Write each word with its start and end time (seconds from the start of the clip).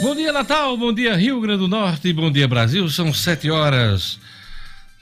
Bom 0.00 0.14
dia, 0.14 0.32
Natal. 0.32 0.78
Bom 0.78 0.94
dia, 0.94 1.14
Rio 1.14 1.38
Grande 1.42 1.58
do 1.58 1.68
Norte. 1.68 2.10
Bom 2.14 2.32
dia, 2.32 2.48
Brasil. 2.48 2.88
São 2.88 3.12
sete 3.12 3.50
horas, 3.50 4.18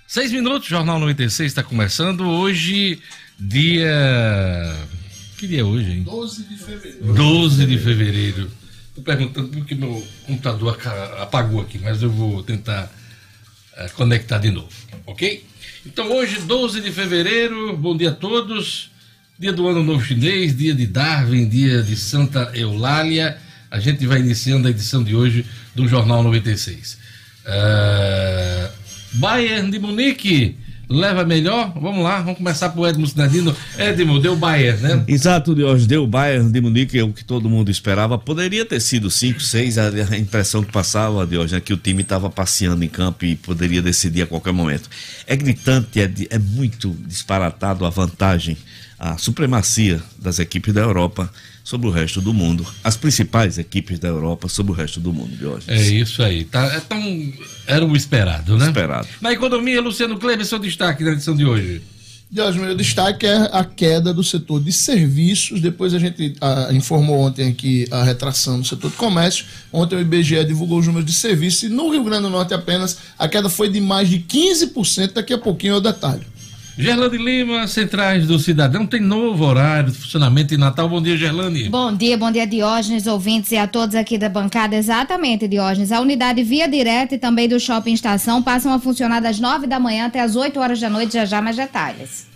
seis 0.09 0.33
minutos. 0.33 0.69
Jornal 0.69 0.99
96 0.99 1.53
está 1.53 1.63
começando. 1.63 2.23
Hoje, 2.23 2.99
dia. 3.39 4.75
Que 5.37 5.47
dia 5.47 5.61
é 5.61 5.65
hoje, 5.65 5.93
hein? 5.93 6.03
12 6.03 6.43
de 6.43 6.57
fevereiro. 6.57 7.15
12 7.15 7.67
de 7.67 7.79
fevereiro. 7.79 8.51
Estou 8.89 9.05
perguntando 9.05 9.49
porque 9.51 9.77
meu 9.77 10.05
computador 10.27 10.77
apagou 11.21 11.61
aqui, 11.61 11.79
mas 11.79 12.03
eu 12.03 12.11
vou 12.11 12.43
tentar 12.43 12.91
uh, 13.75 13.95
conectar 13.95 14.39
de 14.39 14.51
novo, 14.51 14.73
ok? 15.07 15.45
Então, 15.87 16.11
hoje, 16.11 16.41
12 16.41 16.81
de 16.81 16.91
fevereiro. 16.91 17.77
Bom 17.77 17.97
dia 17.97 18.11
a 18.11 18.15
todos. 18.15 18.91
Dia 19.39 19.53
do 19.53 19.69
Ano 19.69 19.85
Novo 19.85 20.05
Chinês, 20.05 20.57
dia 20.57 20.75
de 20.75 20.89
Darwin, 20.89 21.49
dia 21.49 21.85
de 21.85 21.95
Santa 21.95 22.51
Eulália 22.53 23.41
a 23.71 23.79
gente 23.79 24.07
vai 24.07 24.21
iniciando 24.21 24.69
a 24.69 24.71
edição 24.71 25.03
de 25.03 25.15
hoje 25.15 25.45
do 25.75 25.87
Jornal 25.87 26.23
96. 26.23 26.99
Uh, 27.45 28.69
Bayern 29.15 29.71
de 29.71 29.79
Munique 29.79 30.57
leva 30.89 31.25
melhor? 31.25 31.73
Vamos 31.79 32.03
lá, 32.03 32.21
vamos 32.21 32.39
começar 32.39 32.71
por 32.71 32.89
Edmo 32.89 33.07
Sinadino. 33.07 33.55
Edmo, 33.77 34.19
deu 34.19 34.35
Bayern, 34.35 34.81
né? 34.81 35.05
Exato, 35.07 35.55
de 35.55 35.63
hoje 35.63 35.87
deu 35.87 36.07
Bayern 36.07 36.51
de 36.51 36.61
Munique, 36.61 36.99
é 36.99 37.05
o 37.05 37.13
que 37.13 37.25
todo 37.25 37.49
mundo 37.49 37.71
esperava. 37.71 38.19
Poderia 38.19 38.65
ter 38.65 38.81
sido 38.81 39.11
5, 39.11 39.41
6, 39.41 39.79
a 39.79 40.17
impressão 40.17 40.63
que 40.63 40.73
passava 40.73 41.27
de 41.27 41.37
hoje 41.37 41.57
é 41.57 41.61
que 41.61 41.73
o 41.73 41.77
time 41.77 42.03
estava 42.03 42.31
passeando 42.31 42.83
em 42.85 42.89
campo 42.89 43.25
e 43.25 43.37
poderia 43.37 43.83
decidir 43.83 44.23
a 44.23 44.27
qualquer 44.27 44.53
momento. 44.53 44.89
É 45.27 45.37
gritante, 45.37 46.01
é, 46.01 46.11
é 46.31 46.39
muito 46.39 46.97
disparatado 47.07 47.85
a 47.85 47.91
vantagem, 47.91 48.57
a 48.99 49.19
supremacia 49.19 50.03
das 50.19 50.39
equipes 50.39 50.73
da 50.73 50.81
Europa 50.81 51.31
sobre 51.69 51.87
o 51.87 51.91
resto 51.91 52.23
do 52.23 52.33
mundo. 52.33 52.67
As 52.83 52.97
principais 52.97 53.59
equipes 53.59 53.99
da 53.99 54.09
Europa 54.09 54.49
sobre 54.49 54.73
o 54.73 54.75
resto 54.75 54.99
do 55.01 55.13
mundo, 55.13 55.37
hoje. 55.51 55.67
É 55.69 55.79
isso 55.79 56.23
aí. 56.23 56.45
Tá, 56.45 56.65
é 56.65 56.81
tão, 56.81 57.33
era 57.67 57.85
o 57.85 57.95
esperado, 57.95 58.57
né? 58.57 58.69
Esperado. 58.69 59.07
Na 59.21 59.35
economia, 59.35 59.79
Luciano 59.79 60.19
Kleber, 60.19 60.47
seu 60.47 60.59
destaque 60.59 61.05
na 61.05 61.11
edição 61.11 61.37
de 61.37 61.45
hoje. 61.45 61.83
Diógenes, 62.31 62.69
meu 62.69 62.75
destaque 62.75 63.27
é 63.27 63.51
a 63.53 63.63
queda 63.65 64.15
do 64.15 64.25
setor 64.25 64.63
de 64.63 64.73
serviços. 64.73 65.61
Depois 65.61 65.93
a 65.93 65.99
gente 65.99 66.35
a, 66.41 66.73
informou 66.73 67.21
ontem 67.21 67.51
aqui 67.51 67.87
a 67.91 68.03
retração 68.03 68.59
do 68.59 68.67
setor 68.67 68.91
de 68.91 68.97
comércio. 68.97 69.45
Ontem 69.71 69.97
o 69.97 70.01
IBGE 70.01 70.43
divulgou 70.47 70.79
os 70.79 70.87
números 70.87 71.05
de 71.05 71.13
serviços 71.13 71.65
e 71.65 71.69
no 71.69 71.91
Rio 71.91 72.03
Grande 72.03 72.23
do 72.23 72.31
Norte 72.31 72.55
apenas 72.55 72.97
a 73.19 73.29
queda 73.29 73.51
foi 73.51 73.69
de 73.69 73.81
mais 73.81 74.09
de 74.09 74.21
15%. 74.21 75.13
Daqui 75.13 75.35
a 75.35 75.39
pouquinho 75.39 75.75
é 75.75 75.77
o 75.77 75.81
detalhe. 75.81 76.23
Gerlane 76.79 77.19
Lima, 77.19 77.67
Centrais 77.67 78.25
do 78.25 78.39
Cidadão, 78.39 78.87
tem 78.87 79.01
novo 79.01 79.45
horário 79.45 79.91
de 79.91 79.99
funcionamento 79.99 80.55
em 80.55 80.57
Natal. 80.57 80.89
Bom 80.89 81.03
dia, 81.03 81.17
Gerlane. 81.17 81.69
Bom 81.69 81.93
dia, 81.93 82.17
bom 82.17 82.31
dia, 82.31 82.47
Diógenes, 82.47 83.09
ouvintes 83.09 83.51
e 83.51 83.57
a 83.57 83.67
todos 83.67 83.97
aqui 83.97 84.17
da 84.17 84.29
bancada. 84.29 84.77
Exatamente, 84.77 85.49
Diógenes. 85.49 85.91
A 85.91 86.01
unidade 86.01 86.45
Via 86.45 86.69
Direta 86.69 87.17
e 87.17 87.19
também 87.19 87.49
do 87.49 87.59
Shopping 87.59 87.95
Estação 87.95 88.41
passam 88.41 88.73
a 88.73 88.79
funcionar 88.79 89.19
das 89.19 89.41
nove 89.41 89.67
da 89.67 89.81
manhã 89.81 90.07
até 90.07 90.21
as 90.21 90.37
oito 90.37 90.61
horas 90.61 90.79
da 90.79 90.89
noite. 90.89 91.15
Já 91.15 91.25
já 91.25 91.43
mais 91.43 91.57
detalhes. 91.57 92.29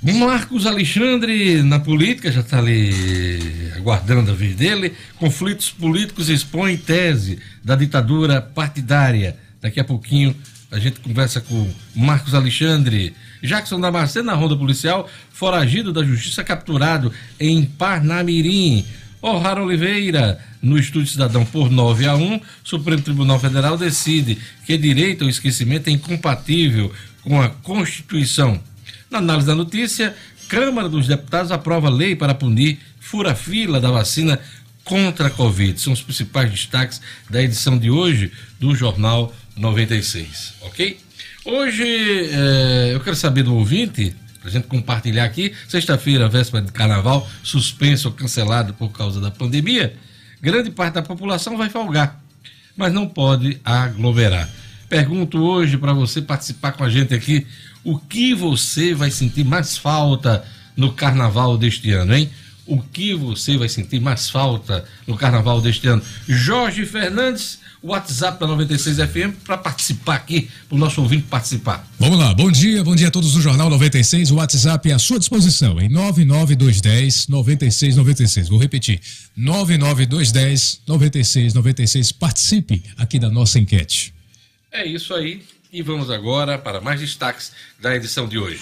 Marcos 0.00 0.64
Alexandre, 0.64 1.64
na 1.64 1.80
política, 1.80 2.30
já 2.30 2.42
está 2.42 2.58
ali 2.58 2.92
aguardando 3.74 4.30
a 4.30 4.34
vez 4.34 4.54
dele. 4.54 4.94
Conflitos 5.18 5.68
políticos 5.68 6.28
expõem 6.28 6.76
tese 6.76 7.40
da 7.64 7.74
ditadura 7.74 8.40
partidária. 8.40 9.36
Daqui 9.60 9.80
a 9.80 9.84
pouquinho 9.84 10.32
a 10.70 10.78
gente 10.78 11.00
conversa 11.00 11.40
com 11.40 11.70
Marcos 11.94 12.34
Alexandre. 12.34 13.14
Jackson 13.42 13.80
Damasceno 13.80 14.26
na 14.26 14.34
ronda 14.34 14.56
policial, 14.56 15.08
foragido 15.30 15.92
da 15.92 16.02
justiça, 16.02 16.42
capturado 16.42 17.12
em 17.38 17.64
Parnamirim. 17.64 18.84
O'Hara 19.22 19.62
Oliveira, 19.62 20.38
no 20.60 20.78
Estúdio 20.78 21.10
Cidadão 21.10 21.44
por 21.44 21.70
9 21.70 22.06
a 22.06 22.14
1, 22.14 22.40
Supremo 22.62 23.02
Tribunal 23.02 23.40
Federal 23.40 23.76
decide 23.76 24.38
que 24.64 24.76
direito 24.76 25.24
ao 25.24 25.30
esquecimento 25.30 25.88
é 25.88 25.92
incompatível 25.92 26.92
com 27.22 27.40
a 27.40 27.48
Constituição. 27.48 28.60
Na 29.10 29.18
análise 29.18 29.46
da 29.46 29.54
notícia, 29.54 30.14
Câmara 30.48 30.88
dos 30.88 31.06
Deputados 31.06 31.50
aprova 31.50 31.88
lei 31.88 32.14
para 32.14 32.34
punir 32.34 32.78
fura-fila 33.00 33.80
da 33.80 33.90
vacina 33.90 34.38
contra 34.84 35.26
a 35.26 35.30
Covid. 35.30 35.80
São 35.80 35.92
os 35.92 36.02
principais 36.02 36.50
destaques 36.50 37.00
da 37.28 37.42
edição 37.42 37.76
de 37.78 37.90
hoje 37.90 38.32
do 38.60 38.74
Jornal 38.74 39.34
96, 39.56 40.54
ok? 40.62 40.98
Hoje 41.44 41.84
é, 41.84 42.90
eu 42.92 43.00
quero 43.00 43.16
saber 43.16 43.42
do 43.42 43.54
ouvinte, 43.54 44.14
para 44.40 44.48
a 44.48 44.52
gente 44.52 44.66
compartilhar 44.66 45.24
aqui, 45.24 45.52
sexta-feira, 45.66 46.28
véspera 46.28 46.62
de 46.62 46.72
carnaval, 46.72 47.28
suspenso 47.42 48.08
ou 48.08 48.14
cancelado 48.14 48.74
por 48.74 48.90
causa 48.90 49.20
da 49.20 49.30
pandemia, 49.30 49.96
grande 50.40 50.70
parte 50.70 50.94
da 50.94 51.02
população 51.02 51.56
vai 51.56 51.70
folgar, 51.70 52.20
mas 52.76 52.92
não 52.92 53.08
pode 53.08 53.58
aglomerar. 53.64 54.48
Pergunto 54.88 55.38
hoje 55.38 55.76
para 55.78 55.92
você 55.92 56.20
participar 56.20 56.72
com 56.72 56.84
a 56.84 56.90
gente 56.90 57.14
aqui, 57.14 57.46
o 57.82 57.98
que 57.98 58.34
você 58.34 58.94
vai 58.94 59.10
sentir 59.10 59.44
mais 59.44 59.76
falta 59.76 60.44
no 60.76 60.92
carnaval 60.92 61.56
deste 61.56 61.90
ano, 61.92 62.14
hein? 62.14 62.30
O 62.66 62.82
que 62.82 63.14
você 63.14 63.56
vai 63.56 63.68
sentir 63.68 64.00
mais 64.00 64.28
falta 64.28 64.84
no 65.06 65.16
carnaval 65.16 65.60
deste 65.60 65.86
ano? 65.86 66.02
Jorge 66.26 66.84
Fernandes 66.84 67.60
o 67.82 67.88
WhatsApp 67.88 68.38
da 68.40 68.46
96 68.46 68.96
FM 68.96 69.44
para 69.44 69.56
participar 69.58 70.16
aqui, 70.16 70.48
para 70.68 70.76
o 70.76 70.78
nosso 70.78 71.00
ouvinte 71.00 71.24
participar. 71.24 71.86
Vamos 71.98 72.18
lá, 72.18 72.34
bom 72.34 72.50
dia, 72.50 72.82
bom 72.82 72.94
dia 72.94 73.08
a 73.08 73.10
todos 73.10 73.32
do 73.32 73.40
Jornal 73.40 73.70
96. 73.70 74.30
O 74.30 74.36
WhatsApp 74.36 74.90
é 74.90 74.94
à 74.94 74.98
sua 74.98 75.18
disposição 75.18 75.80
em 75.80 75.88
99210 75.88 77.28
9696. 77.28 78.48
Vou 78.48 78.58
repetir: 78.58 79.00
99210 79.36 80.80
9696. 80.86 82.12
Participe 82.12 82.82
aqui 82.96 83.18
da 83.18 83.30
nossa 83.30 83.58
enquete. 83.58 84.14
É 84.72 84.86
isso 84.86 85.14
aí. 85.14 85.42
E 85.72 85.82
vamos 85.82 86.10
agora 86.10 86.58
para 86.58 86.80
mais 86.80 87.00
destaques 87.00 87.52
da 87.80 87.94
edição 87.94 88.26
de 88.26 88.38
hoje. 88.38 88.60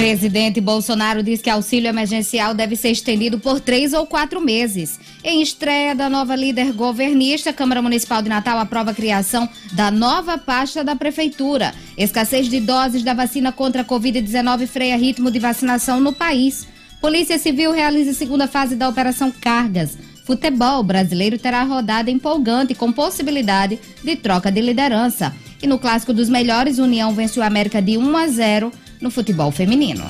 Presidente 0.00 0.62
Bolsonaro 0.62 1.22
diz 1.22 1.42
que 1.42 1.50
auxílio 1.50 1.86
emergencial 1.86 2.54
deve 2.54 2.74
ser 2.74 2.88
estendido 2.88 3.38
por 3.38 3.60
três 3.60 3.92
ou 3.92 4.06
quatro 4.06 4.40
meses. 4.40 4.98
Em 5.22 5.42
estreia 5.42 5.94
da 5.94 6.08
nova 6.08 6.34
líder 6.34 6.72
governista, 6.72 7.50
a 7.50 7.52
Câmara 7.52 7.82
Municipal 7.82 8.22
de 8.22 8.30
Natal 8.30 8.58
aprova 8.58 8.92
a 8.92 8.94
criação 8.94 9.46
da 9.74 9.90
nova 9.90 10.38
pasta 10.38 10.82
da 10.82 10.96
Prefeitura. 10.96 11.74
Escassez 11.98 12.48
de 12.48 12.60
doses 12.60 13.02
da 13.02 13.12
vacina 13.12 13.52
contra 13.52 13.82
a 13.82 13.84
Covid-19 13.84 14.66
freia 14.66 14.96
ritmo 14.96 15.30
de 15.30 15.38
vacinação 15.38 16.00
no 16.00 16.14
país. 16.14 16.66
Polícia 16.98 17.38
Civil 17.38 17.70
realiza 17.70 18.12
a 18.12 18.14
segunda 18.14 18.48
fase 18.48 18.76
da 18.76 18.88
Operação 18.88 19.30
Cargas. 19.30 19.98
Futebol 20.24 20.82
brasileiro 20.82 21.38
terá 21.38 21.62
rodada 21.62 22.10
empolgante 22.10 22.74
com 22.74 22.90
possibilidade 22.90 23.78
de 24.02 24.16
troca 24.16 24.50
de 24.50 24.62
liderança. 24.62 25.36
E 25.62 25.66
no 25.66 25.78
clássico 25.78 26.14
dos 26.14 26.30
melhores, 26.30 26.78
União 26.78 27.12
venceu 27.12 27.42
a 27.42 27.46
América 27.46 27.82
de 27.82 27.98
1 27.98 28.16
a 28.16 28.28
0 28.28 28.72
no 29.00 29.10
futebol 29.10 29.50
feminino. 29.50 30.06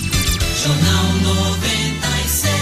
Jornal 0.62 1.04
96. 1.22 2.54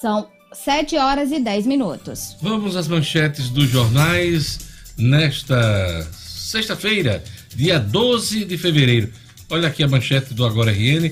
São 0.00 0.28
7 0.52 0.96
horas 0.96 1.30
e 1.30 1.40
10 1.40 1.66
minutos. 1.66 2.36
Vamos 2.40 2.76
às 2.76 2.88
manchetes 2.88 3.50
dos 3.50 3.68
jornais 3.68 4.60
nesta 4.96 6.08
sexta-feira, 6.12 7.22
dia 7.54 7.78
12 7.78 8.44
de 8.44 8.56
fevereiro. 8.56 9.12
Olha 9.50 9.68
aqui 9.68 9.82
a 9.82 9.88
manchete 9.88 10.34
do 10.34 10.44
Agora 10.44 10.72
RN. 10.72 11.10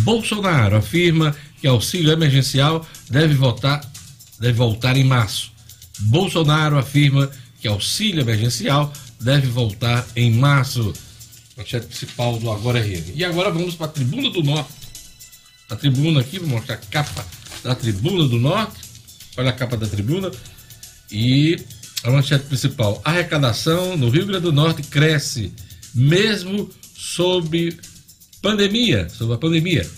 Bolsonaro 0.00 0.76
afirma 0.76 1.34
que 1.60 1.66
auxílio 1.66 2.12
emergencial 2.12 2.86
deve 3.08 3.34
voltar, 3.34 3.80
deve 4.38 4.54
voltar 4.54 4.96
em 4.96 5.04
março. 5.04 5.52
Bolsonaro 5.98 6.78
afirma 6.78 7.30
que 7.60 7.68
auxílio 7.68 8.20
emergencial 8.20 8.92
deve 9.20 9.48
voltar 9.48 10.06
em 10.16 10.32
março. 10.32 10.92
Manchete 11.56 11.86
principal 11.86 12.38
do 12.38 12.50
Agora 12.50 12.80
RN. 12.80 13.12
E 13.14 13.24
agora 13.24 13.50
vamos 13.50 13.74
para 13.74 13.86
a 13.86 13.90
Tribuna 13.90 14.30
do 14.30 14.42
Norte. 14.42 14.80
A 15.68 15.76
tribuna 15.76 16.20
aqui, 16.20 16.38
vou 16.38 16.48
mostrar 16.48 16.74
a 16.74 16.78
capa 16.78 17.24
da 17.62 17.74
Tribuna 17.74 18.26
do 18.26 18.40
Norte. 18.40 18.80
Olha 19.36 19.50
a 19.50 19.52
capa 19.52 19.76
da 19.76 19.86
tribuna. 19.86 20.30
E 21.12 21.58
a 22.02 22.10
manchete 22.10 22.46
principal. 22.46 23.00
Arrecadação 23.04 23.96
no 23.96 24.08
Rio 24.08 24.26
Grande 24.26 24.42
do 24.42 24.52
Norte 24.52 24.82
cresce, 24.82 25.52
mesmo 25.94 26.68
sob 26.96 27.78
pandemia. 28.42 29.08
Sob 29.08 29.32
a 29.32 29.38
pandemia. 29.38 29.88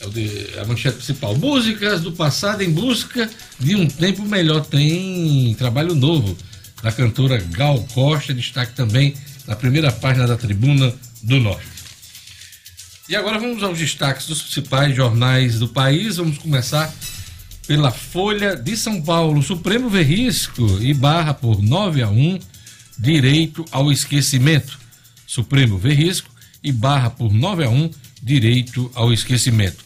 É 0.00 0.60
a 0.60 0.64
manchete 0.66 0.96
principal. 0.96 1.34
Músicas 1.36 2.02
do 2.02 2.12
passado 2.12 2.62
em 2.62 2.70
busca 2.70 3.30
de 3.58 3.74
um 3.74 3.86
tempo 3.86 4.22
melhor. 4.26 4.64
Tem 4.66 5.54
trabalho 5.54 5.94
novo 5.94 6.36
da 6.86 6.92
cantora 6.92 7.36
Gal 7.50 7.82
Costa, 7.92 8.32
destaque 8.32 8.72
também 8.72 9.12
na 9.44 9.56
primeira 9.56 9.90
página 9.90 10.24
da 10.24 10.36
Tribuna 10.36 10.94
do 11.20 11.40
Norte. 11.40 11.66
E 13.08 13.16
agora 13.16 13.40
vamos 13.40 13.60
aos 13.64 13.76
destaques 13.76 14.28
dos 14.28 14.40
principais 14.40 14.94
jornais 14.94 15.58
do 15.58 15.66
país. 15.66 16.18
Vamos 16.18 16.38
começar 16.38 16.94
pela 17.66 17.90
Folha 17.90 18.54
de 18.54 18.76
São 18.76 19.02
Paulo. 19.02 19.42
Supremo 19.42 19.90
vê 19.90 20.04
risco 20.04 20.80
e 20.80 20.94
barra 20.94 21.34
por 21.34 21.60
9 21.60 22.02
a 22.02 22.08
1 22.08 22.38
direito 22.96 23.64
ao 23.72 23.90
esquecimento. 23.90 24.78
Supremo 25.26 25.76
vê 25.76 25.92
risco 25.92 26.30
e 26.62 26.70
barra 26.70 27.10
por 27.10 27.32
9 27.32 27.64
a 27.64 27.68
1 27.68 27.90
direito 28.22 28.88
ao 28.94 29.12
esquecimento. 29.12 29.84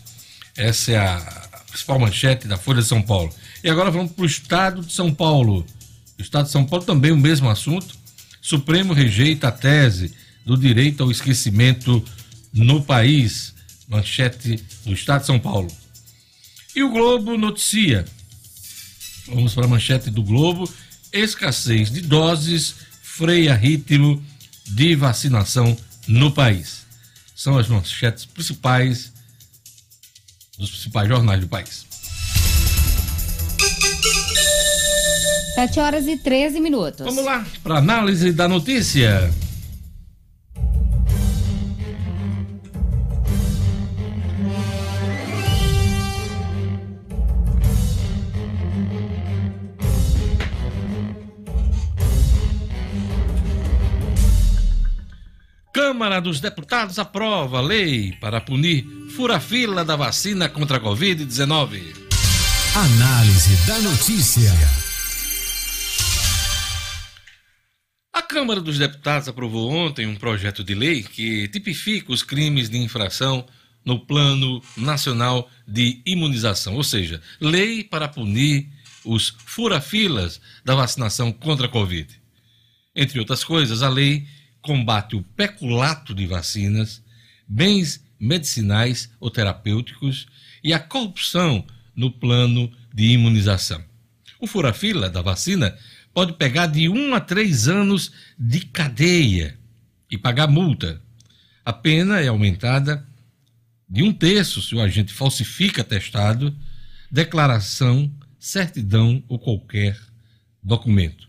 Essa 0.54 0.92
é 0.92 0.98
a 0.98 1.48
principal 1.70 1.98
manchete 1.98 2.46
da 2.46 2.58
Folha 2.58 2.82
de 2.82 2.88
São 2.88 3.00
Paulo. 3.00 3.32
E 3.64 3.70
agora 3.70 3.90
vamos 3.90 4.12
para 4.12 4.22
o 4.22 4.26
Estado 4.26 4.82
de 4.82 4.92
São 4.92 5.14
Paulo. 5.14 5.64
Estado 6.22 6.46
de 6.46 6.52
São 6.52 6.64
Paulo 6.64 6.84
também 6.84 7.12
o 7.12 7.16
mesmo 7.16 7.48
assunto. 7.48 7.94
Supremo 8.40 8.92
rejeita 8.92 9.48
a 9.48 9.52
tese 9.52 10.14
do 10.44 10.56
direito 10.56 11.02
ao 11.02 11.10
esquecimento 11.10 12.04
no 12.52 12.82
país. 12.82 13.54
Manchete 13.88 14.62
do 14.84 14.92
Estado 14.92 15.20
de 15.20 15.26
São 15.26 15.38
Paulo. 15.38 15.70
E 16.74 16.82
o 16.82 16.90
Globo 16.90 17.36
noticia. 17.36 18.04
Vamos 19.26 19.54
para 19.54 19.64
a 19.64 19.68
manchete 19.68 20.10
do 20.10 20.22
Globo. 20.22 20.72
Escassez 21.12 21.90
de 21.90 22.00
doses 22.00 22.74
freia 23.02 23.54
ritmo 23.54 24.22
de 24.66 24.94
vacinação 24.94 25.76
no 26.06 26.30
país. 26.30 26.86
São 27.34 27.58
as 27.58 27.68
manchetes 27.68 28.24
principais 28.24 29.12
dos 30.58 30.70
principais 30.70 31.08
jornais 31.08 31.40
do 31.40 31.48
país. 31.48 31.89
7 35.60 35.78
horas 35.80 36.06
e 36.06 36.16
13 36.16 36.58
minutos. 36.58 37.04
Vamos 37.04 37.22
lá 37.22 37.44
para 37.62 37.76
análise 37.76 38.32
da 38.32 38.48
notícia. 38.48 39.30
Câmara 55.70 56.20
dos 56.20 56.40
Deputados 56.40 56.98
aprova 56.98 57.60
lei 57.60 58.12
para 58.18 58.40
punir 58.40 58.86
fura-fila 59.14 59.84
da 59.84 59.94
vacina 59.94 60.48
contra 60.48 60.78
a 60.78 60.80
Covid-19. 60.80 61.82
Análise 62.74 63.66
da 63.66 63.78
notícia. 63.80 64.79
A 68.20 68.22
Câmara 68.22 68.60
dos 68.60 68.78
Deputados 68.78 69.28
aprovou 69.28 69.70
ontem 69.70 70.06
um 70.06 70.14
projeto 70.14 70.62
de 70.62 70.74
lei 70.74 71.02
que 71.02 71.48
tipifica 71.48 72.12
os 72.12 72.22
crimes 72.22 72.68
de 72.68 72.76
infração 72.76 73.46
no 73.82 73.98
Plano 73.98 74.62
Nacional 74.76 75.50
de 75.66 76.02
Imunização, 76.04 76.74
ou 76.74 76.84
seja, 76.84 77.22
lei 77.40 77.82
para 77.82 78.06
punir 78.06 78.68
os 79.06 79.34
fura-filas 79.46 80.38
da 80.62 80.74
vacinação 80.74 81.32
contra 81.32 81.64
a 81.64 81.68
Covid. 81.70 82.20
Entre 82.94 83.18
outras 83.18 83.42
coisas, 83.42 83.82
a 83.82 83.88
lei 83.88 84.26
combate 84.60 85.16
o 85.16 85.22
peculato 85.22 86.14
de 86.14 86.26
vacinas, 86.26 87.02
bens 87.48 88.04
medicinais 88.20 89.10
ou 89.18 89.30
terapêuticos 89.30 90.26
e 90.62 90.74
a 90.74 90.78
corrupção 90.78 91.64
no 91.96 92.12
plano 92.12 92.70
de 92.92 93.12
imunização. 93.12 93.82
O 94.38 94.46
fura-fila 94.46 95.08
da 95.08 95.22
vacina 95.22 95.74
pode 96.12 96.34
pegar 96.34 96.66
de 96.66 96.88
um 96.88 97.14
a 97.14 97.20
três 97.20 97.68
anos 97.68 98.12
de 98.38 98.60
cadeia 98.60 99.58
e 100.10 100.18
pagar 100.18 100.48
multa. 100.48 101.00
A 101.64 101.72
pena 101.72 102.20
é 102.20 102.28
aumentada 102.28 103.06
de 103.88 104.02
um 104.02 104.12
terço 104.12 104.62
se 104.62 104.74
o 104.74 104.80
agente 104.80 105.12
falsifica 105.12 105.82
testado, 105.82 106.56
declaração, 107.10 108.12
certidão 108.38 109.22
ou 109.28 109.38
qualquer 109.38 109.98
documento. 110.62 111.28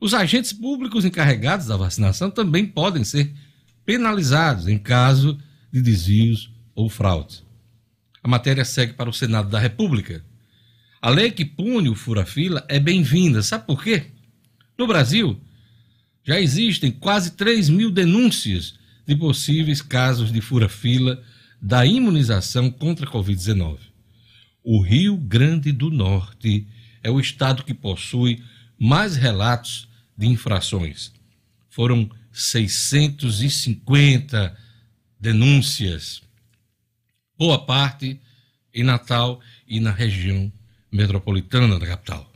Os 0.00 0.14
agentes 0.14 0.52
públicos 0.52 1.04
encarregados 1.04 1.66
da 1.66 1.76
vacinação 1.76 2.30
também 2.30 2.66
podem 2.66 3.04
ser 3.04 3.32
penalizados 3.84 4.68
em 4.68 4.78
caso 4.78 5.38
de 5.72 5.80
desvios 5.80 6.50
ou 6.74 6.88
fraudes. 6.88 7.42
A 8.22 8.28
matéria 8.28 8.64
segue 8.64 8.92
para 8.92 9.08
o 9.08 9.12
Senado 9.12 9.48
da 9.48 9.58
República. 9.58 10.24
A 11.06 11.08
lei 11.08 11.30
que 11.30 11.44
pune 11.44 11.88
o 11.88 11.94
fura-fila 11.94 12.66
é 12.68 12.80
bem-vinda. 12.80 13.40
Sabe 13.40 13.64
por 13.64 13.80
quê? 13.80 14.06
No 14.76 14.88
Brasil, 14.88 15.40
já 16.24 16.40
existem 16.40 16.90
quase 16.90 17.36
3 17.36 17.68
mil 17.68 17.92
denúncias 17.92 18.74
de 19.06 19.14
possíveis 19.14 19.80
casos 19.80 20.32
de 20.32 20.40
fura-fila 20.40 21.22
da 21.62 21.86
imunização 21.86 22.72
contra 22.72 23.06
a 23.06 23.08
Covid-19. 23.08 23.78
O 24.64 24.82
Rio 24.82 25.16
Grande 25.16 25.70
do 25.70 25.90
Norte 25.90 26.66
é 27.04 27.08
o 27.08 27.20
estado 27.20 27.62
que 27.62 27.72
possui 27.72 28.42
mais 28.76 29.14
relatos 29.14 29.88
de 30.18 30.26
infrações. 30.26 31.12
Foram 31.70 32.10
650 32.32 34.58
denúncias, 35.20 36.20
boa 37.38 37.64
parte 37.64 38.20
em 38.74 38.82
Natal 38.82 39.40
e 39.68 39.78
na 39.78 39.92
região 39.92 40.52
metropolitana 40.96 41.78
da 41.78 41.86
capital. 41.86 42.32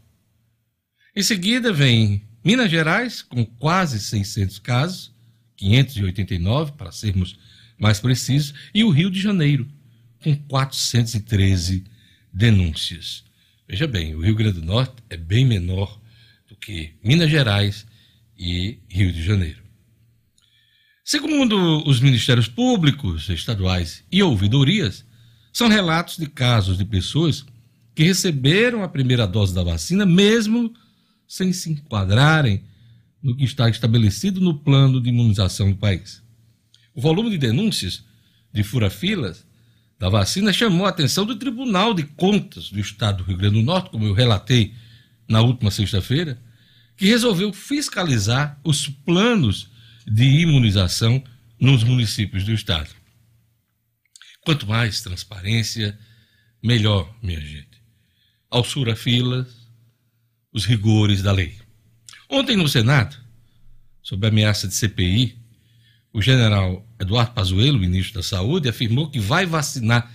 Em 1.16 1.22
seguida 1.22 1.72
vem 1.72 2.22
Minas 2.44 2.70
Gerais, 2.70 3.22
com 3.22 3.44
quase 3.44 3.98
600 3.98 4.58
casos, 4.58 5.12
589 5.56 6.72
para 6.72 6.92
sermos 6.92 7.38
mais 7.78 7.98
precisos, 7.98 8.54
e 8.74 8.84
o 8.84 8.90
Rio 8.90 9.10
de 9.10 9.20
Janeiro, 9.20 9.66
com 10.22 10.36
413 10.36 11.84
denúncias. 12.32 13.24
Veja 13.68 13.86
bem, 13.86 14.14
o 14.14 14.20
Rio 14.20 14.34
Grande 14.34 14.60
do 14.60 14.66
Norte 14.66 15.02
é 15.08 15.16
bem 15.16 15.44
menor 15.44 16.00
do 16.48 16.54
que 16.54 16.94
Minas 17.02 17.30
Gerais 17.30 17.86
e 18.38 18.78
Rio 18.88 19.12
de 19.12 19.22
Janeiro. 19.22 19.62
Segundo 21.04 21.82
os 21.88 22.00
ministérios 22.00 22.46
públicos, 22.46 23.28
estaduais 23.28 24.04
e 24.12 24.22
ouvidorias, 24.22 25.04
são 25.52 25.68
relatos 25.68 26.16
de 26.16 26.26
casos 26.26 26.78
de 26.78 26.84
pessoas 26.84 27.44
que 28.00 28.04
receberam 28.04 28.82
a 28.82 28.88
primeira 28.88 29.26
dose 29.26 29.54
da 29.54 29.62
vacina 29.62 30.06
mesmo 30.06 30.72
sem 31.28 31.52
se 31.52 31.70
enquadrarem 31.70 32.64
no 33.22 33.36
que 33.36 33.44
está 33.44 33.68
estabelecido 33.68 34.40
no 34.40 34.54
plano 34.54 35.02
de 35.02 35.10
imunização 35.10 35.70
do 35.70 35.76
país. 35.76 36.22
O 36.94 37.00
volume 37.02 37.28
de 37.28 37.36
denúncias 37.36 38.02
de 38.50 38.62
fura-filas 38.62 39.46
da 39.98 40.08
vacina 40.08 40.50
chamou 40.50 40.86
a 40.86 40.88
atenção 40.88 41.26
do 41.26 41.36
Tribunal 41.36 41.92
de 41.92 42.04
Contas 42.04 42.70
do 42.70 42.80
Estado 42.80 43.18
do 43.18 43.24
Rio 43.24 43.36
Grande 43.36 43.56
do 43.56 43.62
Norte, 43.66 43.90
como 43.90 44.06
eu 44.06 44.14
relatei 44.14 44.72
na 45.28 45.42
última 45.42 45.70
sexta-feira, 45.70 46.40
que 46.96 47.04
resolveu 47.04 47.52
fiscalizar 47.52 48.58
os 48.64 48.88
planos 48.88 49.68
de 50.06 50.24
imunização 50.24 51.22
nos 51.60 51.84
municípios 51.84 52.44
do 52.44 52.52
estado. 52.54 52.88
Quanto 54.40 54.66
mais 54.66 55.02
transparência, 55.02 55.98
melhor, 56.62 57.14
minha 57.22 57.38
gente. 57.42 57.69
Alçura 58.50 58.96
filas, 58.96 59.46
os 60.52 60.64
rigores 60.64 61.22
da 61.22 61.30
lei. 61.30 61.56
Ontem 62.28 62.56
no 62.56 62.68
Senado, 62.68 63.16
sob 64.02 64.26
ameaça 64.26 64.66
de 64.66 64.74
CPI, 64.74 65.38
o 66.12 66.20
general 66.20 66.84
Eduardo 66.98 67.32
Pazuello, 67.32 67.78
ministro 67.78 68.14
da 68.14 68.22
Saúde, 68.22 68.68
afirmou 68.68 69.08
que 69.08 69.20
vai 69.20 69.46
vacinar 69.46 70.12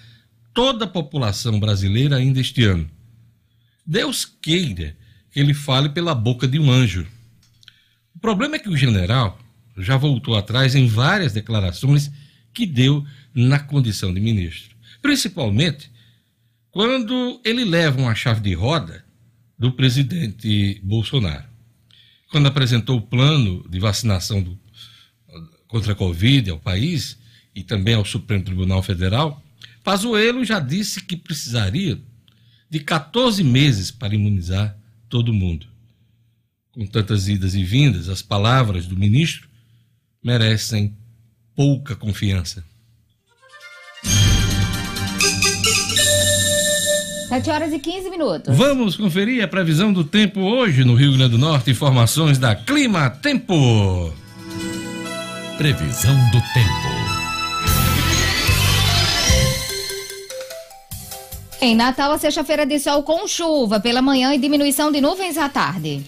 toda 0.53 0.85
a 0.85 0.87
população 0.87 1.59
brasileira 1.59 2.17
ainda 2.17 2.39
este 2.39 2.63
ano. 2.63 2.89
Deus 3.85 4.25
queira 4.25 4.97
que 5.31 5.39
ele 5.39 5.53
fale 5.53 5.89
pela 5.89 6.13
boca 6.13 6.47
de 6.47 6.59
um 6.59 6.69
anjo. 6.69 7.07
O 8.13 8.19
problema 8.19 8.55
é 8.55 8.59
que 8.59 8.69
o 8.69 8.77
general 8.77 9.39
já 9.77 9.95
voltou 9.95 10.35
atrás 10.35 10.75
em 10.75 10.87
várias 10.87 11.33
declarações 11.33 12.11
que 12.53 12.65
deu 12.65 13.05
na 13.33 13.59
condição 13.59 14.13
de 14.13 14.19
ministro. 14.19 14.75
Principalmente 15.01 15.91
quando 16.75 17.39
ele 17.45 17.63
leva 17.63 18.01
uma 18.01 18.13
chave 18.13 18.41
de 18.41 18.53
roda 18.53 19.05
do 19.57 19.71
presidente 19.71 20.77
Bolsonaro. 20.83 21.45
Quando 22.29 22.47
apresentou 22.47 22.97
o 22.97 23.01
plano 23.01 23.65
de 23.69 23.79
vacinação 23.79 24.43
do, 24.43 24.59
contra 25.69 25.93
a 25.93 25.95
Covid 25.95 26.49
ao 26.49 26.59
país 26.59 27.17
e 27.55 27.63
também 27.63 27.93
ao 27.93 28.03
Supremo 28.03 28.43
Tribunal 28.43 28.83
Federal, 28.83 29.41
Pazuello 29.85 30.43
já 30.43 30.59
disse 30.59 31.01
que 31.01 31.15
precisaria 31.15 31.97
de 32.69 32.81
14 32.81 33.41
meses 33.41 33.89
para 33.89 34.13
imunizar 34.13 34.77
todo 35.07 35.33
mundo. 35.33 35.67
Com 36.73 36.85
tantas 36.85 37.29
idas 37.29 37.55
e 37.55 37.63
vindas, 37.63 38.09
as 38.09 38.21
palavras 38.21 38.85
do 38.85 38.97
ministro 38.97 39.47
merecem 40.21 40.93
pouca 41.55 41.95
confiança. 41.95 42.65
7 47.35 47.49
horas 47.49 47.73
e 47.73 47.79
15 47.79 48.09
minutos. 48.09 48.55
Vamos 48.55 48.95
conferir 48.95 49.43
a 49.43 49.47
previsão 49.47 49.91
do 49.91 50.05
tempo 50.05 50.39
hoje 50.39 50.85
no 50.85 50.95
Rio 50.95 51.17
Grande 51.17 51.31
do 51.31 51.37
Norte. 51.37 51.69
Informações 51.69 52.37
da 52.37 52.55
Clima 52.55 53.09
Tempo. 53.09 54.13
Previsão 55.57 56.15
do 56.31 56.39
tempo. 56.53 56.95
Em 61.59 61.75
Natal, 61.75 62.13
a 62.13 62.17
sexta-feira 62.17 62.65
de 62.65 62.79
sol 62.79 63.03
com 63.03 63.27
chuva 63.27 63.81
pela 63.81 64.01
manhã 64.01 64.33
e 64.33 64.37
diminuição 64.37 64.89
de 64.89 65.01
nuvens 65.01 65.37
à 65.37 65.49
tarde. 65.49 66.05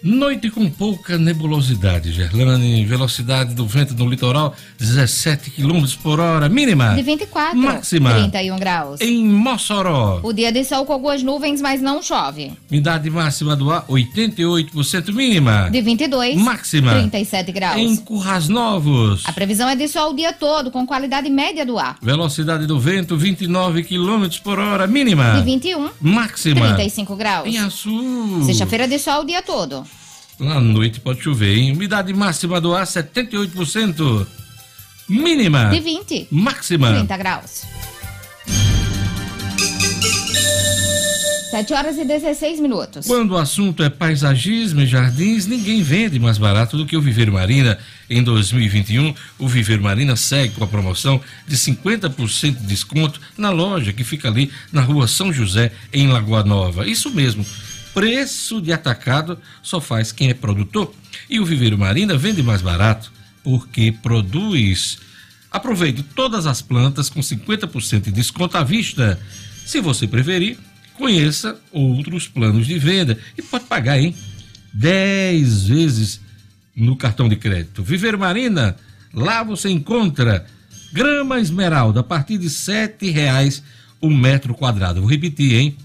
Noite 0.00 0.48
com 0.48 0.70
pouca 0.70 1.18
nebulosidade, 1.18 2.12
Gerlane. 2.12 2.84
Velocidade 2.84 3.52
do 3.52 3.66
vento 3.66 3.94
no 3.94 4.08
litoral, 4.08 4.54
17 4.78 5.50
km 5.50 5.84
por 6.00 6.20
hora, 6.20 6.48
mínima. 6.48 6.94
De 6.94 7.02
24. 7.02 7.58
Máxima. 7.58 8.14
31 8.14 8.58
graus. 8.58 9.00
Em 9.00 9.26
Mossoró. 9.26 10.20
O 10.22 10.32
dia 10.32 10.52
de 10.52 10.62
sol 10.64 10.86
com 10.86 10.92
algumas 10.92 11.22
nuvens, 11.24 11.60
mas 11.60 11.82
não 11.82 12.00
chove. 12.00 12.52
Umidade 12.70 13.10
máxima 13.10 13.56
do 13.56 13.72
ar, 13.72 13.84
88% 13.88 15.12
mínima. 15.12 15.68
De 15.68 15.80
22. 15.80 16.36
Máxima. 16.36 16.92
37 16.92 17.50
graus. 17.50 17.76
Em 17.76 17.96
Currais 17.96 18.48
Novos. 18.48 19.22
A 19.26 19.32
previsão 19.32 19.68
é 19.68 19.74
de 19.74 19.88
sol 19.88 20.12
o 20.12 20.16
dia 20.16 20.32
todo, 20.32 20.70
com 20.70 20.86
qualidade 20.86 21.28
média 21.28 21.66
do 21.66 21.76
ar. 21.76 21.98
Velocidade 22.00 22.66
do 22.66 22.78
vento, 22.78 23.16
29 23.16 23.82
km 23.82 24.28
por 24.44 24.60
hora, 24.60 24.86
mínima. 24.86 25.32
De 25.38 25.42
21. 25.42 25.90
Máxima. 26.00 26.74
35 26.74 27.16
graus. 27.16 27.48
Em 27.48 27.58
Açu. 27.58 28.44
Sexta-feira 28.44 28.86
de 28.86 28.98
sol 29.00 29.22
o 29.22 29.26
dia 29.26 29.42
todo. 29.42 29.87
À 30.40 30.60
noite 30.60 31.00
pode 31.00 31.22
chover, 31.22 31.56
hein? 31.56 31.72
Umidade 31.72 32.12
máxima 32.12 32.60
do 32.60 32.74
ar, 32.74 32.86
78%. 32.86 34.26
Mínima. 35.08 35.70
De 35.70 35.80
20. 35.80 36.28
Máxima. 36.30 36.90
30 36.90 37.16
graus. 37.16 37.64
7 41.50 41.72
horas 41.72 41.96
e 41.96 42.04
16 42.04 42.60
minutos. 42.60 43.06
Quando 43.06 43.32
o 43.32 43.36
assunto 43.38 43.82
é 43.82 43.88
paisagismo 43.88 44.82
e 44.82 44.86
jardins, 44.86 45.46
ninguém 45.46 45.82
vende 45.82 46.18
mais 46.18 46.36
barato 46.36 46.76
do 46.76 46.84
que 46.84 46.94
o 46.94 47.00
Viveiro 47.00 47.32
Marina. 47.32 47.78
Em 48.08 48.22
2021, 48.22 49.14
o 49.38 49.48
Viveiro 49.48 49.82
Marina 49.82 50.14
segue 50.14 50.54
com 50.54 50.64
a 50.64 50.66
promoção 50.66 51.18
de 51.46 51.56
50% 51.56 52.54
de 52.54 52.66
desconto 52.66 53.18
na 53.36 53.48
loja 53.48 53.94
que 53.94 54.04
fica 54.04 54.28
ali 54.28 54.52
na 54.70 54.82
rua 54.82 55.08
São 55.08 55.32
José, 55.32 55.72
em 55.90 56.08
Lagoa 56.08 56.44
Nova. 56.44 56.86
Isso 56.86 57.10
mesmo, 57.10 57.44
preço 57.94 58.60
de 58.60 58.72
atacado 58.72 59.38
só 59.62 59.80
faz 59.80 60.12
quem 60.12 60.30
é 60.30 60.34
produtor. 60.34 60.94
E 61.28 61.40
o 61.40 61.44
Viveiro 61.44 61.78
Marina 61.78 62.16
vende 62.16 62.42
mais 62.42 62.62
barato 62.62 63.12
porque 63.42 63.92
produz. 63.92 64.98
Aproveite 65.50 66.02
todas 66.02 66.46
as 66.46 66.60
plantas 66.60 67.08
com 67.08 67.20
50% 67.20 68.02
de 68.02 68.12
desconto 68.12 68.56
à 68.56 68.62
vista. 68.62 69.18
Se 69.64 69.80
você 69.80 70.06
preferir, 70.06 70.58
conheça 70.94 71.58
outros 71.72 72.28
planos 72.28 72.66
de 72.66 72.78
venda 72.78 73.18
e 73.36 73.42
pode 73.42 73.64
pagar, 73.64 73.98
hein? 73.98 74.14
10 74.74 75.68
vezes 75.68 76.20
no 76.76 76.96
cartão 76.96 77.28
de 77.28 77.36
crédito. 77.36 77.82
Viveiro 77.82 78.18
Marina, 78.18 78.76
lá 79.12 79.42
você 79.42 79.68
encontra 79.70 80.46
grama 80.92 81.40
esmeralda 81.40 82.00
a 82.00 82.04
partir 82.04 82.38
de 82.38 82.48
R$ 82.48 83.10
reais 83.10 83.62
o 84.00 84.10
metro 84.10 84.54
quadrado. 84.54 85.00
Vou 85.00 85.10
repetir, 85.10 85.54
hein? 85.54 85.76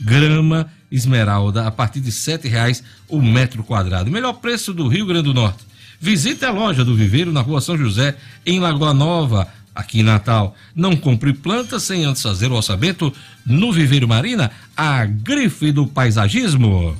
Grama 0.00 0.70
esmeralda 0.90 1.66
a 1.66 1.70
partir 1.70 2.00
de 2.00 2.10
R$ 2.10 2.48
reais 2.48 2.82
o 3.08 3.20
metro 3.20 3.62
quadrado. 3.64 4.10
Melhor 4.10 4.34
preço 4.34 4.72
do 4.72 4.88
Rio 4.88 5.06
Grande 5.06 5.24
do 5.24 5.34
Norte. 5.34 5.64
Visite 6.00 6.44
a 6.44 6.50
loja 6.50 6.84
do 6.84 6.94
Viveiro 6.94 7.32
na 7.32 7.40
rua 7.40 7.60
São 7.60 7.76
José, 7.76 8.16
em 8.44 8.60
Lagoa 8.60 8.92
Nova, 8.92 9.48
aqui 9.74 10.00
em 10.00 10.02
Natal. 10.02 10.54
Não 10.74 10.96
compre 10.96 11.32
plantas 11.32 11.82
sem 11.82 12.04
antes 12.04 12.22
fazer 12.22 12.50
o 12.50 12.54
orçamento 12.54 13.12
no 13.44 13.72
Viveiro 13.72 14.06
Marina, 14.06 14.50
a 14.76 15.04
grife 15.04 15.72
do 15.72 15.86
paisagismo. 15.86 16.96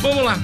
Vamos 0.00 0.24
lá. 0.24 0.38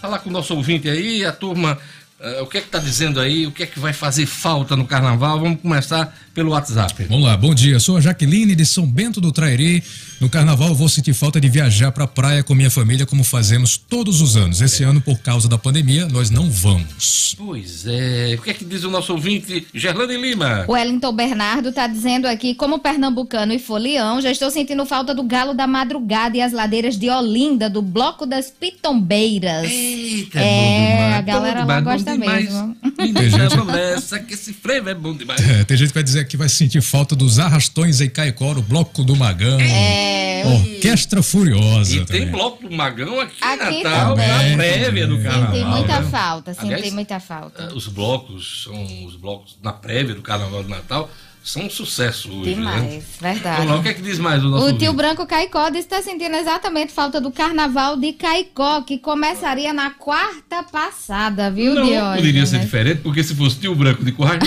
Falar 0.00 0.20
com 0.20 0.30
o 0.30 0.32
nosso 0.32 0.54
ouvinte 0.54 0.88
aí, 0.88 1.24
a 1.24 1.32
turma 1.32 1.76
Uh, 2.20 2.42
o 2.42 2.46
que 2.46 2.58
é 2.58 2.60
que 2.60 2.66
está 2.66 2.80
dizendo 2.80 3.20
aí? 3.20 3.46
O 3.46 3.52
que 3.52 3.62
é 3.62 3.66
que 3.66 3.78
vai 3.78 3.92
fazer 3.92 4.26
falta 4.26 4.74
no 4.74 4.84
carnaval? 4.84 5.38
Vamos 5.38 5.60
começar 5.60 6.12
pelo 6.34 6.50
WhatsApp. 6.50 7.04
Vamos 7.04 7.24
lá, 7.24 7.36
bom 7.36 7.54
dia. 7.54 7.78
Sou 7.78 7.96
a 7.96 8.00
Jaqueline 8.00 8.56
de 8.56 8.66
São 8.66 8.84
Bento 8.84 9.20
do 9.20 9.30
Trairi. 9.30 9.84
No 10.20 10.28
carnaval 10.28 10.74
vou 10.74 10.88
sentir 10.88 11.14
falta 11.14 11.40
de 11.40 11.48
viajar 11.48 11.92
para 11.92 12.04
a 12.04 12.08
praia 12.08 12.42
com 12.42 12.56
minha 12.56 12.72
família, 12.72 13.06
como 13.06 13.22
fazemos 13.22 13.76
todos 13.76 14.20
os 14.20 14.36
anos. 14.36 14.60
Esse 14.60 14.82
é. 14.82 14.86
ano, 14.86 15.00
por 15.00 15.18
causa 15.20 15.48
da 15.48 15.56
pandemia, 15.56 16.08
nós 16.08 16.28
não 16.28 16.50
vamos. 16.50 17.36
Pois 17.38 17.86
é. 17.86 18.34
O 18.36 18.42
que 18.42 18.50
é 18.50 18.54
que 18.54 18.64
diz 18.64 18.82
o 18.82 18.90
nosso 18.90 19.12
ouvinte, 19.12 19.68
Gerlane 19.72 20.16
Lima? 20.16 20.64
O 20.66 20.72
Wellington 20.72 21.12
Bernardo 21.12 21.68
está 21.68 21.86
dizendo 21.86 22.26
aqui, 22.26 22.52
como 22.52 22.80
pernambucano 22.80 23.52
e 23.52 23.60
folião, 23.60 24.20
já 24.20 24.32
estou 24.32 24.50
sentindo 24.50 24.84
falta 24.84 25.14
do 25.14 25.22
galo 25.22 25.54
da 25.54 25.68
madrugada 25.68 26.36
e 26.36 26.40
as 26.40 26.52
ladeiras 26.52 26.98
de 26.98 27.08
Olinda, 27.08 27.70
do 27.70 27.80
bloco 27.80 28.26
das 28.26 28.50
Pitombeiras. 28.50 29.70
Eita, 29.70 30.40
é, 30.40 31.14
a 31.14 31.20
galera 31.20 31.64
lá 31.64 31.80
gosta 31.80 32.07
demais. 32.16 32.44
mesmo. 32.52 32.76
Tem 32.96 33.30
gente... 33.30 33.96
essa 33.96 34.18
que 34.18 34.34
esse 34.34 34.52
frevo 34.52 34.88
é 34.88 34.94
bom 34.94 35.14
demais. 35.14 35.40
É, 35.40 35.64
tem 35.64 35.76
gente 35.76 35.88
que 35.88 35.94
vai 35.94 36.02
dizer 36.02 36.26
que 36.26 36.36
vai 36.36 36.48
sentir 36.48 36.82
falta 36.82 37.14
dos 37.14 37.38
arrastões 37.38 38.00
em 38.00 38.08
Caicó, 38.08 38.52
o 38.52 38.62
bloco 38.62 39.04
do 39.04 39.14
Magão. 39.14 39.60
É. 39.60 40.42
Orquestra 40.46 41.22
Furiosa. 41.22 41.92
E 41.92 42.04
também. 42.04 42.22
tem 42.22 42.30
bloco 42.30 42.68
do 42.68 42.74
Magão 42.74 43.20
aqui, 43.20 43.36
aqui 43.42 43.74
em 43.74 43.82
Natal, 43.82 44.16
na 44.16 44.56
prévia 44.56 45.06
do 45.06 45.22
carnaval. 45.22 45.52
Tem 45.52 45.64
muita 45.64 46.00
né? 46.00 46.10
falta, 46.10 46.54
sempre 46.54 46.66
Aliás, 46.66 46.82
tem 46.82 46.92
muita 46.92 47.20
falta. 47.20 47.74
Os 47.74 47.88
blocos 47.88 48.64
são 48.64 49.04
os 49.06 49.16
blocos 49.16 49.58
na 49.62 49.72
prévia 49.72 50.14
do 50.14 50.22
carnaval 50.22 50.62
do 50.62 50.68
Natal 50.68 51.10
são 51.48 51.62
um 51.64 51.70
sucesso 51.70 52.30
hoje. 52.30 52.54
Demais, 52.54 52.82
né? 52.82 53.02
verdade. 53.20 53.62
Então, 53.64 53.78
o 53.78 53.82
que 53.82 53.88
é 53.88 53.94
que 53.94 54.02
diz 54.02 54.18
mais 54.18 54.44
o 54.44 54.48
nosso 54.48 54.66
O 54.66 54.72
tio 54.76 54.92
Branco 54.92 55.26
Caicó 55.26 55.68
está 55.68 56.02
sentindo 56.02 56.36
exatamente 56.36 56.92
falta 56.92 57.20
do 57.22 57.30
carnaval 57.30 57.96
de 57.96 58.12
Caicó, 58.12 58.82
que 58.82 58.98
começaria 58.98 59.72
na 59.72 59.90
quarta 59.90 60.62
passada, 60.62 61.50
viu, 61.50 61.74
Não, 61.74 61.86
Diógenes? 61.86 62.16
poderia 62.16 62.46
ser 62.46 62.58
diferente, 62.58 63.00
porque 63.00 63.24
se 63.24 63.34
fosse 63.34 63.58
tio 63.58 63.74
Branco 63.74 64.04
de 64.04 64.12
valia. 64.12 64.38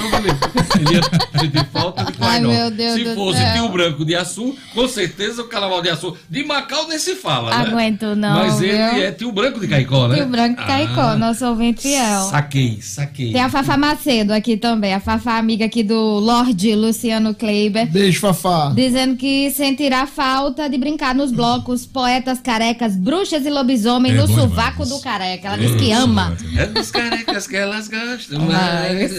Ele 0.80 0.96
ia 0.96 1.02
sentir 1.40 1.66
falta 1.72 2.04
de 2.06 2.14
Currais 2.14 2.34
Ai, 2.34 2.40
meu 2.42 2.72
Deus 2.72 2.94
Se 2.94 3.16
fosse 3.16 3.40
céu. 3.40 3.54
tio 3.54 3.70
Branco 3.70 4.06
de 4.06 4.16
Açu, 4.16 4.56
com 4.74 4.88
certeza 4.88 5.42
o 5.42 5.48
carnaval 5.48 5.82
de 5.82 5.90
Açu. 5.90 6.16
De 6.30 6.44
Macau 6.44 6.88
nem 6.88 7.00
se 7.00 7.16
fala, 7.16 7.50
né? 7.50 7.70
Aguento 7.72 8.16
não, 8.16 8.36
Mas 8.36 8.62
ele 8.62 8.72
viu? 8.72 9.04
é 9.04 9.12
tio 9.12 9.32
Branco 9.32 9.60
de 9.60 9.68
Caicó, 9.68 10.08
né? 10.08 10.18
Tio 10.18 10.28
Branco 10.28 10.64
Caicó, 10.66 11.02
Ah, 11.02 11.16
nosso 11.18 11.46
ouvinte 11.46 11.82
fiel. 11.82 12.22
Saquei, 12.30 12.80
saquei. 12.82 13.32
Tem 13.32 13.42
a 13.42 13.50
Fafá 13.50 13.76
Macedo 13.76 14.34
aqui 14.34 14.56
também, 14.56 14.94
a 14.94 15.00
Fafá 15.00 15.38
amiga 15.38 15.66
aqui 15.66 15.84
do 15.84 15.96
Lorde 16.20 16.76
Luciano 16.92 17.34
Kleiber. 17.34 17.88
Beijo, 17.90 18.20
Fafá. 18.20 18.74
Dizendo 18.76 19.16
que 19.16 19.50
sentirá 19.52 20.06
falta 20.06 20.70
de 20.70 20.78
brincar 20.78 21.16
nos 21.16 21.32
blocos 21.32 21.86
Poetas 21.86 22.40
Carecas, 22.42 22.98
Bruxas 22.98 23.46
e 23.46 23.50
Lobisomem 23.50 24.12
É 24.12 24.16
no 24.16 24.28
sovaco 24.28 24.86
do 24.86 25.00
careca. 25.00 25.48
Ela 25.48 25.58
diz 25.58 25.74
que 25.76 25.90
ama. 25.94 26.36
É 26.58 26.66
dos 26.66 26.92
carecas 26.92 27.48
que 27.48 27.56
elas 27.56 27.88
gostam 27.88 28.42
Mas- 28.42 28.52
mais. 28.52 29.12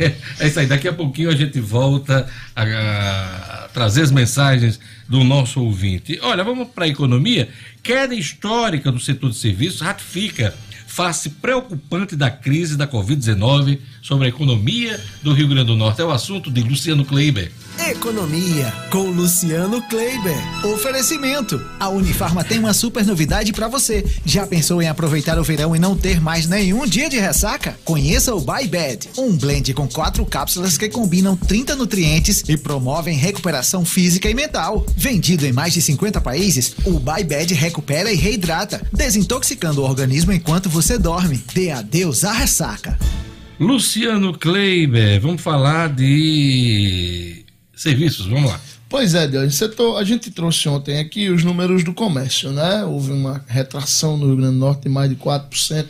É 0.40 0.46
isso 0.46 0.58
aí, 0.60 0.66
daqui 0.66 0.88
a 0.88 0.92
pouquinho 0.92 1.28
a 1.30 1.36
gente 1.36 1.60
volta 1.60 2.26
a, 2.56 2.62
a 2.62 3.68
trazer 3.68 4.02
as 4.02 4.10
mensagens 4.10 4.80
do 5.08 5.22
nosso 5.24 5.62
ouvinte. 5.62 6.18
Olha, 6.22 6.42
vamos 6.44 6.68
para 6.68 6.84
a 6.84 6.88
economia. 6.88 7.48
Queda 7.82 8.14
histórica 8.14 8.90
do 8.92 8.98
setor 9.00 9.30
de 9.30 9.36
serviços 9.36 9.80
ratifica 9.80 10.54
face 10.90 11.30
preocupante 11.30 12.16
da 12.16 12.28
crise 12.28 12.76
da 12.76 12.86
Covid-19 12.86 13.78
sobre 14.02 14.26
a 14.26 14.28
economia 14.28 15.00
do 15.22 15.32
Rio 15.32 15.46
Grande 15.46 15.68
do 15.68 15.76
Norte. 15.76 16.00
É 16.00 16.04
o 16.04 16.10
assunto 16.10 16.50
de 16.50 16.62
Luciano 16.62 17.04
Kleiber. 17.04 17.52
Economia 17.88 18.72
com 18.90 19.08
Luciano 19.10 19.80
Kleiber. 19.88 20.36
Oferecimento. 20.66 21.64
A 21.78 21.88
Unifarma 21.88 22.44
tem 22.44 22.58
uma 22.58 22.74
super 22.74 23.06
novidade 23.06 23.52
para 23.52 23.68
você. 23.68 24.04
Já 24.24 24.46
pensou 24.46 24.82
em 24.82 24.88
aproveitar 24.88 25.38
o 25.38 25.44
verão 25.44 25.74
e 25.74 25.78
não 25.78 25.96
ter 25.96 26.20
mais 26.20 26.46
nenhum 26.46 26.84
dia 26.86 27.08
de 27.08 27.18
ressaca? 27.18 27.78
Conheça 27.84 28.34
o 28.34 28.40
Buy 28.40 28.66
Bed, 28.66 29.08
um 29.16 29.36
blend 29.36 29.72
com 29.72 29.88
quatro 29.88 30.26
cápsulas 30.26 30.76
que 30.76 30.88
combinam 30.88 31.36
30 31.36 31.76
nutrientes 31.76 32.42
e 32.48 32.56
promovem 32.56 33.16
recuperação 33.16 33.84
física 33.84 34.28
e 34.28 34.34
mental. 34.34 34.84
Vendido 34.96 35.46
em 35.46 35.52
mais 35.52 35.72
de 35.72 35.80
50 35.80 36.20
países, 36.20 36.74
o 36.84 36.98
Buy 36.98 37.24
Bed 37.24 37.54
recupera 37.54 38.12
e 38.12 38.16
reidrata, 38.16 38.82
desintoxicando 38.92 39.80
o 39.80 39.84
organismo 39.84 40.32
enquanto 40.32 40.68
você 40.68 40.79
dorme. 40.98 41.42
Dê 41.54 41.70
adeus 41.70 42.24
à 42.24 42.32
ressaca. 42.32 42.98
Luciano 43.58 44.36
Kleiber, 44.36 45.20
vamos 45.20 45.42
falar 45.42 45.90
de 45.90 47.44
serviços, 47.76 48.26
vamos 48.26 48.50
lá. 48.50 48.60
Pois 48.88 49.14
é, 49.14 49.28
Deus, 49.28 49.54
setor, 49.54 49.98
a 49.98 50.04
gente 50.04 50.30
trouxe 50.30 50.68
ontem 50.68 50.98
aqui 50.98 51.28
os 51.28 51.44
números 51.44 51.84
do 51.84 51.92
comércio, 51.92 52.50
né? 52.50 52.84
Houve 52.84 53.12
uma 53.12 53.44
retração 53.46 54.16
no 54.16 54.26
Rio 54.26 54.36
Grande 54.36 54.54
do 54.54 54.58
Norte 54.58 54.82
de 54.82 54.88
mais 54.88 55.08
de 55.08 55.16
4% 55.16 55.86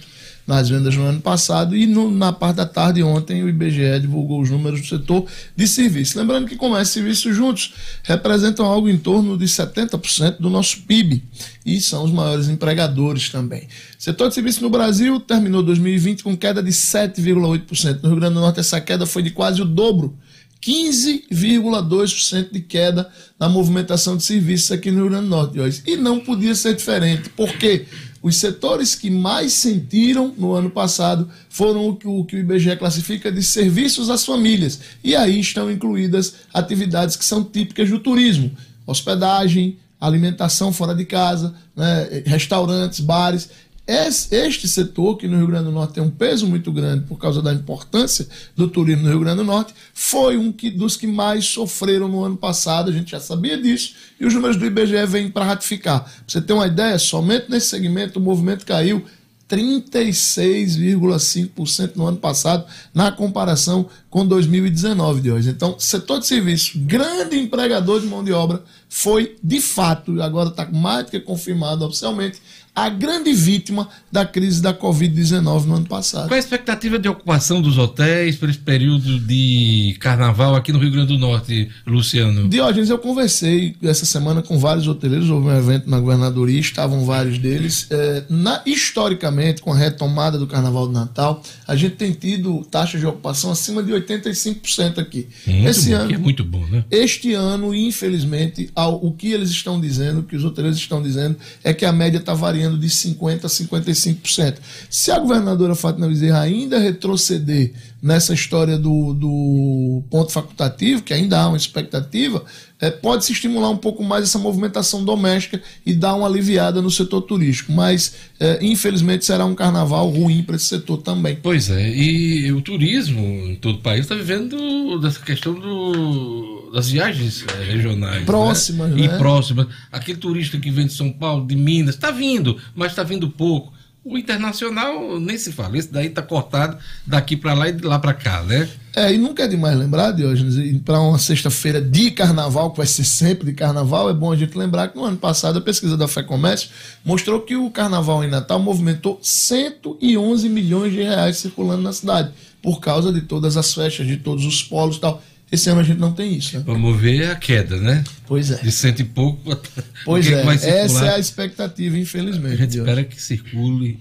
nas 0.51 0.69
vendas 0.69 0.97
no 0.97 1.05
ano 1.05 1.21
passado 1.21 1.77
e 1.77 1.87
no- 1.87 2.11
na 2.11 2.33
parte 2.33 2.57
da 2.57 2.67
tarde 2.67 3.03
ontem 3.05 3.43
o 3.45 3.49
IBGE 3.49 4.01
divulgou 4.01 4.41
os 4.43 4.51
números 4.51 4.81
do 4.81 4.87
setor 4.89 5.25
de 5.55 5.67
serviços. 5.69 6.17
Lembrando 6.17 6.49
que 6.49 6.57
comércio 6.57 6.91
e 6.91 6.95
serviços 6.95 7.37
juntos 7.37 7.73
representam 8.03 8.67
algo 8.67 8.89
em 8.89 8.99
torno 8.99 9.39
de 9.39 9.47
70% 9.47 10.39
do 10.41 10.51
nosso 10.51 10.83
PIB 10.83 11.23
e 11.65 11.81
são 11.81 12.03
os 12.05 12.11
maiores 12.11 12.49
empregadores 12.49 13.29
também. 13.29 13.69
Setor 13.97 14.29
de 14.29 14.35
serviços 14.35 14.61
no 14.61 14.69
Brasil 14.69 15.21
terminou 15.21 15.63
2020 15.63 16.25
com 16.25 16.37
queda 16.37 16.61
de 16.61 16.73
7,8%. 16.73 18.03
No 18.03 18.09
Rio 18.11 18.19
Grande 18.19 18.35
do 18.35 18.41
Norte 18.41 18.59
essa 18.59 18.81
queda 18.81 19.07
foi 19.07 19.23
de 19.23 19.31
quase 19.31 19.63
o 19.63 19.65
dobro. 19.65 20.19
15,2% 20.61 22.53
de 22.53 22.61
queda 22.61 23.09
na 23.39 23.49
movimentação 23.49 24.17
de 24.17 24.23
serviços 24.25 24.71
aqui 24.73 24.91
no 24.91 24.99
Rio 25.03 25.09
Grande 25.11 25.25
do 25.25 25.31
Norte. 25.31 25.83
E 25.87 25.97
não 25.97 26.21
podia 26.21 26.55
ser 26.55 26.75
diferente, 26.75 27.31
porque 27.31 27.87
os 28.23 28.37
setores 28.37 28.95
que 28.95 29.11
mais 29.11 29.53
sentiram 29.53 30.35
no 30.37 30.53
ano 30.53 30.71
passado 30.71 31.29
foram 31.49 31.89
o 31.89 31.97
que 31.97 32.07
o, 32.07 32.25
que 32.25 32.37
o 32.37 32.39
IBGE 32.39 32.77
classifica 32.77 33.33
de 33.33 33.43
serviços 33.43 34.11
às 34.11 34.25
famílias. 34.25 34.81
E 35.03 35.17
aí 35.17 35.41
estão 35.41 35.71
incluídas 35.71 36.35
atividades 36.53 37.17
que 37.17 37.25
são 37.25 37.43
típicas 37.43 37.89
do 37.89 37.99
turismo: 37.99 38.51
hospedagem, 38.87 39.79
alimentação 39.99 40.73
fora 40.73 40.95
de 40.95 41.05
casa, 41.05 41.55
né, 41.75 42.23
restaurantes, 42.27 43.01
bares. 43.01 43.49
Este 43.93 44.69
setor, 44.69 45.17
que 45.17 45.27
no 45.27 45.37
Rio 45.37 45.49
Grande 45.49 45.65
do 45.65 45.73
Norte 45.73 45.95
tem 45.95 46.03
um 46.03 46.11
peso 46.11 46.47
muito 46.47 46.71
grande 46.71 47.07
por 47.07 47.19
causa 47.19 47.43
da 47.43 47.53
importância 47.53 48.29
do 48.55 48.69
turismo 48.69 49.03
no 49.03 49.09
Rio 49.09 49.19
Grande 49.19 49.39
do 49.39 49.45
Norte, 49.45 49.75
foi 49.93 50.37
um 50.37 50.53
que, 50.53 50.71
dos 50.71 50.97
que 50.97 51.09
mais 51.09 51.47
sofreram 51.47 52.07
no 52.07 52.23
ano 52.23 52.37
passado, 52.37 52.89
a 52.89 52.93
gente 52.93 53.11
já 53.11 53.19
sabia 53.19 53.61
disso, 53.61 53.95
e 54.21 54.25
os 54.25 54.33
números 54.33 54.57
do 54.57 54.65
IBGE 54.65 55.05
vêm 55.07 55.29
para 55.29 55.45
ratificar. 55.45 56.05
Pra 56.05 56.13
você 56.25 56.41
ter 56.41 56.53
uma 56.53 56.69
ideia, 56.69 56.97
somente 57.01 57.51
nesse 57.51 57.67
segmento 57.67 58.21
o 58.21 58.23
movimento 58.23 58.65
caiu 58.65 59.05
36,5% 59.49 61.97
no 61.97 62.07
ano 62.07 62.19
passado, 62.19 62.65
na 62.95 63.11
comparação 63.11 63.91
com 64.09 64.25
2019 64.25 65.21
de 65.21 65.33
hoje. 65.33 65.51
Então, 65.51 65.75
setor 65.81 66.21
de 66.21 66.29
serviço, 66.29 66.79
grande 66.79 67.37
empregador 67.37 68.01
de 68.01 68.07
mão 68.07 68.23
de 68.23 68.33
obra, 68.33 68.63
foi 68.89 69.37
de 69.43 69.61
fato, 69.61 70.23
agora 70.23 70.51
está 70.51 70.65
mais 70.67 71.07
do 71.07 71.11
que 71.11 71.19
confirmado 71.19 71.85
oficialmente, 71.85 72.41
a 72.75 72.89
grande 72.89 73.33
vítima 73.33 73.89
da 74.11 74.25
crise 74.25 74.63
da 74.63 74.73
Covid-19 74.73 75.65
no 75.65 75.77
ano 75.77 75.87
passado. 75.87 76.29
Qual 76.29 76.35
é 76.35 76.37
a 76.37 76.39
expectativa 76.39 76.99
de 76.99 77.09
ocupação 77.09 77.61
dos 77.61 77.77
hotéis 77.77 78.37
para 78.37 78.49
esse 78.49 78.59
período 78.59 79.19
de 79.19 79.97
carnaval 80.01 80.55
aqui 80.55 80.73
no 80.73 80.79
Rio 80.79 80.91
Grande 80.91 81.09
do 81.09 81.19
Norte, 81.19 81.69
Luciano? 81.87 82.49
Diógenes, 82.49 82.89
eu 82.89 82.99
conversei 82.99 83.77
essa 83.83 84.07
semana 84.07 84.41
com 84.41 84.59
vários 84.59 84.87
hoteleiros, 84.87 85.29
houve 85.29 85.49
um 85.49 85.57
evento 85.57 85.91
na 85.91 85.99
governadoria, 85.99 86.61
estavam 86.61 87.05
vários 87.05 87.39
deles. 87.39 87.87
É, 87.91 88.25
na, 88.29 88.63
historicamente, 88.65 89.61
com 89.61 89.73
a 89.73 89.77
retomada 89.77 90.39
do 90.39 90.47
carnaval 90.47 90.87
de 90.87 90.95
Natal, 90.95 91.43
a 91.67 91.75
gente 91.75 91.97
tem 91.97 92.13
tido 92.13 92.65
taxas 92.71 93.01
de 93.01 93.07
ocupação 93.07 93.51
acima 93.51 93.83
de 93.83 93.93
85% 93.93 94.99
aqui. 94.99 95.29
Muito 95.47 95.69
esse 95.69 95.91
bom, 95.91 95.97
ano, 95.97 96.13
é 96.13 96.19
muito 96.19 96.45
bom, 96.45 96.67
né? 96.67 96.85
Este 96.91 97.35
ano, 97.35 97.75
infelizmente, 97.75 98.71
ao, 98.75 99.05
o 99.05 99.13
que 99.13 99.33
eles 99.33 99.51
estão 99.51 99.81
dizendo, 99.81 100.21
o 100.21 100.23
que 100.23 100.37
os 100.37 100.45
hoteleiros 100.45 100.79
estão 100.79 101.03
dizendo, 101.03 101.37
é 101.65 101.75
que 101.75 101.85
a 101.85 101.93
média 101.93 102.19
está 102.19 102.33
variando 102.33 102.60
variando 102.61 102.77
de 102.77 102.89
50% 102.89 103.45
a 103.45 103.49
55%. 103.49 104.57
Se 104.89 105.11
a 105.11 105.19
governadora 105.19 105.75
Fátima 105.75 106.09
Bezerra 106.09 106.41
ainda 106.41 106.79
retroceder 106.79 107.73
nessa 108.03 108.33
história 108.33 108.79
do, 108.79 109.13
do 109.13 110.03
ponto 110.11 110.33
facultativo, 110.33 111.03
que 111.03 111.13
ainda 111.13 111.39
há 111.41 111.49
uma 111.49 111.57
expectativa, 111.57 112.45
é, 112.81 112.91
pode 112.91 113.27
se 113.27 113.33
estimular 113.33 113.69
um 113.69 113.77
pouco 113.77 114.03
mais 114.03 114.25
essa 114.25 114.39
movimentação 114.39 115.05
doméstica 115.05 115.61
e 115.85 115.93
dar 115.93 116.15
uma 116.15 116.27
aliviada 116.27 116.81
no 116.81 116.91
setor 116.91 117.21
turístico. 117.23 117.73
Mas, 117.73 118.15
é, 118.39 118.59
infelizmente, 118.63 119.25
será 119.27 119.45
um 119.45 119.55
carnaval 119.55 120.09
ruim 120.09 120.43
para 120.43 120.57
esse 120.57 120.65
setor 120.65 120.99
também. 120.99 121.37
Pois 121.43 121.69
é, 121.69 121.91
e 121.91 122.51
o 122.53 122.63
turismo 122.63 123.21
em 123.21 123.57
todo 123.57 123.77
o 123.77 123.83
país 123.83 124.01
está 124.03 124.15
vivendo 124.15 124.99
dessa 124.99 125.21
questão 125.21 125.53
do, 125.53 126.71
das 126.73 126.89
viagens 126.89 127.45
é, 127.47 127.65
regionais. 127.65 128.25
Próximas, 128.25 128.91
né? 128.91 128.97
né? 128.97 129.15
E 129.15 129.19
próximas. 129.19 129.67
Aquele 129.93 130.19
turista 130.19 130.59
que 130.59 130.71
vem 130.71 130.87
de 130.87 130.95
São 130.95 131.13
Paulo, 131.13 131.47
de 131.47 131.57
Minas, 131.57 131.97
está 131.97 132.11
vindo, 132.11 132.57
mas 132.75 132.93
está 132.93 133.03
vindo 133.03 133.29
pouco. 133.29 133.73
O 134.03 134.17
internacional 134.17 135.21
nem 135.21 135.37
se 135.37 135.53
fala, 135.53 135.77
esse 135.77 135.93
daí 135.93 136.07
está 136.07 136.23
cortado 136.23 136.79
daqui 137.07 137.37
para 137.37 137.53
lá 137.53 137.69
e 137.69 137.73
de 137.73 137.85
lá 137.85 137.99
para 137.99 138.15
cá, 138.15 138.43
né? 138.43 138.67
É, 138.97 139.13
e 139.13 139.19
nunca 139.19 139.45
é 139.45 139.49
demais 139.49 139.79
lembrar, 139.79 140.11
Diógenes, 140.13 140.81
para 140.83 140.99
uma 141.01 141.19
sexta-feira 141.19 141.83
de 141.83 142.11
carnaval, 142.11 142.71
que 142.71 142.79
vai 142.79 142.87
ser 142.87 143.05
sempre 143.05 143.45
de 143.45 143.53
carnaval, 143.53 144.09
é 144.09 144.15
bom 144.15 144.33
a 144.33 144.37
gente 144.37 144.57
lembrar 144.57 144.89
que 144.89 144.97
no 144.97 145.05
ano 145.05 145.19
passado 145.19 145.59
a 145.59 145.63
pesquisa 145.63 145.99
da 145.99 146.09
Fé 146.09 146.23
Comércio 146.23 146.71
mostrou 147.05 147.43
que 147.43 147.55
o 147.55 147.71
carnaval 147.71 148.25
em 148.25 148.31
Natal 148.31 148.59
movimentou 148.59 149.19
111 149.23 150.49
milhões 150.49 150.93
de 150.93 151.03
reais 151.03 151.37
circulando 151.37 151.83
na 151.83 151.93
cidade, 151.93 152.33
por 152.63 152.81
causa 152.81 153.13
de 153.13 153.21
todas 153.21 153.59
as 153.59 153.73
festas, 153.75 154.07
de 154.07 154.17
todos 154.17 154.47
os 154.47 154.63
polos 154.63 154.97
e 154.97 155.01
tal. 155.01 155.23
Esse 155.53 155.69
ano 155.69 155.81
a 155.81 155.83
gente 155.83 155.99
não 155.99 156.13
tem 156.13 156.37
isso, 156.37 156.57
né? 156.57 156.63
Vamos 156.65 157.01
ver 157.01 157.31
a 157.31 157.35
queda, 157.35 157.77
né? 157.77 158.05
Pois 158.27 158.51
é. 158.51 158.63
De 158.63 158.71
cento 158.71 159.01
e 159.01 159.05
pouco. 159.05 159.41
Pois 160.05 160.27
é, 160.27 160.85
essa 160.85 161.07
é 161.07 161.15
a 161.15 161.19
expectativa, 161.19 161.99
infelizmente. 161.99 162.55
A 162.55 162.57
gente 162.57 162.79
espera 162.79 163.05
que 163.05 163.21
circule 163.21 163.99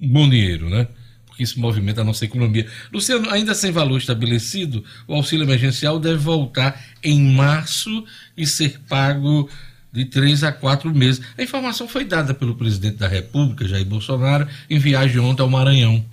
bom 0.00 0.28
dinheiro, 0.28 0.70
né? 0.70 0.86
Porque 1.26 1.42
isso 1.42 1.58
movimenta 1.58 2.02
a 2.02 2.04
nossa 2.04 2.24
economia. 2.24 2.66
Luciano, 2.92 3.28
ainda 3.30 3.54
sem 3.54 3.72
valor 3.72 3.98
estabelecido, 3.98 4.84
o 5.08 5.14
auxílio 5.14 5.44
emergencial 5.44 5.98
deve 5.98 6.18
voltar 6.18 6.80
em 7.02 7.32
março 7.32 8.04
e 8.36 8.46
ser 8.46 8.78
pago 8.88 9.48
de 9.92 10.04
três 10.04 10.44
a 10.44 10.52
quatro 10.52 10.94
meses. 10.94 11.20
A 11.36 11.42
informação 11.42 11.88
foi 11.88 12.04
dada 12.04 12.34
pelo 12.34 12.54
presidente 12.54 12.96
da 12.96 13.08
República, 13.08 13.66
Jair 13.66 13.86
Bolsonaro, 13.86 14.46
em 14.68 14.78
viagem 14.78 15.18
ontem 15.18 15.42
ao 15.42 15.50
Maranhão. 15.50 16.04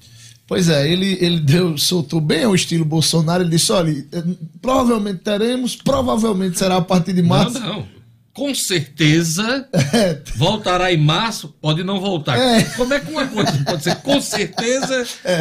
Pois 0.47 0.69
é, 0.69 0.87
ele, 0.87 1.17
ele 1.19 1.39
deu, 1.39 1.75
soltou 1.77 2.21
bem 2.21 2.43
ao 2.43 2.53
estilo 2.53 2.85
Bolsonaro, 2.85 3.41
ele 3.41 3.49
disse, 3.49 3.71
olha, 3.71 4.05
eh, 4.11 4.23
provavelmente 4.61 5.21
teremos, 5.23 5.75
provavelmente 5.75 6.59
será 6.59 6.77
a 6.77 6.81
partir 6.81 7.13
de 7.13 7.23
março. 7.23 7.59
Não, 7.59 7.67
não. 7.67 7.95
Com 8.31 8.53
certeza 8.53 9.67
é. 9.73 10.21
voltará 10.35 10.91
em 10.91 10.97
março, 10.97 11.55
pode 11.59 11.83
não 11.83 11.99
voltar. 11.99 12.37
É. 12.37 12.63
Como 12.75 12.93
é 12.93 12.99
que 12.99 13.09
uma 13.09 13.25
coisa 13.25 13.51
pode 13.65 13.81
ser 13.81 13.95
com 13.95 14.21
certeza 14.21 15.07
é. 15.23 15.39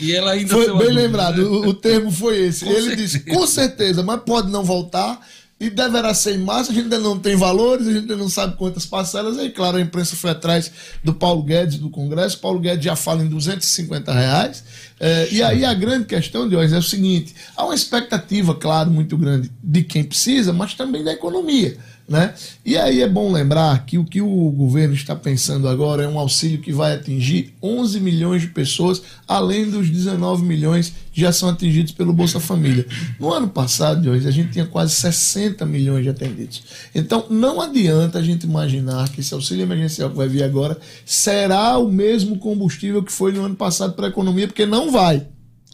e, 0.00 0.06
e, 0.06 0.12
ela 0.14 0.32
ainda... 0.32 0.52
Foi 0.52 0.76
bem 0.76 0.92
lembrado, 0.92 1.38
né? 1.38 1.44
o, 1.44 1.68
o, 1.68 1.74
termo 1.74 2.10
foi 2.10 2.46
esse. 2.46 2.64
Com 2.64 2.72
ele 2.72 2.80
certeza. 2.80 2.96
disse, 2.96 3.20
com 3.20 3.46
certeza, 3.46 4.02
mas 4.02 4.20
pode 4.22 4.50
não 4.50 4.64
voltar 4.64 5.20
e 5.62 5.70
deverá 5.70 6.12
ser 6.12 6.34
em 6.34 6.38
março. 6.38 6.72
A 6.72 6.74
gente 6.74 6.84
ainda 6.84 6.98
não 6.98 7.16
tem 7.16 7.36
valores, 7.36 7.86
a 7.86 7.92
gente 7.92 8.00
ainda 8.00 8.16
não 8.16 8.28
sabe 8.28 8.56
quantas 8.56 8.84
parcelas. 8.84 9.38
Aí, 9.38 9.48
claro, 9.48 9.76
a 9.76 9.80
imprensa 9.80 10.16
foi 10.16 10.30
atrás 10.30 10.72
do 11.04 11.14
Paulo 11.14 11.40
Guedes 11.44 11.78
do 11.78 11.88
Congresso. 11.88 12.40
Paulo 12.40 12.58
Guedes 12.58 12.84
já 12.84 12.96
fala 12.96 13.22
em 13.22 13.28
250 13.28 14.12
reais. 14.12 14.64
É, 14.98 15.28
e 15.30 15.40
aí 15.40 15.64
a 15.64 15.72
grande 15.72 16.06
questão 16.06 16.48
de 16.48 16.56
hoje 16.56 16.74
é 16.74 16.78
o 16.78 16.82
seguinte: 16.82 17.32
há 17.56 17.64
uma 17.64 17.76
expectativa, 17.76 18.56
claro, 18.56 18.90
muito 18.90 19.16
grande 19.16 19.52
de 19.62 19.84
quem 19.84 20.02
precisa, 20.02 20.52
mas 20.52 20.74
também 20.74 21.04
da 21.04 21.12
economia. 21.12 21.78
Né? 22.08 22.34
E 22.64 22.76
aí 22.76 23.00
é 23.00 23.08
bom 23.08 23.32
lembrar 23.32 23.86
que 23.86 23.96
o 23.96 24.04
que 24.04 24.20
o 24.20 24.50
governo 24.50 24.92
está 24.92 25.14
pensando 25.14 25.68
agora 25.68 26.02
é 26.02 26.08
um 26.08 26.18
auxílio 26.18 26.60
que 26.60 26.72
vai 26.72 26.94
atingir 26.94 27.54
11 27.62 28.00
milhões 28.00 28.42
de 28.42 28.48
pessoas, 28.48 29.00
além 29.26 29.70
dos 29.70 29.88
19 29.88 30.44
milhões 30.44 30.92
que 31.12 31.20
já 31.20 31.32
são 31.32 31.48
atingidos 31.48 31.92
pelo 31.92 32.12
Bolsa 32.12 32.40
Família. 32.40 32.86
No 33.18 33.32
ano 33.32 33.48
passado, 33.48 34.10
hoje, 34.10 34.26
a 34.26 34.30
gente 34.30 34.52
tinha 34.52 34.66
quase 34.66 34.94
60 34.94 35.64
milhões 35.64 36.02
de 36.02 36.10
atendidos. 36.10 36.62
Então, 36.94 37.26
não 37.30 37.60
adianta 37.60 38.18
a 38.18 38.22
gente 38.22 38.44
imaginar 38.44 39.08
que 39.10 39.20
esse 39.20 39.32
auxílio 39.32 39.62
emergencial 39.62 40.10
que 40.10 40.16
vai 40.16 40.28
vir 40.28 40.42
agora 40.42 40.76
será 41.04 41.78
o 41.78 41.88
mesmo 41.88 42.36
combustível 42.38 43.02
que 43.02 43.12
foi 43.12 43.32
no 43.32 43.44
ano 43.44 43.54
passado 43.54 43.94
para 43.94 44.06
a 44.06 44.10
economia, 44.10 44.48
porque 44.48 44.66
não 44.66 44.90
vai. 44.90 45.26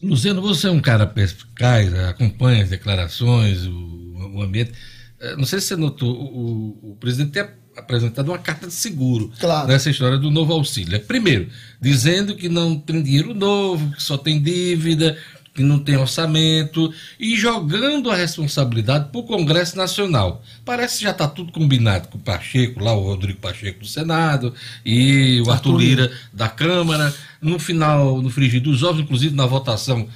Luciano, 0.02 0.40
você 0.40 0.68
é 0.68 0.70
um 0.70 0.80
cara 0.80 1.06
perspicaz, 1.06 1.92
acompanha 1.94 2.62
as 2.62 2.70
declarações, 2.70 3.66
o, 3.66 4.34
o 4.34 4.42
ambiente. 4.42 4.72
É, 5.20 5.36
não 5.36 5.44
sei 5.44 5.60
se 5.60 5.68
você 5.68 5.76
notou, 5.76 6.10
o, 6.10 6.92
o 6.92 6.96
presidente 6.96 7.32
tem 7.32 7.44
apresentado 7.76 8.28
uma 8.28 8.38
carta 8.38 8.66
de 8.66 8.72
seguro 8.72 9.32
claro. 9.38 9.68
nessa 9.68 9.90
história 9.90 10.18
do 10.18 10.30
novo 10.30 10.52
auxílio. 10.52 10.96
É, 10.96 10.98
primeiro, 10.98 11.48
dizendo 11.80 12.34
que 12.34 12.48
não 12.48 12.78
tem 12.78 13.02
dinheiro 13.02 13.34
novo, 13.34 13.92
que 13.92 14.02
só 14.02 14.16
tem 14.16 14.40
dívida, 14.40 15.16
que 15.58 15.62
não 15.62 15.80
tem 15.80 15.96
orçamento, 15.96 16.92
e 17.18 17.36
jogando 17.36 18.12
a 18.12 18.14
responsabilidade 18.14 19.10
para 19.10 19.20
o 19.20 19.24
Congresso 19.24 19.76
Nacional. 19.76 20.40
Parece 20.64 20.98
que 20.98 21.04
já 21.04 21.10
está 21.10 21.26
tudo 21.26 21.50
combinado 21.50 22.06
com 22.06 22.16
o 22.16 22.20
Pacheco, 22.20 22.82
lá 22.82 22.92
o 22.92 23.02
Rodrigo 23.02 23.40
Pacheco 23.40 23.80
do 23.80 23.86
Senado, 23.86 24.54
e 24.84 25.40
o 25.44 25.50
Arthur 25.50 25.76
Lira 25.76 26.12
da 26.32 26.48
Câmara. 26.48 27.12
No 27.42 27.58
final, 27.58 28.22
no 28.22 28.30
frigir 28.30 28.60
dos 28.60 28.84
ovos, 28.84 29.00
inclusive 29.00 29.34
na 29.34 29.46
votação 29.46 30.08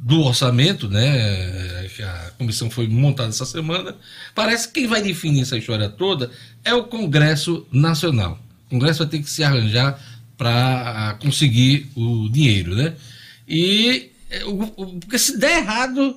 do 0.00 0.22
orçamento, 0.22 0.88
né, 0.88 1.88
que 1.94 2.02
a 2.02 2.30
comissão 2.38 2.70
foi 2.70 2.86
montada 2.86 3.30
essa 3.30 3.44
semana, 3.44 3.96
parece 4.34 4.68
que 4.68 4.74
quem 4.74 4.86
vai 4.86 5.02
definir 5.02 5.42
essa 5.42 5.58
história 5.58 5.88
toda 5.88 6.30
é 6.64 6.72
o 6.72 6.84
Congresso 6.84 7.66
Nacional. 7.72 8.38
O 8.66 8.70
Congresso 8.70 9.00
vai 9.00 9.08
ter 9.08 9.18
que 9.18 9.28
se 9.28 9.42
arranjar 9.42 10.00
para 10.36 11.18
conseguir 11.20 11.90
o 11.96 12.28
dinheiro, 12.30 12.76
né? 12.76 12.94
E 13.48 14.12
é, 14.30 14.40
porque 15.00 15.18
se 15.18 15.36
der 15.36 15.58
errado, 15.58 16.16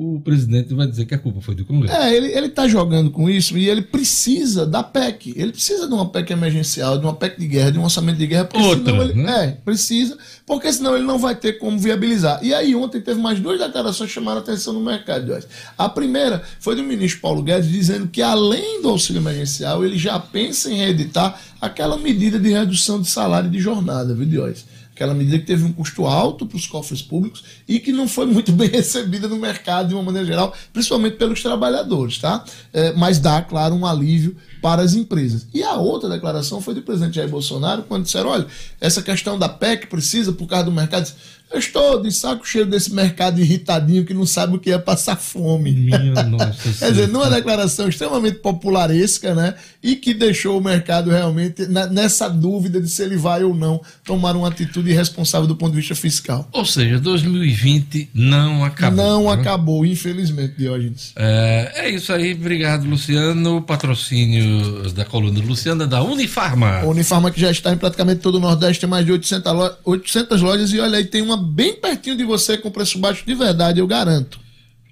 o 0.00 0.20
presidente 0.20 0.72
vai 0.74 0.86
dizer 0.86 1.06
que 1.06 1.14
a 1.16 1.18
culpa 1.18 1.40
foi 1.40 1.56
do 1.56 1.64
Congresso. 1.64 1.92
É, 1.92 2.16
ele, 2.16 2.28
ele 2.28 2.48
tá 2.48 2.68
jogando 2.68 3.10
com 3.10 3.28
isso 3.28 3.58
e 3.58 3.68
ele 3.68 3.82
precisa 3.82 4.64
da 4.64 4.80
PEC. 4.80 5.34
Ele 5.36 5.50
precisa 5.50 5.88
de 5.88 5.92
uma 5.92 6.08
PEC 6.08 6.32
emergencial, 6.32 6.96
de 6.98 7.04
uma 7.04 7.14
PEC 7.14 7.36
de 7.36 7.48
guerra, 7.48 7.72
de 7.72 7.80
um 7.80 7.82
orçamento 7.82 8.16
de 8.16 8.26
guerra, 8.28 8.44
porque 8.44 8.64
Outra, 8.64 8.92
senão 8.92 9.02
ele. 9.02 9.14
Né? 9.14 9.44
É, 9.44 9.50
precisa, 9.64 10.16
porque 10.46 10.72
senão 10.72 10.94
ele 10.94 11.04
não 11.04 11.18
vai 11.18 11.34
ter 11.34 11.54
como 11.54 11.76
viabilizar. 11.76 12.38
E 12.44 12.54
aí, 12.54 12.76
ontem 12.76 13.00
teve 13.00 13.20
mais 13.20 13.40
duas 13.40 13.58
declarações 13.58 14.08
que 14.08 14.14
chamaram 14.14 14.38
a 14.38 14.40
atenção 14.40 14.72
no 14.72 14.80
mercado. 14.80 15.36
A 15.76 15.88
primeira 15.88 16.44
foi 16.60 16.76
do 16.76 16.84
ministro 16.84 17.20
Paulo 17.20 17.42
Guedes 17.42 17.68
dizendo 17.68 18.06
que, 18.06 18.22
além 18.22 18.80
do 18.80 18.90
auxílio 18.90 19.18
emergencial, 19.18 19.84
ele 19.84 19.98
já 19.98 20.16
pensa 20.20 20.70
em 20.70 20.76
reeditar 20.76 21.40
aquela 21.60 21.98
medida 21.98 22.38
de 22.38 22.50
redução 22.50 23.00
de 23.00 23.08
salário 23.08 23.50
de 23.50 23.58
jornada, 23.58 24.14
viu, 24.14 24.30
Joyce? 24.30 24.77
Aquela 24.98 25.14
medida 25.14 25.38
que 25.38 25.46
teve 25.46 25.64
um 25.64 25.72
custo 25.72 26.06
alto 26.06 26.44
para 26.44 26.56
os 26.56 26.66
cofres 26.66 27.00
públicos 27.00 27.44
e 27.68 27.78
que 27.78 27.92
não 27.92 28.08
foi 28.08 28.26
muito 28.26 28.50
bem 28.52 28.68
recebida 28.68 29.28
no 29.28 29.36
mercado 29.36 29.88
de 29.88 29.94
uma 29.94 30.02
maneira 30.02 30.26
geral, 30.26 30.52
principalmente 30.72 31.16
pelos 31.16 31.40
trabalhadores, 31.40 32.18
tá? 32.18 32.44
É, 32.72 32.92
mas 32.94 33.20
dá, 33.20 33.40
claro, 33.40 33.76
um 33.76 33.86
alívio 33.86 34.36
para 34.60 34.82
as 34.82 34.94
empresas. 34.94 35.46
E 35.54 35.62
a 35.62 35.74
outra 35.74 36.08
declaração 36.08 36.60
foi 36.60 36.74
do 36.74 36.82
presidente 36.82 37.14
Jair 37.14 37.28
Bolsonaro, 37.28 37.84
quando 37.84 38.04
disseram: 38.04 38.30
olha, 38.30 38.46
essa 38.80 39.00
questão 39.00 39.38
da 39.38 39.48
PEC 39.48 39.86
precisa, 39.86 40.32
por 40.32 40.48
causa 40.48 40.64
do 40.64 40.72
mercado. 40.72 41.08
Eu 41.50 41.58
estou 41.58 42.02
de 42.02 42.12
saco 42.12 42.46
cheio 42.46 42.66
desse 42.66 42.92
mercado 42.92 43.40
irritadinho 43.40 44.04
que 44.04 44.12
não 44.12 44.26
sabe 44.26 44.56
o 44.56 44.58
que 44.58 44.70
é 44.70 44.78
passar 44.78 45.16
fome. 45.16 45.72
Minha 45.72 46.22
nossa 46.24 46.54
Quer 46.78 46.90
dizer, 46.90 47.08
numa 47.08 47.30
declaração 47.30 47.88
extremamente 47.88 48.38
popularesca, 48.38 49.34
né? 49.34 49.54
E 49.82 49.96
que 49.96 50.12
deixou 50.12 50.58
o 50.58 50.62
mercado 50.62 51.10
realmente 51.10 51.66
na- 51.66 51.86
nessa 51.86 52.28
dúvida 52.28 52.80
de 52.80 52.88
se 52.88 53.02
ele 53.02 53.16
vai 53.16 53.42
ou 53.44 53.54
não 53.54 53.80
tomar 54.04 54.36
uma 54.36 54.48
atitude 54.48 54.90
irresponsável 54.90 55.46
do 55.46 55.56
ponto 55.56 55.70
de 55.72 55.78
vista 55.78 55.94
fiscal. 55.94 56.46
Ou 56.52 56.64
seja, 56.64 56.98
2020 57.00 58.10
não 58.12 58.64
acabou. 58.64 58.96
não 59.04 59.24
né? 59.34 59.40
acabou, 59.40 59.86
infelizmente, 59.86 60.54
Diógenes. 60.58 61.12
É, 61.16 61.72
é 61.86 61.90
isso 61.90 62.12
aí, 62.12 62.34
obrigado, 62.34 62.84
Luciano. 62.86 63.62
Patrocínio 63.62 64.90
da 64.92 65.04
coluna 65.04 65.40
Luciana 65.40 65.86
da 65.86 66.02
Unifarma. 66.02 66.84
Unifarma 66.84 67.30
que 67.30 67.40
já 67.40 67.50
está 67.50 67.72
em 67.72 67.76
praticamente 67.76 68.20
todo 68.20 68.36
o 68.36 68.40
Nordeste, 68.40 68.80
tem 68.80 68.88
mais 68.90 69.04
de 69.06 69.12
800, 69.12 69.52
lo- 69.52 69.76
800 69.84 70.40
lojas 70.42 70.72
e 70.72 70.80
olha 70.80 70.98
aí, 70.98 71.04
tem 71.04 71.22
uma 71.22 71.37
bem 71.38 71.74
pertinho 71.74 72.16
de 72.16 72.24
você 72.24 72.58
com 72.58 72.70
preço 72.70 72.98
baixo 72.98 73.24
de 73.26 73.34
verdade, 73.34 73.80
eu 73.80 73.86
garanto. 73.86 74.38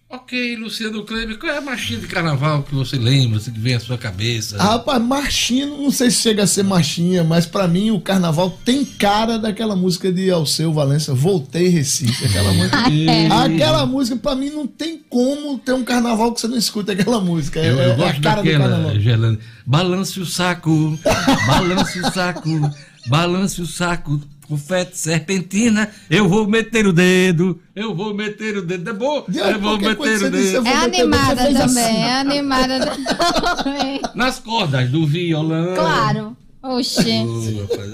Ok, 0.09 0.55
Luciano 0.57 1.03
Kleber, 1.05 1.37
qual 1.37 1.53
é 1.53 1.59
a 1.59 1.61
marchinha 1.61 1.99
de 1.99 2.07
carnaval 2.07 2.63
que 2.63 2.73
você 2.73 2.97
lembra, 2.97 3.39
assim, 3.39 3.51
que 3.51 3.59
vem 3.59 3.75
à 3.75 3.81
sua 3.81 3.99
cabeça? 3.99 4.57
Ah, 4.57 4.75
Rapaz, 4.75 5.03
marchinha, 5.03 5.67
não 5.67 5.91
sei 5.91 6.13
se 6.13 6.23
chega 6.23 6.45
a 6.45 6.47
ser 6.47 6.63
marchinha, 6.63 7.25
mas 7.25 7.45
pra 7.45 7.67
mim 7.67 7.91
o 7.91 8.01
carnaval 8.01 8.51
tem 8.65 8.85
cara 8.85 9.37
daquela 9.37 9.75
música 9.75 10.13
de 10.13 10.31
Alceu 10.31 10.73
Valença, 10.73 11.13
Voltei 11.13 11.67
Recife. 11.69 12.25
Aquela 12.25 12.53
música, 12.53 12.79
aquela 13.45 13.85
música 13.85 14.17
pra 14.17 14.37
mim 14.37 14.49
não 14.51 14.65
tem 14.65 15.01
como 15.11 15.59
ter 15.59 15.73
um 15.73 15.83
carnaval 15.83 16.33
que 16.33 16.41
você 16.41 16.47
não 16.47 16.57
escuta 16.57 16.93
aquela 16.93 17.21
música. 17.21 17.59
É, 17.59 17.69
Eu, 17.73 17.81
é 17.81 17.87
eu 17.89 17.93
a 17.93 17.97
gosto 17.97 18.21
cara 18.23 18.43
do 18.43 18.45
daquela, 18.45 18.69
carnaval. 18.69 19.01
Gelane. 19.01 19.39
Balance 19.67 20.21
o 20.21 20.25
saco, 20.25 20.97
balance 21.49 21.99
o 21.99 22.13
saco, 22.13 22.71
balance 23.09 23.61
o 23.61 23.67
saco, 23.67 24.21
confete 24.49 24.97
serpentina, 24.97 25.91
eu 26.09 26.29
vou 26.29 26.47
meter 26.47 26.87
o 26.87 26.93
dedo, 26.93 27.61
eu 27.75 27.95
vou 27.95 28.15
meter 28.15 28.57
o 28.57 28.63
dedo. 28.63 28.91
É 28.91 28.93
bom, 28.93 29.25
eu 29.29 29.61
vou 29.61 29.79
meter 29.79 30.23
o 30.23 30.31
disse, 30.31 30.53
dedo. 30.53 30.63
vou 30.65 30.73
É 30.73 30.89
dedo, 30.89 31.01
animada 31.03 31.43
fez 31.43 31.59
também, 31.59 31.85
assim. 31.85 31.97
é 32.03 32.13
animada 32.21 32.79
também. 33.65 34.01
Nas 34.15 34.39
cordas 34.39 34.89
do 34.91 35.07
violão. 35.07 35.75
Claro. 35.75 36.37
Rapaz, 36.63 37.07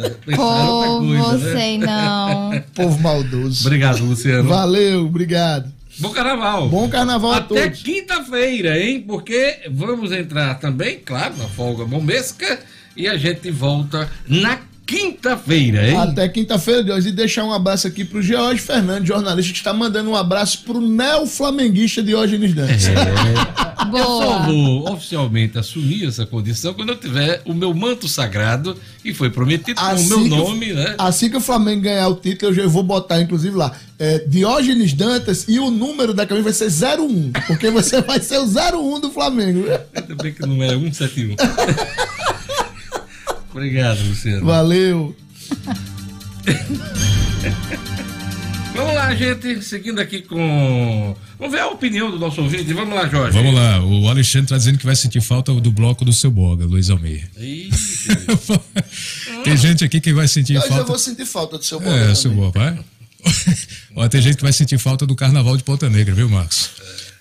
é 0.00 0.10
pensar 0.24 0.36
Pô, 0.36 1.00
né? 1.02 1.18
você 1.18 1.78
não. 1.78 2.62
Povo 2.74 2.98
maldoso. 3.00 3.66
Obrigado, 3.66 4.02
Luciano. 4.02 4.48
Valeu, 4.48 5.04
obrigado. 5.04 5.70
Bom 5.98 6.08
carnaval. 6.10 6.68
Bom 6.70 6.88
carnaval 6.88 7.32
a 7.32 7.36
Até 7.36 7.68
quinta-feira, 7.68 8.78
hein? 8.82 9.04
Porque 9.06 9.60
vamos 9.70 10.10
entrar 10.10 10.54
também, 10.58 10.98
claro, 11.04 11.36
na 11.36 11.44
folga 11.48 11.84
bombesca 11.84 12.60
e 12.96 13.06
a 13.06 13.16
gente 13.18 13.50
volta 13.50 14.10
na 14.26 14.58
quinta-feira, 14.96 15.88
hein? 15.90 15.96
Até 15.96 16.28
quinta-feira, 16.28 16.82
Deus. 16.82 17.06
E 17.06 17.12
deixar 17.12 17.44
um 17.44 17.52
abraço 17.52 17.86
aqui 17.86 18.04
pro 18.04 18.20
George 18.22 18.60
Fernandes, 18.60 19.08
jornalista, 19.08 19.52
que 19.52 19.58
está 19.58 19.72
mandando 19.72 20.10
um 20.10 20.16
abraço 20.16 20.62
pro 20.64 20.80
neo-flamenguista 20.80 22.02
Diógenes 22.02 22.54
Dantas. 22.54 22.86
É. 22.86 22.92
Eu 23.92 23.98
só 23.98 24.38
Boa. 24.38 24.38
vou 24.46 24.92
oficialmente 24.92 25.58
assumir 25.58 26.06
essa 26.06 26.24
condição 26.24 26.72
quando 26.72 26.90
eu 26.90 26.96
tiver 26.96 27.42
o 27.44 27.52
meu 27.52 27.74
manto 27.74 28.06
sagrado, 28.08 28.76
que 29.02 29.12
foi 29.12 29.28
prometido 29.28 29.78
com 29.78 29.86
o 29.96 30.04
meu 30.08 30.22
que- 30.22 30.28
nome, 30.28 30.72
né? 30.72 30.94
Assim 30.96 31.28
que 31.28 31.36
o 31.36 31.40
Flamengo 31.40 31.82
ganhar 31.82 32.06
o 32.08 32.14
título, 32.14 32.52
eu 32.52 32.54
já 32.54 32.66
vou 32.68 32.84
botar, 32.84 33.20
inclusive, 33.20 33.54
lá. 33.56 33.72
É, 33.98 34.20
Diógenes 34.20 34.92
Dantas 34.94 35.46
e 35.48 35.58
o 35.58 35.68
número 35.70 36.14
da 36.14 36.24
camisa 36.24 36.44
vai 36.44 36.52
ser 36.52 36.96
01. 37.00 37.32
Porque 37.48 37.70
você 37.70 38.00
vai 38.02 38.20
ser 38.20 38.38
o 38.38 38.44
01 38.46 39.00
do 39.00 39.10
Flamengo. 39.10 39.64
Ainda 39.94 40.14
bem 40.14 40.32
que 40.32 40.46
não 40.46 40.62
é 40.62 40.68
171. 40.68 41.34
Obrigado, 43.52 44.02
Luciano. 44.08 44.46
Valeu. 44.46 45.14
Vamos 48.74 48.94
lá, 48.94 49.14
gente, 49.14 49.62
seguindo 49.62 50.00
aqui 50.00 50.22
com. 50.22 51.14
Vamos 51.38 51.52
ver 51.52 51.60
a 51.60 51.68
opinião 51.68 52.10
do 52.10 52.18
nosso 52.18 52.40
ouvinte. 52.40 52.72
Vamos 52.72 52.94
lá, 52.94 53.06
Jorge. 53.06 53.36
Vamos 53.36 53.54
lá, 53.54 53.84
o 53.84 54.08
Alexandre 54.08 54.48
tá 54.48 54.56
dizendo 54.56 54.78
que 54.78 54.86
vai 54.86 54.96
sentir 54.96 55.20
falta 55.20 55.52
do 55.52 55.70
bloco 55.70 56.04
do 56.04 56.12
seu 56.12 56.30
Boga, 56.30 56.64
Luiz 56.64 56.88
Almeida. 56.88 57.28
Tem 59.44 59.56
gente 59.56 59.84
aqui 59.84 60.00
que 60.00 60.12
vai 60.12 60.26
sentir 60.26 60.56
Hoje 60.56 60.66
eu 60.66 60.70
falta. 60.70 60.84
vou 60.84 60.98
sentir 60.98 61.26
falta 61.26 61.58
do 61.58 61.64
seu 61.64 61.80
É, 61.80 61.84
bola 61.84 62.14
seu 62.14 62.30
também. 62.30 62.46
Boga, 62.46 62.60
vai. 62.60 62.78
Ó, 63.94 64.08
tem 64.08 64.22
gente 64.22 64.36
que 64.36 64.42
vai 64.42 64.52
sentir 64.52 64.78
falta 64.78 65.06
do 65.06 65.14
carnaval 65.14 65.56
de 65.56 65.62
Ponta 65.62 65.88
Negra, 65.90 66.14
viu, 66.14 66.28
Marcos? 66.28 66.70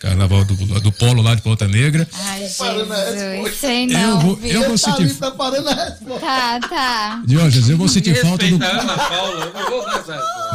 Carnaval 0.01 0.43
do, 0.45 0.55
do 0.55 0.91
polo 0.91 1.21
lá 1.21 1.35
de 1.35 1.43
Ponta 1.43 1.67
Negra. 1.67 2.07
Ai, 2.11 2.49
Parando 2.57 2.91
a 2.91 2.95
Jesus. 3.05 3.21
resposta. 3.21 3.55
Sei 3.59 3.83
Eu 3.85 3.89
não, 3.99 4.19
vou- 4.19 4.39
eu 4.43 4.59
vou 4.61 4.71
tá 4.71 4.77
sentir- 4.77 5.01
ali 5.03 5.13
preparando 5.13 5.69
a 5.69 5.73
resposta. 5.75 6.19
Tá, 6.19 6.59
tá. 6.67 7.23
Diógenes, 7.27 7.69
eu 7.69 7.77
vou 7.77 7.87
sentir 7.87 8.15
falta 8.19 8.47
do. 8.47 8.55
Ana 8.55 8.97
Paula, 8.97 9.51
eu 9.55 9.69
vou. 9.69 9.85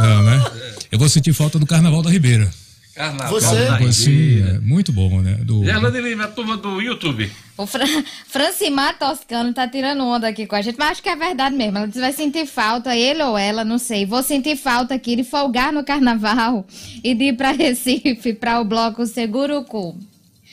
Não, 0.04 0.22
né? 0.24 0.44
Eu 0.90 0.98
vou 0.98 1.08
sentir 1.08 1.32
falta 1.32 1.58
do 1.60 1.66
Carnaval 1.66 2.02
da 2.02 2.10
Ribeira. 2.10 2.50
Carnaval 2.96 3.30
Você? 3.30 3.56
Assim, 3.88 4.10
Ribeira. 4.10 4.56
é 4.56 4.58
muito 4.58 4.90
bom, 4.90 5.20
né? 5.20 5.34
Do... 5.42 5.62
Lima, 6.00 6.24
a 6.24 6.28
turma 6.28 6.56
do 6.56 6.80
YouTube. 6.80 7.30
O 7.58 7.66
Fran... 7.66 7.84
Francimar 8.26 8.98
Toscano 8.98 9.52
tá 9.52 9.68
tirando 9.68 10.02
onda 10.02 10.26
aqui 10.26 10.46
com 10.46 10.56
a 10.56 10.62
gente, 10.62 10.78
mas 10.78 10.92
acho 10.92 11.02
que 11.02 11.08
é 11.10 11.14
verdade 11.14 11.54
mesmo. 11.54 11.76
Ela 11.76 11.86
disse, 11.86 12.00
vai 12.00 12.12
sentir 12.14 12.46
falta, 12.46 12.96
ele 12.96 13.22
ou 13.22 13.36
ela, 13.36 13.64
não 13.64 13.76
sei. 13.76 14.06
Vou 14.06 14.22
sentir 14.22 14.56
falta 14.56 14.94
aqui 14.94 15.14
de 15.14 15.24
folgar 15.24 15.74
no 15.74 15.84
carnaval 15.84 16.66
e 17.04 17.14
de 17.14 17.24
ir 17.24 17.36
pra 17.36 17.52
Recife, 17.52 18.32
pra 18.32 18.60
o 18.60 18.64
bloco. 18.64 19.06
Seguro 19.06 19.62
cu. 19.64 19.94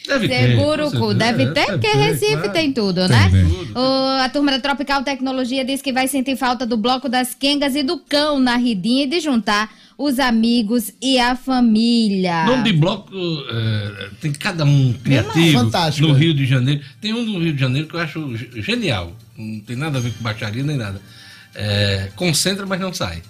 Deve 0.07 1.43
É, 1.43 1.51
ter, 1.51 1.65
porque 1.67 1.87
Recife 1.87 2.33
claro. 2.33 2.51
tem 2.51 2.71
tudo, 2.73 3.07
Tem, 3.07 3.09
né? 3.09 3.29
tem. 3.31 3.43
O- 3.75 4.21
a 4.21 4.29
turma 4.29 4.51
da 4.51 4.59
Tropical 4.59 5.03
Tecnologia 5.03 5.63
diz 5.65 5.81
que 5.81 5.91
vai 5.93 6.07
sentir 6.07 6.35
falta 6.37 6.65
do 6.65 6.77
bloco 6.77 7.07
das 7.09 7.33
quengas 7.33 7.75
e 7.75 7.83
do 7.83 7.97
cão 7.99 8.39
na 8.39 8.55
ridinha 8.57 9.03
e 9.03 9.07
de 9.07 9.19
juntar 9.19 9.71
os 9.97 10.19
amigos 10.19 10.91
e 11.01 11.19
a 11.19 11.35
família. 11.35 12.45
Nome 12.45 12.63
de 12.63 12.73
bloco 12.73 13.11
é, 13.49 14.09
tem 14.19 14.31
cada 14.33 14.65
um 14.65 14.93
criativo 15.03 15.59
Fantástico, 15.59 16.07
no 16.07 16.15
é. 16.15 16.19
Rio 16.19 16.33
de 16.33 16.45
Janeiro. 16.45 16.81
Tem 16.99 17.13
um 17.13 17.23
no 17.23 17.39
Rio 17.39 17.53
de 17.53 17.59
Janeiro 17.59 17.87
que 17.87 17.95
eu 17.95 17.99
acho 17.99 18.35
ge- 18.35 18.49
genial. 18.61 19.13
Não 19.37 19.59
tem 19.61 19.75
nada 19.75 19.97
a 19.97 20.01
ver 20.01 20.11
com 20.13 20.23
baixaria 20.23 20.63
nem 20.63 20.77
nada. 20.77 20.99
É, 21.55 22.09
concentra, 22.15 22.65
mas 22.65 22.79
não 22.79 22.93
sai. 22.93 23.21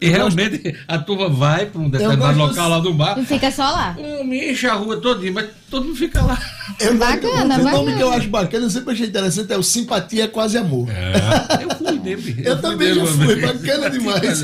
E 0.00 0.08
realmente 0.08 0.76
a 0.86 0.98
turma 0.98 1.28
vai 1.28 1.66
para 1.66 1.80
um 1.80 1.90
determinado 1.90 2.38
gosto 2.38 2.50
local 2.50 2.68
lá 2.68 2.78
do 2.78 2.94
bar. 2.94 3.18
E 3.18 3.24
fica 3.24 3.50
só 3.50 3.64
lá. 3.64 3.96
Um, 3.98 4.32
enche 4.32 4.66
a 4.68 4.74
rua 4.74 5.00
todinha, 5.00 5.32
mas 5.32 5.48
todo 5.68 5.86
mundo 5.86 5.96
fica 5.96 6.22
lá. 6.22 6.40
Eu, 6.78 6.96
Bacana, 6.96 7.56
o 7.56 7.58
nome 7.58 7.64
bacana. 7.64 7.96
que 7.96 8.02
eu 8.02 8.12
acho 8.12 8.28
bacana, 8.28 8.66
eu 8.66 8.70
sempre 8.70 8.92
achei 8.92 9.06
interessante, 9.08 9.52
é 9.52 9.56
o 9.56 9.62
Simpatia 9.62 10.24
é 10.24 10.28
Quase 10.28 10.56
Amor. 10.56 10.88
É, 10.88 11.12
eu 11.64 11.76
fui 11.76 11.98
dele. 11.98 12.42
Eu 12.44 12.52
fui 12.54 12.62
também 12.62 12.94
dele 12.94 13.00
já 13.00 13.06
fui, 13.06 13.40
bacana 13.40 13.90
demais. 13.90 14.42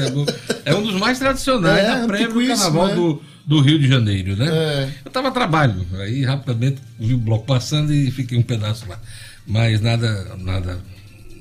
É 0.65 0.75
um 0.75 0.83
dos 0.83 0.95
mais 0.95 1.19
tradicionais 1.21 1.85
É, 1.85 2.01
da 2.01 2.07
prévia 2.07 2.29
do 2.29 2.47
carnaval 2.47 2.89
é. 2.89 2.95
do, 2.97 3.23
do 3.47 3.61
Rio 3.61 3.79
de 3.79 3.87
Janeiro, 3.87 4.37
né? 4.37 4.49
É. 4.49 4.89
Eu 5.05 5.09
estava 5.09 5.29
a 5.29 5.31
trabalho, 5.31 5.87
aí 6.01 6.25
rapidamente 6.25 6.83
vi 6.99 7.15
o 7.15 7.19
bloco 7.19 7.47
passando 7.47 7.93
e 7.95 8.11
fiquei 8.11 8.37
um 8.37 8.43
pedaço 8.43 8.89
lá. 8.89 8.99
Mas 9.47 9.81
nada, 9.81 10.37
nada 10.37 10.81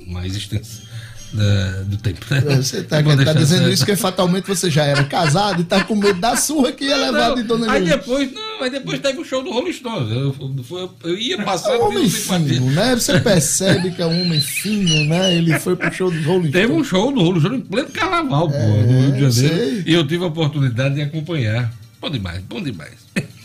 mais 0.05 0.35
extenso 0.35 0.92
da- 1.33 1.81
do 1.83 1.97
tempo. 1.97 2.19
Né? 2.29 2.41
Você 2.57 2.83
tá, 2.83 2.99
Eu 2.99 3.03
vou 3.03 3.25
tá 3.25 3.33
dizendo 3.33 3.63
essa- 3.63 3.71
isso 3.73 3.85
que 3.85 3.95
fatalmente 3.95 4.45
você 4.47 4.69
já 4.69 4.85
era 4.85 5.03
casado 5.03 5.61
e 5.61 5.65
tá 5.65 5.83
com 5.83 5.95
medo 5.95 6.19
da 6.19 6.35
surra 6.35 6.71
que 6.71 6.85
ia 6.85 6.95
levar 6.97 7.29
Não, 7.29 7.35
de 7.35 7.43
Dona 7.43 7.71
aí 7.71 7.83
depois, 7.85 8.31
não, 8.31 8.61
aí 8.63 8.69
depois 8.69 8.99
teve 8.99 9.19
o 9.19 9.25
show 9.25 9.43
do 9.43 9.51
Rolling 9.51 9.73
Stones. 9.73 10.11
Eu, 10.11 10.35
eu, 10.71 10.93
eu 11.03 11.17
ia 11.17 11.35
É 11.35 11.43
passando 11.43 11.81
um 11.81 11.87
homem 11.87 12.09
fino, 12.09 12.71
né? 12.71 12.95
Você 12.95 13.19
percebe 13.19 13.91
que 13.91 14.01
é 14.01 14.05
um 14.05 14.21
homem 14.21 14.39
fino, 14.39 15.05
né? 15.05 15.35
Ele 15.35 15.59
foi 15.59 15.75
pro 15.75 15.91
show 15.93 16.09
do 16.11 16.21
Rolling 16.23 16.51
Teve 16.51 16.67
Stones. 16.67 16.81
um 16.81 16.83
show 16.89 17.11
do 17.11 17.21
Rolo 17.21 17.39
Júnior 17.39 17.59
em 17.59 17.63
pleno 17.65 17.89
carnaval, 17.89 18.49
pô, 18.49 18.55
É, 18.55 18.83
no 18.83 19.01
Rio 19.17 19.29
de 19.29 19.31
Janeiro. 19.31 19.31
sei. 19.65 19.83
E 19.87 19.93
eu 19.93 20.07
tive 20.07 20.23
a 20.23 20.27
oportunidade 20.27 20.95
de 20.95 21.01
acompanhar. 21.01 21.71
Bom 21.99 22.09
demais, 22.09 22.41
bom 22.49 22.61
demais. 22.61 22.91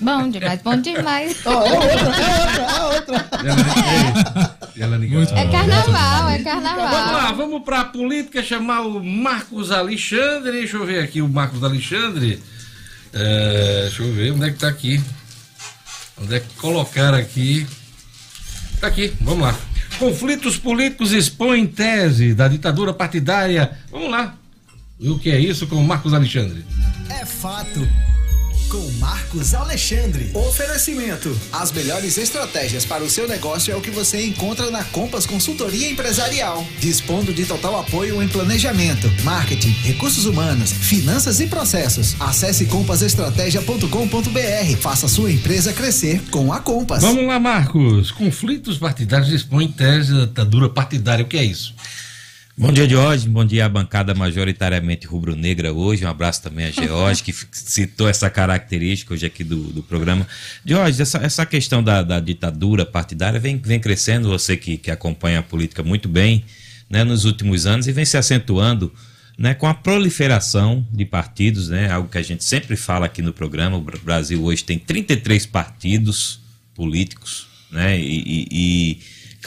Bom 0.00 0.28
demais, 0.30 0.60
bom 0.62 0.76
demais. 0.76 1.36
Ó, 1.44 1.50
é 1.64 1.72
outra, 1.72 1.88
é 1.90 2.40
outra, 2.40 2.62
é 2.62 2.82
outra. 2.96 3.26
Ela, 3.44 4.57
ela 4.80 4.96
ligou. 4.96 5.18
Muito 5.18 5.34
É 5.34 5.44
bom. 5.44 5.52
carnaval, 5.52 6.28
é 6.30 6.38
Vamos 6.38 6.44
carnaval. 6.44 7.12
lá, 7.12 7.32
vamos 7.32 7.62
pra 7.62 7.84
política 7.84 8.42
chamar 8.42 8.82
o 8.82 9.02
Marcos 9.02 9.70
Alexandre. 9.70 10.52
Deixa 10.52 10.76
eu 10.76 10.86
ver 10.86 11.02
aqui 11.02 11.20
o 11.22 11.28
Marcos 11.28 11.62
Alexandre. 11.62 12.42
É, 13.12 13.82
deixa 13.82 14.02
eu 14.02 14.12
ver 14.12 14.32
onde 14.32 14.46
é 14.46 14.50
que 14.50 14.58
tá 14.58 14.68
aqui. 14.68 15.00
Onde 16.20 16.34
é 16.34 16.40
que 16.40 16.54
colocaram 16.56 17.18
aqui? 17.18 17.66
Tá 18.80 18.86
aqui, 18.88 19.12
vamos 19.20 19.40
lá. 19.42 19.54
Conflitos 19.98 20.56
políticos 20.56 21.12
expõem 21.12 21.66
tese 21.66 22.34
da 22.34 22.46
ditadura 22.48 22.92
partidária. 22.92 23.76
Vamos 23.90 24.10
lá. 24.10 24.34
E 25.00 25.08
o 25.08 25.18
que 25.18 25.30
é 25.30 25.38
isso 25.38 25.66
com 25.66 25.76
o 25.76 25.84
Marcos 25.86 26.12
Alexandre? 26.12 26.64
É 27.08 27.24
fato. 27.24 27.88
Com 28.68 28.86
Marcos 28.98 29.54
Alexandre. 29.54 30.30
Oferecimento. 30.34 31.34
As 31.50 31.72
melhores 31.72 32.18
estratégias 32.18 32.84
para 32.84 33.02
o 33.02 33.08
seu 33.08 33.26
negócio 33.26 33.72
é 33.72 33.76
o 33.76 33.80
que 33.80 33.90
você 33.90 34.26
encontra 34.26 34.70
na 34.70 34.84
Compass 34.84 35.24
Consultoria 35.24 35.90
Empresarial. 35.90 36.62
Dispondo 36.78 37.32
de 37.32 37.46
total 37.46 37.80
apoio 37.80 38.22
em 38.22 38.28
planejamento, 38.28 39.08
marketing, 39.24 39.70
recursos 39.70 40.26
humanos, 40.26 40.70
finanças 40.70 41.40
e 41.40 41.46
processos. 41.46 42.14
Acesse 42.20 42.66
compassestratégia.com.br. 42.66 44.76
Faça 44.78 45.08
sua 45.08 45.32
empresa 45.32 45.72
crescer 45.72 46.20
com 46.30 46.52
a 46.52 46.60
Compass. 46.60 47.00
Vamos 47.00 47.26
lá, 47.26 47.40
Marcos. 47.40 48.10
Conflitos 48.10 48.76
partidários 48.76 49.32
expõem 49.32 49.68
tese 49.68 50.12
da 50.12 50.26
ditadura 50.26 50.68
partidária. 50.68 51.24
O 51.24 51.28
que 51.28 51.38
é 51.38 51.44
isso? 51.44 51.72
Bom 52.60 52.72
dia, 52.72 52.88
Jorge. 52.88 53.28
Bom 53.28 53.44
dia 53.44 53.66
à 53.66 53.68
bancada 53.68 54.12
majoritariamente 54.16 55.06
rubro-negra 55.06 55.72
hoje. 55.72 56.04
Um 56.04 56.08
abraço 56.08 56.42
também 56.42 56.66
a 56.66 56.70
George, 56.72 57.22
que 57.22 57.32
citou 57.52 58.08
essa 58.08 58.28
característica 58.28 59.14
hoje 59.14 59.24
aqui 59.24 59.44
do, 59.44 59.62
do 59.68 59.80
programa. 59.80 60.26
Jorge, 60.66 61.00
essa, 61.00 61.18
essa 61.18 61.46
questão 61.46 61.84
da, 61.84 62.02
da 62.02 62.18
ditadura 62.18 62.84
partidária 62.84 63.38
vem, 63.38 63.58
vem 63.58 63.78
crescendo, 63.78 64.28
você 64.28 64.56
que, 64.56 64.76
que 64.76 64.90
acompanha 64.90 65.38
a 65.38 65.42
política 65.42 65.84
muito 65.84 66.08
bem 66.08 66.44
né, 66.90 67.04
nos 67.04 67.24
últimos 67.24 67.64
anos 67.64 67.86
e 67.86 67.92
vem 67.92 68.04
se 68.04 68.16
acentuando 68.16 68.92
né, 69.38 69.54
com 69.54 69.68
a 69.68 69.72
proliferação 69.72 70.84
de 70.90 71.04
partidos, 71.04 71.68
né, 71.68 71.88
algo 71.88 72.08
que 72.08 72.18
a 72.18 72.22
gente 72.22 72.42
sempre 72.42 72.74
fala 72.74 73.06
aqui 73.06 73.22
no 73.22 73.32
programa. 73.32 73.76
O 73.76 73.86
Brasil 74.02 74.42
hoje 74.42 74.64
tem 74.64 74.80
33 74.80 75.46
partidos 75.46 76.40
políticos, 76.74 77.46
né, 77.70 77.96
e, 77.96 78.18
e, 78.26 78.48
e 78.50 78.98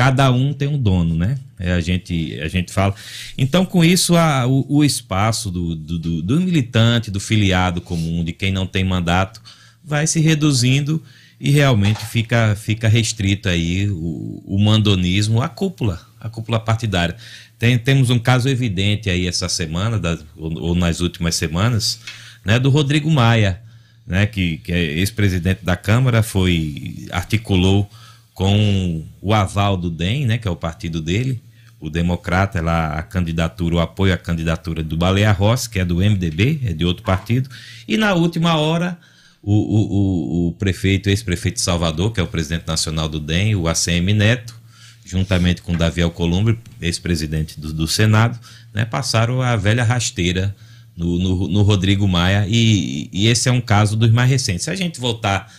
cada 0.02 0.32
um 0.32 0.52
tem 0.52 0.68
um 0.68 0.80
dono, 0.80 1.16
né? 1.16 1.38
É, 1.60 1.74
a, 1.74 1.80
gente, 1.80 2.40
a 2.42 2.48
gente 2.48 2.74
fala. 2.74 2.96
Então, 3.38 3.64
com 3.64 3.86
isso, 3.86 4.18
a, 4.18 4.48
o, 4.48 4.66
o, 4.68 4.84
espaço 4.84 5.52
do, 5.52 5.76
do, 5.76 6.24
do, 6.24 6.42
militante, 6.42 7.12
do 7.12 7.20
filiado 7.20 7.80
comum, 7.80 8.24
de 8.24 8.34
quem 8.34 8.52
não 8.52 8.66
tem 8.66 8.84
mandato, 8.84 9.40
vai 9.86 10.08
se 10.08 10.20
reduzindo 10.20 11.04
e 11.40 11.52
realmente 11.52 12.04
fica, 12.04 12.56
fica 12.56 12.88
restrito 12.88 13.48
aí 13.48 13.92
o, 13.92 14.42
o 14.44 14.58
mandonismo, 14.58 15.40
a 15.40 15.48
cúpula, 15.48 16.02
a 16.20 16.28
cúpula 16.28 16.60
partidária. 16.60 17.16
Tem, 17.60 17.78
temos 17.78 18.10
um 18.10 18.18
caso 18.18 18.50
evidente 18.50 19.08
aí 19.08 19.28
essa 19.28 19.48
semana, 19.48 20.02
ou, 20.36 20.52
ou, 20.64 20.76
nas 20.76 21.00
últimas 21.00 21.36
semanas, 21.36 22.00
né, 22.44 22.58
do 22.58 22.72
Rodrigo 22.72 23.12
Maia, 23.12 23.62
né, 24.08 24.26
que, 24.26 24.58
que 24.58 24.72
é 24.72 24.82
ex-presidente 24.82 25.64
da 25.64 25.76
Câmara, 25.76 26.24
foi 26.24 27.06
articulou 27.12 27.88
com 28.34 29.06
o 29.22 29.34
aval 29.34 29.78
do 29.78 29.90
DEM, 29.90 30.26
né, 30.26 30.38
que 30.38 30.48
é 30.48 30.52
o 30.52 30.56
partido 30.56 31.02
dele, 31.02 31.42
o 31.80 31.90
Democrata, 31.90 32.62
lá 32.62 32.94
a 32.94 33.04
candidatura, 33.04 33.76
o 33.76 33.80
apoio 33.80 34.14
à 34.14 34.18
candidatura 34.18 34.84
do 34.84 34.96
Baleia 34.96 35.32
Rossi, 35.32 35.70
que 35.70 35.80
é 35.80 35.86
do 35.86 35.98
MDB, 35.98 36.62
é 36.66 36.74
de 36.74 36.86
outro 36.86 37.04
partido, 37.04 37.50
e 37.88 37.98
na 37.98 38.14
última 38.14 38.56
hora 38.56 38.98
o, 39.42 39.54
o, 39.54 40.46
o, 40.46 40.48
o 40.48 40.52
prefeito, 40.54 41.10
ex-prefeito 41.10 41.56
de 41.56 41.62
Salvador, 41.62 42.14
que 42.14 42.20
é 42.20 42.24
o 42.24 42.28
presidente 42.28 42.68
nacional 42.68 43.10
do 43.10 43.20
DEM, 43.20 43.56
o 43.56 43.68
ACM 43.68 44.14
Neto, 44.14 44.56
juntamente 45.04 45.62
com 45.62 45.76
Davi 45.76 46.02
Alcolumbre, 46.02 46.60
ex-presidente 46.80 47.60
do, 47.60 47.74
do, 47.74 47.88
Senado, 47.88 48.40
né, 48.74 48.86
passaram 48.86 49.42
a 49.42 49.56
velha 49.56 49.84
rasteira 49.84 50.56
no, 50.96 51.18
no, 51.18 51.48
no 51.48 51.62
Rodrigo 51.64 52.08
Maia, 52.08 52.46
e, 52.48 53.10
e, 53.12 53.28
esse 53.28 53.50
é 53.50 53.52
um 53.52 53.60
caso 53.60 53.98
dos 53.98 54.12
mais 54.12 54.30
recentes. 54.30 54.64
Se 54.64 54.70
a 54.70 54.76
gente 54.76 55.00
voltar 55.00 55.52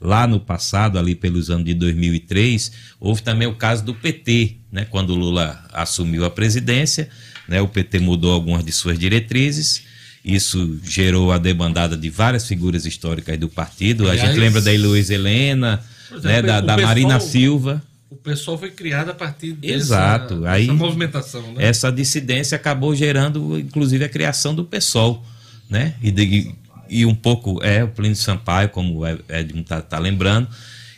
lá 0.00 0.26
no 0.26 0.38
passado, 0.38 0.98
ali 0.98 1.14
pelos 1.14 1.50
anos 1.50 1.64
de 1.64 1.74
2003, 1.74 2.72
houve 3.00 3.22
também 3.22 3.48
o 3.48 3.54
caso 3.54 3.84
do 3.84 3.94
PT, 3.94 4.56
né, 4.70 4.84
quando 4.84 5.10
o 5.10 5.16
Lula 5.16 5.64
assumiu 5.72 6.24
a 6.24 6.30
presidência, 6.30 7.08
né, 7.48 7.60
o 7.60 7.68
PT 7.68 7.98
mudou 8.00 8.32
algumas 8.32 8.64
de 8.64 8.72
suas 8.72 8.98
diretrizes, 8.98 9.82
isso 10.24 10.78
gerou 10.84 11.32
a 11.32 11.38
debandada 11.38 11.96
de 11.96 12.10
várias 12.10 12.46
figuras 12.46 12.84
históricas 12.84 13.38
do 13.38 13.48
partido. 13.48 14.08
Aliás, 14.08 14.22
a 14.22 14.32
gente 14.32 14.40
lembra 14.40 14.60
da 14.60 14.72
Luiz 14.72 15.08
Helena, 15.08 15.82
exemplo, 16.10 16.28
né, 16.28 16.42
da, 16.42 16.60
da 16.60 16.76
Marina 16.76 17.20
Silva 17.20 17.82
o 18.08 18.16
pessoal 18.16 18.56
foi 18.56 18.70
criado 18.70 19.10
a 19.10 19.14
partir 19.14 19.52
dessa, 19.52 19.74
Exato. 19.74 20.36
dessa 20.40 20.52
Aí, 20.52 20.70
movimentação. 20.70 21.42
Né? 21.52 21.64
Essa 21.64 21.90
dissidência 21.90 22.56
acabou 22.56 22.94
gerando, 22.94 23.58
inclusive, 23.58 24.04
a 24.04 24.08
criação 24.08 24.54
do 24.54 24.64
PSOL, 24.64 25.24
né? 25.68 25.94
E, 26.00 26.10
de, 26.10 26.54
e 26.88 27.06
um 27.06 27.14
pouco, 27.14 27.62
é, 27.62 27.84
o 27.84 27.88
Plínio 27.88 28.16
Sampaio, 28.16 28.68
como 28.68 28.98
o 28.98 29.06
Edmund 29.06 29.62
está 29.62 29.80
tá 29.80 29.98
lembrando. 29.98 30.48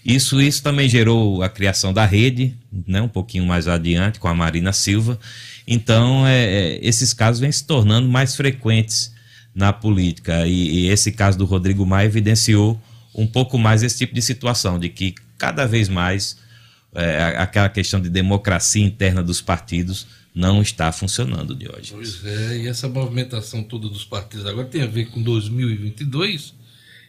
Isso, 0.05 0.41
isso 0.41 0.63
também 0.63 0.89
gerou 0.89 1.43
a 1.43 1.49
criação 1.49 1.93
da 1.93 2.05
rede, 2.05 2.57
né? 2.87 3.03
Um 3.03 3.09
pouquinho 3.09 3.45
mais 3.45 3.69
adiante, 3.69 4.19
com 4.19 4.29
a 4.29 4.35
Marina 4.35 4.73
Silva. 4.73 5.19
Então, 5.67 6.27
é, 6.27 6.45
é, 6.45 6.79
esses 6.83 7.13
casos 7.13 7.41
vêm 7.41 7.53
se 7.53 7.67
tornando 7.67 8.09
mais 8.09 8.35
frequentes 8.35 9.13
na 9.55 9.73
política. 9.73 10.47
E, 10.47 10.87
e 10.87 10.89
esse 10.89 11.13
caso 11.13 11.37
do 11.37 11.45
Rodrigo 11.45 11.85
Maia 11.85 12.07
evidenciou 12.07 12.81
um 13.15 13.27
pouco 13.27 13.59
mais 13.59 13.83
esse 13.83 13.99
tipo 13.99 14.15
de 14.15 14.23
situação, 14.23 14.79
de 14.79 14.89
que 14.89 15.15
cada 15.37 15.67
vez 15.67 15.89
mais 15.89 16.39
é, 16.95 17.35
aquela 17.37 17.69
questão 17.69 18.01
de 18.01 18.09
democracia 18.09 18.85
interna 18.85 19.23
dos 19.23 19.41
partidos 19.41 20.07
não 20.35 20.63
está 20.63 20.93
funcionando 20.93 21.55
de 21.55 21.69
hoje. 21.69 21.93
Pois 21.93 22.25
é, 22.25 22.59
e 22.59 22.69
essa 22.69 22.89
movimentação 22.89 23.63
toda 23.63 23.89
dos 23.89 24.05
partidos 24.05 24.47
agora 24.47 24.67
tem 24.67 24.83
a 24.83 24.87
ver 24.87 25.07
com 25.07 25.23
2022 25.23 26.55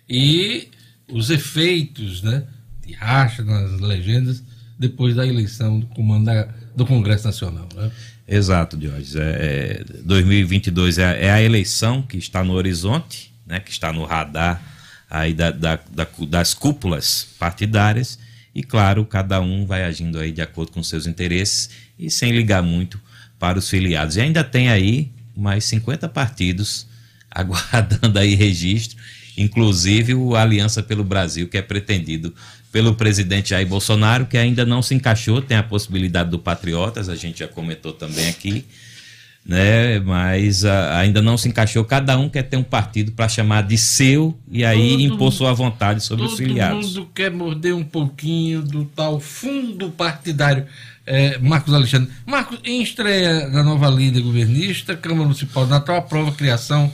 e 0.10 0.69
os 1.12 1.29
efeitos 1.29 2.21
né, 2.21 2.43
de 2.86 2.93
racha 2.93 3.43
nas 3.43 3.79
legendas 3.79 4.43
depois 4.77 5.15
da 5.15 5.27
eleição 5.27 5.79
do 5.79 5.88
comando 5.88 6.25
da, 6.25 6.43
do 6.75 6.86
Congresso 6.86 7.25
Nacional. 7.25 7.67
Né? 7.75 7.91
Exato, 8.27 8.77
Diógenes. 8.77 9.15
É, 9.15 9.82
é, 9.82 9.84
2022 10.03 10.97
é, 10.97 11.25
é, 11.25 11.32
a 11.32 11.41
eleição 11.41 12.01
que 12.01 12.17
está 12.17 12.43
no 12.43 12.53
horizonte, 12.53 13.34
né, 13.45 13.60
que 13.60 13.71
está 13.71 13.91
no 13.91 14.05
radar 14.05 14.62
aí 15.10 15.34
da, 15.34 15.51
da, 15.51 15.79
da, 15.91 16.08
das 16.27 16.53
cúpulas 16.53 17.27
partidárias 17.38 18.17
e 18.53 18.63
claro, 18.63 19.05
cada 19.05 19.41
um 19.41 19.65
vai 19.65 19.84
agindo 19.84 20.19
aí 20.19 20.32
de 20.32 20.41
acordo 20.41 20.71
com 20.71 20.84
seus 20.84 21.05
interesses 21.08 21.69
e 21.97 22.10
sem 22.10 22.32
ligar 22.32 22.62
muito 22.62 22.99
para 23.39 23.58
os 23.58 23.69
filiados. 23.69 24.17
E 24.17 24.21
ainda 24.21 24.43
tem 24.43 24.69
aí 24.69 25.10
mais 25.36 25.63
50 25.65 26.08
partidos 26.10 26.86
aguardando 27.32 28.19
aí 28.19 28.36
registro, 28.36 28.97
inclusive 29.38 30.13
o 30.13 30.36
Aliança 30.36 30.84
pelo 30.84 31.04
Brasil, 31.04 31.47
que 31.47 31.58
é 31.58 31.62
pretendido 31.62 32.34
pelo 32.71 32.93
presidente 32.93 33.49
Jair 33.49 33.67
Bolsonaro, 33.67 34.25
que 34.25 34.38
ainda 34.38 34.65
não 34.65 34.82
se 34.82 34.93
encaixou, 34.93 35.41
tem 35.41 35.58
a 35.58 35.63
possibilidade 35.63 36.30
do 36.30 36.38
Patriotas, 36.38 37.10
a 37.10 37.15
gente 37.15 37.39
já 37.39 37.47
comentou 37.47 37.93
também 37.93 38.28
aqui 38.30 38.65
né? 39.49 39.99
Mas 39.99 40.63
a, 40.63 40.71
ah, 40.71 40.99
ainda 40.99 41.23
não 41.23 41.35
se 41.35 41.49
encaixou. 41.49 41.83
Cada 41.83 42.15
um 42.19 42.29
quer 42.29 42.43
ter 42.43 42.55
um 42.55 42.63
partido 42.63 43.12
para 43.12 43.27
chamar 43.27 43.63
de 43.63 43.79
seu 43.79 44.38
e 44.51 44.63
aí 44.63 44.91
todo, 44.91 45.01
impor 45.01 45.33
sua 45.33 45.51
vontade 45.53 46.03
sobre 46.03 46.23
os 46.25 46.38
filiados. 46.38 46.93
Todo 46.93 46.99
mundo 46.99 47.12
quer 47.15 47.31
morder 47.31 47.73
um 47.73 47.83
pouquinho 47.83 48.62
do 48.62 48.85
tal 48.85 49.19
fundo 49.19 49.89
partidário. 49.89 50.67
É, 51.03 51.39
Marcos 51.39 51.73
Alexandre. 51.73 52.12
Marcos, 52.27 52.59
em 52.63 52.83
estreia 52.83 53.49
da 53.49 53.63
nova 53.63 53.89
líder 53.89 54.21
governista, 54.21 54.95
Câmara 54.95 55.23
Municipal 55.23 55.63
de 55.63 55.71
Natal 55.71 55.95
aprova 55.95 56.29
a 56.29 56.33
criação 56.33 56.91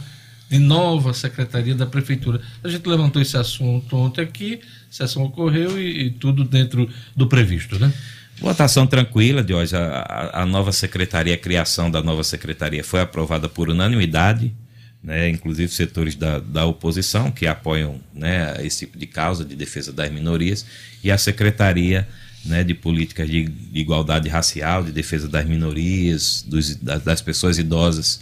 de 0.50 0.58
nova 0.58 1.14
secretaria 1.14 1.76
da 1.76 1.86
Prefeitura. 1.86 2.40
A 2.64 2.70
gente 2.70 2.88
levantou 2.88 3.22
esse 3.22 3.36
assunto 3.36 3.98
ontem 3.98 4.22
aqui, 4.22 4.62
a 4.90 4.94
sessão 4.94 5.24
ocorreu 5.24 5.78
e, 5.78 6.06
e 6.06 6.10
tudo 6.12 6.46
dentro 6.46 6.90
do 7.14 7.28
previsto, 7.28 7.78
né? 7.78 7.92
Votação 8.40 8.86
tranquila, 8.86 9.44
de. 9.44 9.54
A, 9.54 10.42
a, 10.42 10.46
nova 10.46 10.72
secretaria, 10.72 11.34
a 11.34 11.38
criação 11.38 11.90
da 11.90 12.04
nova 12.04 12.24
secretaria 12.24 12.84
foi 12.84 13.00
aprovada 13.00 13.48
por 13.48 13.70
unanimidade, 13.70 14.54
né, 15.02 15.30
inclusive 15.30 15.72
setores 15.72 16.16
da, 16.16 16.40
da 16.40 16.66
oposição 16.66 17.32
que 17.32 17.48
apoiam 17.48 18.00
né, 18.14 18.56
esse 18.66 18.86
tipo 18.86 18.98
de 18.98 19.06
causa 19.06 19.46
de 19.46 19.56
defesa 19.56 19.94
das 19.94 20.12
minorias, 20.12 20.66
e 21.04 21.12
a 21.12 21.18
secretaria 21.18 22.08
né, 22.44 22.64
de 22.64 22.74
políticas 22.74 23.30
de, 23.30 23.46
de 23.46 23.80
igualdade 23.80 24.28
racial, 24.28 24.84
de 24.84 24.92
defesa 24.92 25.30
das 25.30 25.46
minorias, 25.46 26.44
dos, 26.46 26.76
das, 26.76 27.04
das, 27.04 27.22
pessoas 27.22 27.58
idosas 27.58 28.22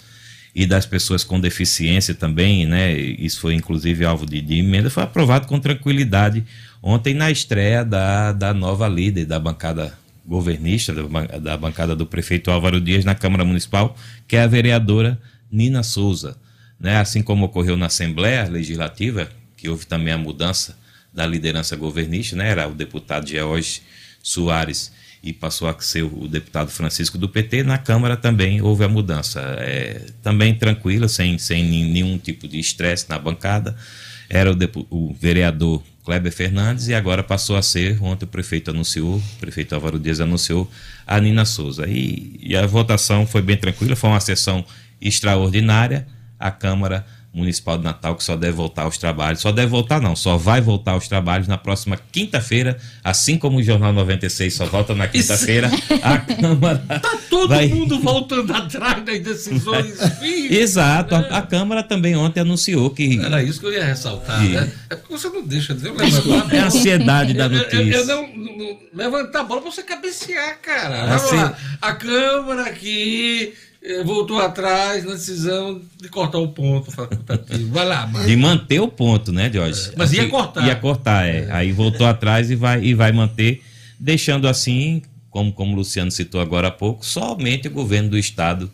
e 0.53 0.65
das 0.65 0.85
pessoas 0.85 1.23
com 1.23 1.39
deficiência 1.39 2.13
também, 2.13 2.67
né, 2.67 2.93
isso 2.95 3.39
foi 3.39 3.55
inclusive 3.55 4.05
alvo 4.05 4.25
de, 4.25 4.41
de 4.41 4.59
emenda, 4.59 4.89
foi 4.89 5.03
aprovado 5.03 5.47
com 5.47 5.59
tranquilidade 5.59 6.43
ontem 6.81 7.13
na 7.13 7.31
estreia 7.31 7.83
da, 7.83 8.31
da 8.31 8.53
nova 8.53 8.87
líder 8.87 9.25
da 9.25 9.39
bancada 9.39 10.02
governista 10.25 10.93
da 11.39 11.57
bancada 11.57 11.95
do 11.95 12.05
prefeito 12.05 12.49
Álvaro 12.49 12.79
Dias 12.79 13.03
na 13.03 13.15
Câmara 13.15 13.43
Municipal, 13.43 13.95
que 14.27 14.35
é 14.35 14.43
a 14.43 14.47
vereadora 14.47 15.19
Nina 15.51 15.83
Souza. 15.83 16.37
Né? 16.79 16.97
Assim 16.97 17.21
como 17.21 17.45
ocorreu 17.45 17.75
na 17.75 17.87
Assembleia 17.87 18.47
Legislativa, 18.47 19.29
que 19.57 19.69
houve 19.69 19.85
também 19.85 20.13
a 20.13 20.17
mudança 20.17 20.77
da 21.13 21.25
liderança 21.25 21.75
governista, 21.75 22.35
né? 22.35 22.49
era 22.49 22.67
o 22.67 22.73
deputado 22.73 23.27
George 23.27 23.81
Soares 24.21 24.91
e 25.23 25.31
passou 25.31 25.69
a 25.69 25.79
ser 25.79 26.03
o 26.03 26.27
deputado 26.27 26.69
Francisco 26.69 27.17
do 27.17 27.29
PT, 27.29 27.63
na 27.63 27.77
Câmara 27.77 28.17
também 28.17 28.61
houve 28.61 28.83
a 28.83 28.89
mudança. 28.89 29.39
É, 29.59 30.07
também 30.21 30.53
tranquila, 30.53 31.07
sem, 31.07 31.37
sem 31.37 31.63
nenhum 31.63 32.17
tipo 32.17 32.45
de 32.45 32.59
estresse 32.59 33.05
na 33.07 33.17
bancada. 33.17 33.73
Era 34.29 34.51
o, 34.51 34.57
o 34.89 35.13
vereador 35.13 35.81
Kleber 36.03 36.31
Fernandes 36.31 36.87
e 36.87 36.93
agora 36.93 37.23
passou 37.23 37.55
a 37.55 37.61
ser, 37.61 38.01
ontem 38.03 38.25
o 38.25 38.27
prefeito 38.27 38.71
anunciou, 38.71 39.17
o 39.17 39.39
prefeito 39.39 39.73
Álvaro 39.73 39.97
Dias 39.97 40.19
anunciou, 40.19 40.69
a 41.07 41.19
Nina 41.19 41.45
Souza. 41.45 41.87
E, 41.87 42.39
e 42.41 42.55
a 42.55 42.67
votação 42.67 43.25
foi 43.25 43.41
bem 43.41 43.55
tranquila, 43.55 43.95
foi 43.95 44.09
uma 44.09 44.19
sessão 44.19 44.65
extraordinária. 45.01 46.05
A 46.37 46.51
Câmara 46.51 47.05
Municipal 47.33 47.79
de 47.79 47.83
Natal 47.83 48.15
que 48.15 48.23
só 48.23 48.35
deve 48.35 48.53
voltar 48.53 48.83
aos 48.83 48.99
trabalhos. 48.99 49.41
Só 49.41 49.51
deve 49.51 49.67
voltar, 49.67 49.99
não, 49.99 50.15
só 50.15 50.37
vai 50.37 50.61
voltar 50.61 50.91
aos 50.91 51.07
trabalhos 51.07 51.47
na 51.47 51.57
próxima 51.57 51.99
quinta-feira, 52.11 52.77
assim 53.03 53.39
como 53.39 53.57
o 53.57 53.63
Jornal 53.63 53.91
96 53.91 54.53
só 54.53 54.65
volta 54.67 54.93
na 54.93 55.07
quinta-feira. 55.07 55.71
a 56.03 56.17
Câmara. 56.33 56.77
Tá 56.77 57.17
todo 57.31 57.49
vai... 57.49 57.67
mundo 57.67 57.99
voltando 57.99 58.53
atrás 58.53 59.03
das 59.03 59.19
decisões. 59.19 59.95
Exato. 60.21 61.15
É. 61.15 61.17
A, 61.17 61.37
a, 61.39 61.41
Câmara 61.41 61.81
também 61.81 62.15
ontem 62.15 62.41
anunciou 62.41 62.91
que. 62.91 63.19
Era 63.19 63.41
isso 63.41 63.59
que 63.59 63.65
eu 63.65 63.73
ia 63.73 63.83
ressaltar, 63.83 64.45
e... 64.45 64.49
né? 64.49 64.71
É 64.91 64.95
porque 64.95 65.13
você 65.13 65.27
não 65.29 65.43
deixa 65.43 65.73
de 65.73 65.89
levantar. 65.89 66.53
É 66.53 66.59
a 66.59 66.65
ansiedade 66.67 67.33
da 67.33 67.49
notícia. 67.49 67.77
Eu, 67.77 67.91
eu, 67.91 67.99
eu 67.99 68.05
não, 68.05 68.57
não, 68.57 68.77
levantar 68.93 69.39
a 69.39 69.43
bola 69.43 69.61
pra 69.61 69.71
você 69.71 69.81
cabecear, 69.81 70.59
cara. 70.61 71.15
Assim... 71.15 71.37
A 71.81 71.93
Câmara 71.93 72.67
aqui 72.67 73.53
voltou 74.05 74.39
atrás 74.39 75.03
na 75.03 75.11
decisão 75.11 75.81
de 76.01 76.07
cortar 76.09 76.37
o 76.39 76.47
ponto 76.49 76.91
facultativo. 76.91 77.69
Vai 77.71 77.85
lá, 77.85 78.07
mano. 78.07 78.25
De 78.25 78.35
manter 78.35 78.79
o 78.79 78.87
ponto, 78.87 79.31
né, 79.31 79.51
Jorge? 79.53 79.91
Mas 79.97 80.13
ia 80.13 80.21
Aqui- 80.21 80.31
cortar. 80.31 80.65
Ia 80.67 80.75
cortar, 80.75 81.25
é. 81.27 81.47
Aí 81.51 81.71
voltou 81.71 82.05
atrás 82.07 82.49
e 82.49 82.55
vai, 82.55 82.81
e 82.83 82.93
vai 82.93 83.11
manter, 83.11 83.61
deixando 83.99 84.47
assim, 84.47 85.01
como, 85.29 85.51
como 85.51 85.73
o 85.73 85.75
Luciano 85.75 86.11
citou 86.11 86.39
agora 86.39 86.69
há 86.69 86.71
pouco, 86.71 87.05
somente 87.05 87.67
o 87.67 87.71
governo 87.71 88.09
do 88.11 88.17
Estado 88.17 88.71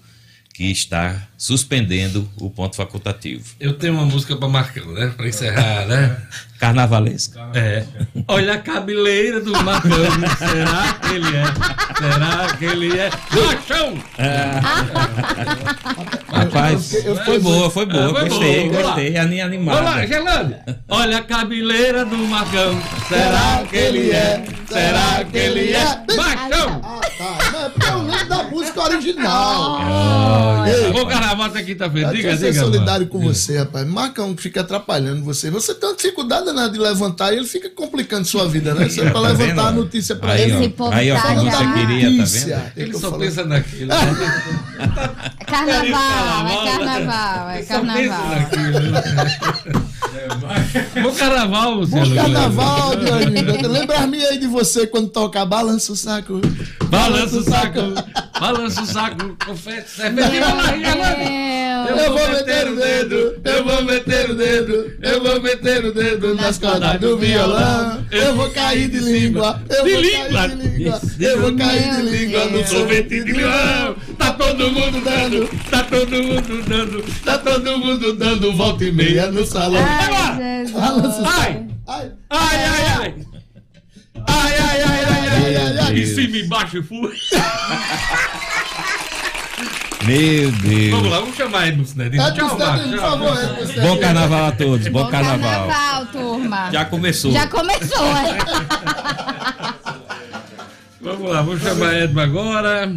que 0.59 0.69
está 0.69 1.15
suspendendo 1.37 2.29
o 2.35 2.49
ponto 2.49 2.75
facultativo. 2.75 3.45
Eu 3.61 3.75
tenho 3.75 3.93
uma 3.93 4.03
música 4.03 4.35
para 4.35 4.49
Marcão, 4.49 4.87
né? 4.91 5.13
Para 5.15 5.25
encerrar, 5.29 5.85
né? 5.85 6.17
Carnavalesco. 6.59 7.39
É. 7.55 7.85
Olha 8.27 8.55
a 8.55 8.57
cabeleira 8.57 9.39
do 9.39 9.53
Marcão. 9.63 9.89
Será 10.37 10.93
que 10.99 11.13
ele 11.15 11.37
é? 11.37 11.45
Será 11.97 12.57
que 12.57 12.65
ele 12.65 12.99
é? 12.99 13.09
Machão! 13.31 14.03
Rapaz, 16.27 16.93
Eu 16.93 16.99
fiquei- 16.99 17.11
eu 17.11 17.15
foi 17.25 17.39
boa, 17.39 17.69
foi 17.69 17.85
boa. 17.85 18.03
É, 18.09 18.09
foi 18.13 18.29
gostei, 18.29 18.69
boa. 18.69 18.83
Gostei. 18.83 19.13
Vamos 19.13 19.37
lá, 19.37 19.45
Animada. 19.45 20.07
Gelane. 20.07 20.55
Olha 20.89 21.17
a 21.19 21.23
cabeleira 21.23 22.03
do 22.03 22.17
Marcão. 22.17 22.77
Será 23.07 23.63
que 23.69 23.77
ele 23.77 24.11
é? 24.11 24.43
Será 24.67 25.23
que 25.23 25.37
ele 25.37 25.73
é? 25.73 26.15
Machão! 26.17 26.81
Ah, 26.83 26.99
tá. 27.17 27.71
Não, 27.91 28.13
é 28.13 28.21
eu 28.21 28.27
original. 28.89 29.79
O 31.01 31.05
carnaval 31.07 31.47
até 31.47 31.63
quinta-feira. 31.63 32.09
Eu 32.09 32.13
Diga, 32.13 32.27
quero 32.29 32.39
ser 32.39 32.51
diga. 32.51 32.63
solidário 32.65 33.07
mano. 33.07 33.19
com 33.19 33.27
você, 33.33 33.57
rapaz. 33.59 33.87
Marcão 33.87 34.35
que 34.35 34.41
fica 34.43 34.61
atrapalhando 34.61 35.23
você. 35.23 35.49
Você 35.49 35.73
tem 35.73 35.89
uma 35.89 35.95
dificuldade 35.95 36.45
danada 36.45 36.69
de 36.71 36.79
levantar 36.79 37.33
e 37.33 37.37
ele 37.37 37.47
fica 37.47 37.69
complicando 37.69 38.25
sua 38.25 38.47
vida, 38.47 38.73
né? 38.73 38.87
Você 38.89 39.01
ó, 39.01 39.03
pra 39.05 39.13
tá 39.13 39.19
levantar 39.21 39.45
vendo? 39.47 39.59
a 39.67 39.71
notícia 39.71 40.15
pra 40.15 40.33
Aí, 40.33 40.41
ele. 40.43 40.53
ó. 40.53 40.59
Esse 40.59 40.69
povo 40.69 40.93
Aí, 40.93 41.11
ó, 41.11 41.15
tá 41.15 41.21
como 41.35 41.51
você 41.51 41.57
queria, 41.73 42.17
tá 42.17 42.25
vendo? 42.25 42.71
Ele 42.77 42.91
que 42.91 42.99
só 42.99 43.09
falar. 43.11 43.23
pensa 43.25 43.45
naquilo. 43.45 43.87
né? 43.87 43.95
Carnaval, 45.47 46.47
é 46.47 46.65
Carnaval, 46.65 46.65
carnaval, 46.65 47.49
é 47.49 47.57
Ele 47.57 47.65
só 47.65 47.79
pensa 47.79 48.47
carnaval. 48.49 49.88
Bom 51.01 51.13
carnaval, 51.13 51.73
Luciano. 51.75 52.09
Bom 52.09 52.15
carnaval, 52.15 52.95
Dionísio. 52.95 53.69
Lembra-me 53.69 54.25
aí 54.25 54.37
de 54.37 54.47
você 54.47 54.87
quando 54.87 55.09
toca 55.09 55.45
Balança 55.45 55.91
o 55.91 55.95
Saco. 55.95 56.41
Balança 56.89 57.37
o 57.37 57.43
saco, 57.43 57.79
balança 58.39 58.81
o 58.81 58.85
saco, 58.85 59.37
confete, 59.45 59.89
serpente 59.89 60.35
e 60.35 60.39
lá, 60.39 61.48
Meu 61.85 61.95
Eu 61.97 62.13
vou 62.13 62.29
meter 62.29 62.67
o 62.67 62.75
dedo, 62.75 63.41
eu 63.43 63.63
vou 63.63 63.83
meter 63.83 64.29
o 64.31 64.35
dedo, 64.35 64.91
eu 65.01 65.23
vou 65.23 65.41
meter 65.41 65.85
o 65.85 65.93
dedo 65.93 66.35
nas 66.35 66.57
cordas 66.57 66.99
do 66.99 67.17
violão. 67.17 68.05
Eu 68.11 68.35
vou 68.35 68.49
cair 68.51 68.89
de 68.89 68.99
língua, 68.99 69.61
eu 69.69 69.83
De 69.83 69.91
vou 69.93 70.01
língua. 70.01 70.27
cair 70.29 70.55
de 70.57 70.67
língua, 70.67 71.01
eu 71.19 71.41
vou 71.41 71.55
cair 71.55 71.95
de 71.95 72.01
língua 72.01 72.45
no 72.45 72.67
sorvete 72.67 73.23
de 73.23 73.31
limão. 73.31 73.95
Tá 74.17 74.31
todo 74.33 74.71
mundo 74.71 75.01
dando, 75.03 75.49
tá 75.69 75.83
todo 75.83 76.11
mundo 76.23 76.63
dando, 76.67 77.03
Tá 77.23 77.37
todo 77.37 77.77
mundo 77.77 78.13
dando 78.13 78.53
volta 78.53 78.83
e 78.85 78.91
meia 78.91 79.31
no 79.31 79.45
salão. 79.45 79.81
Ai. 79.83 80.49
Ai. 80.75 81.71
Ai, 81.87 82.11
ai, 82.29 82.65
ai, 82.65 82.85
ai. 82.99 83.15
Ai, 84.27 84.53
ai, 84.57 84.81
ai, 84.81 85.03
ai, 85.05 85.27
ai, 85.27 85.55
ai, 85.55 85.55
ai. 85.55 85.77
ai. 85.79 85.99
Em 85.99 86.05
cima, 86.05 86.37
embaixo 86.37 86.83
fui. 86.83 87.11
Meu 90.05 90.51
Deus. 90.51 90.91
Vamos 90.91 91.09
lá, 91.11 91.19
vamos 91.19 91.35
chamar 91.35 91.71
no 91.75 91.85
cinema. 91.85 92.15
É, 92.15 92.31
Tchau, 92.31 92.49
por 92.49 92.57
tchau. 92.57 92.97
favor, 92.99 93.37
é, 93.37 93.61
Gustavo. 93.61 93.87
Bom 93.87 93.97
carnaval 93.99 94.45
a 94.45 94.51
todos, 94.53 94.87
bom, 94.87 95.03
Bom 95.03 95.09
carnaval. 95.11 95.67
carnaval, 95.67 96.05
turma. 96.07 96.71
Já 96.71 96.85
começou. 96.85 97.31
Já 97.31 97.47
começou, 97.47 98.05
é. 98.07 98.37
Vamos 101.01 101.29
lá, 101.31 101.41
vamos 101.41 101.61
chamar 101.61 101.93
Edmo 101.95 102.19
agora. 102.19 102.93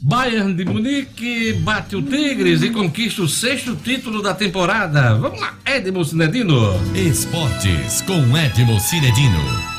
Bayern 0.00 0.54
de 0.54 0.64
Munique 0.64 1.52
bate 1.62 1.94
o 1.96 2.02
Tigres 2.02 2.62
e 2.62 2.70
conquista 2.70 3.20
o 3.22 3.28
sexto 3.28 3.76
título 3.76 4.22
da 4.22 4.32
temporada. 4.34 5.14
Vamos 5.14 5.38
lá, 5.40 5.54
Edmo 5.64 6.02
Cinedino. 6.04 6.74
Esportes 6.94 8.00
com 8.02 8.36
Edmo 8.36 8.80
Cinedino. 8.80 9.73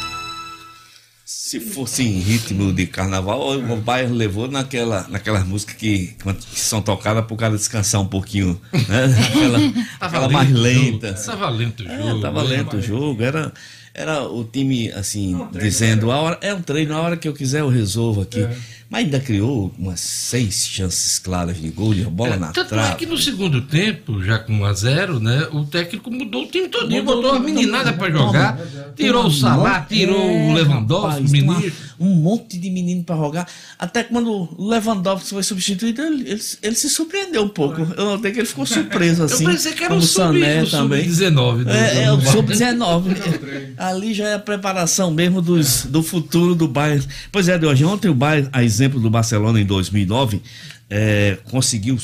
Se 1.48 1.60
fosse 1.60 2.02
em 2.02 2.18
ritmo 2.18 2.74
de 2.74 2.88
carnaval, 2.88 3.56
o 3.60 3.76
Bayern 3.76 4.16
levou 4.18 4.48
naquela, 4.48 5.06
naquelas 5.08 5.46
músicas 5.46 5.76
que, 5.76 6.16
que 6.18 6.60
são 6.60 6.82
tocadas 6.82 7.24
pro 7.24 7.36
cara 7.36 7.56
descansar 7.56 8.02
um 8.02 8.08
pouquinho, 8.08 8.60
né? 8.74 9.06
Aquela, 9.30 9.60
aquela 10.00 10.30
mais 10.30 10.50
o 10.50 10.58
lenta. 10.58 11.14
Tava 11.14 11.48
lento 11.52 11.84
o 11.84 11.88
É, 11.88 11.98
jogo. 12.02 12.20
tava 12.20 12.42
lento 12.42 12.78
o 12.78 12.82
jogo, 12.82 13.22
era, 13.22 13.54
era 13.94 14.24
o 14.28 14.44
time 14.44 14.90
assim, 14.94 15.40
dizendo, 15.52 16.12
a 16.12 16.18
hora, 16.20 16.40
é 16.42 16.52
um 16.52 16.64
treino, 16.64 16.96
a 16.96 17.02
hora 17.02 17.16
que 17.16 17.28
eu 17.28 17.34
quiser 17.34 17.60
eu 17.60 17.70
resolvo 17.70 18.22
aqui. 18.22 18.40
Mas 18.90 19.06
ainda 19.06 19.20
criou 19.20 19.74
umas 19.80 20.00
seis 20.00 20.68
chances 20.68 21.18
claras 21.18 21.60
de 21.60 21.70
gol, 21.70 21.94
de 21.94 22.04
bola 22.04 22.36
É, 22.36 22.38
na 22.38 22.48
tanto 22.52 22.76
é 22.76 22.78
trave. 22.78 22.96
que 22.98 23.06
no 23.08 23.18
segundo 23.18 23.62
tempo, 23.64 24.24
já 24.24 24.38
com 24.38 24.54
1 24.60 24.66
a 24.66 24.74
0 24.74 25.20
né? 25.20 25.48
O 25.52 25.66
técnico 25.66 26.12
mudou 26.12 26.44
o 26.44 26.48
time 26.48 26.68
todinho, 26.70 27.04
Mudou 27.04 27.16
botou 27.18 27.32
o 27.32 27.36
a 27.36 27.40
time 27.40 27.52
meninada 27.52 27.94
pra 27.94 28.12
jogar, 28.12 28.60
tirou 28.96 29.26
o 29.26 29.32
Salah, 29.32 29.82
tirou 29.82 30.20
o 30.24 30.54
Lewandowski, 30.54 31.22
rapaz, 31.22 31.32
o 31.32 31.44
uma- 31.44 31.58
ministro. 31.60 31.86
Um 31.98 32.14
monte 32.14 32.58
de 32.60 32.70
menino 32.70 33.04
para 33.06 33.16
jogar. 33.16 33.48
Até 33.80 34.04
quando 34.04 34.30
o 34.30 34.68
Lewandowski 34.70 35.30
foi 35.30 35.44
substituído, 35.44 36.02
ele, 36.02 36.30
ele, 36.30 36.42
ele 36.62 36.76
se 36.76 36.90
surpreendeu 36.90 37.44
um 37.44 37.48
pouco. 37.50 37.82
Eu 37.98 38.06
notei 38.06 38.34
que 38.34 38.40
ele 38.40 38.46
ficou 38.48 38.66
surpreso 38.66 39.22
Eu 39.22 39.26
assim. 39.28 39.46
pensei 39.46 39.72
que 39.72 39.80
era 39.84 39.94
como 39.94 40.02
o 40.02 40.06
Sané 40.06 40.60
sub- 40.66 40.72
também. 40.72 41.04
sub-19 41.10 41.64
do- 41.64 41.70
É, 41.70 42.04
é 42.04 42.08
do 42.08 42.14
o 42.16 42.18
Bayern. 42.18 42.32
sub-19. 42.34 43.16
Ali 43.80 44.14
já 44.14 44.28
é 44.28 44.34
a 44.36 44.40
preparação 44.40 45.10
mesmo 45.10 45.42
dos, 45.42 45.86
do 45.86 46.04
futuro 46.04 46.54
do 46.54 46.68
Bayern. 46.68 47.06
Pois 47.32 47.48
é, 47.48 47.58
de 47.58 47.66
hoje 47.66 47.86
ontem 47.86 48.10
o 48.10 48.14
Bayern, 48.14 48.50
a 48.52 48.62
exemplo 48.76 49.00
do 49.00 49.10
Barcelona 49.10 49.60
em 49.60 49.66
2009, 49.66 50.42
é, 50.90 51.38
conseguiu 51.50 51.98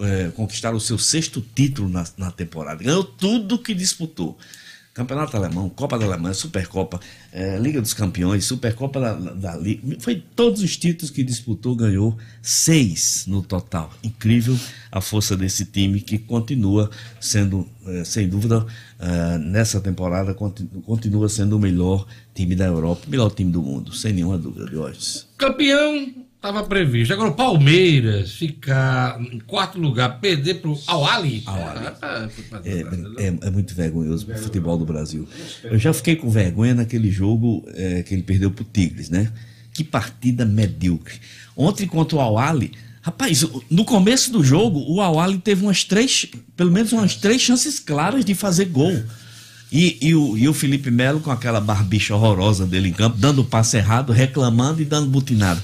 é, 0.00 0.30
conquistar 0.34 0.74
o 0.74 0.80
seu 0.80 0.98
sexto 0.98 1.44
título 1.54 1.88
na, 1.88 2.04
na 2.16 2.30
temporada. 2.30 2.82
Ganhou 2.82 3.04
tudo 3.04 3.58
que 3.58 3.74
disputou. 3.74 4.36
Campeonato 4.94 5.36
Alemão, 5.36 5.68
Copa 5.68 5.98
da 5.98 6.04
Alemanha, 6.06 6.32
Supercopa, 6.34 7.00
eh, 7.32 7.58
Liga 7.58 7.82
dos 7.82 7.92
Campeões, 7.92 8.44
Supercopa 8.44 9.00
da, 9.00 9.12
da 9.14 9.56
Liga. 9.56 9.96
Foi 9.98 10.22
todos 10.36 10.62
os 10.62 10.76
títulos 10.76 11.10
que 11.10 11.24
disputou, 11.24 11.74
ganhou 11.74 12.16
seis 12.40 13.24
no 13.26 13.42
total. 13.42 13.92
Incrível 14.04 14.56
a 14.92 15.00
força 15.00 15.36
desse 15.36 15.64
time 15.64 16.00
que 16.00 16.16
continua 16.16 16.88
sendo, 17.20 17.66
eh, 17.88 18.04
sem 18.04 18.28
dúvida, 18.28 18.64
eh, 19.00 19.38
nessa 19.38 19.80
temporada, 19.80 20.32
conti- 20.32 20.64
continua 20.86 21.28
sendo 21.28 21.56
o 21.56 21.58
melhor 21.58 22.06
time 22.32 22.54
da 22.54 22.66
Europa, 22.66 23.02
melhor 23.08 23.30
time 23.34 23.50
do 23.50 23.60
mundo, 23.60 23.92
sem 23.92 24.12
nenhuma 24.12 24.38
dúvida 24.38 24.66
de 24.70 24.76
hoje. 24.76 25.24
Campeão 25.48 26.08
estava 26.36 26.62
previsto. 26.64 27.12
Agora 27.12 27.30
o 27.30 27.34
Palmeiras 27.34 28.32
ficar 28.32 29.20
em 29.20 29.38
quarto 29.40 29.78
lugar, 29.78 30.20
perder 30.20 30.60
Al-Ali. 30.86 31.42
Ah, 32.02 32.28
foi 32.30 32.44
pra- 32.44 32.60
É, 32.64 33.26
é- 33.26 33.38
é 33.46 33.50
muito 33.50 33.74
vergonhoso 33.74 34.30
o 34.30 34.38
futebol 34.38 34.76
do 34.78 34.84
Brasil. 34.86 35.28
Eu 35.64 35.78
já 35.78 35.92
fiquei 35.92 36.16
com 36.16 36.30
vergonha 36.30 36.74
naquele 36.74 37.10
jogo 37.10 37.64
é, 37.74 38.02
que 38.02 38.14
ele 38.14 38.22
perdeu 38.22 38.50
pro 38.50 38.64
Tigres, 38.64 39.10
né? 39.10 39.30
Que 39.72 39.84
partida 39.84 40.44
medíocre. 40.44 41.16
Ontem 41.56 41.86
contra 41.86 42.16
o 42.16 42.20
Awali, 42.20 42.72
rapaz, 43.02 43.42
o- 43.42 43.62
no 43.70 43.84
começo 43.84 44.30
do 44.32 44.42
jogo, 44.42 44.80
o 44.88 45.00
Awali 45.00 45.38
teve 45.38 45.62
umas 45.62 45.84
três, 45.84 46.26
pelo 46.56 46.70
menos 46.70 46.92
umas 46.92 47.16
três 47.16 47.40
chances 47.42 47.78
claras 47.78 48.24
de 48.24 48.34
fazer 48.34 48.66
gol. 48.66 49.02
E, 49.76 49.98
e 50.00 50.14
o, 50.14 50.38
e 50.38 50.48
o 50.48 50.54
Felipe 50.54 50.88
Melo 50.88 51.18
com 51.18 51.32
aquela 51.32 51.60
barbicha 51.60 52.14
horrorosa 52.14 52.64
dele 52.64 52.90
em 52.90 52.92
campo, 52.92 53.16
dando 53.18 53.42
passe 53.44 53.76
errado, 53.76 54.12
reclamando 54.12 54.80
e 54.80 54.84
dando 54.84 55.08
butinada. 55.08 55.60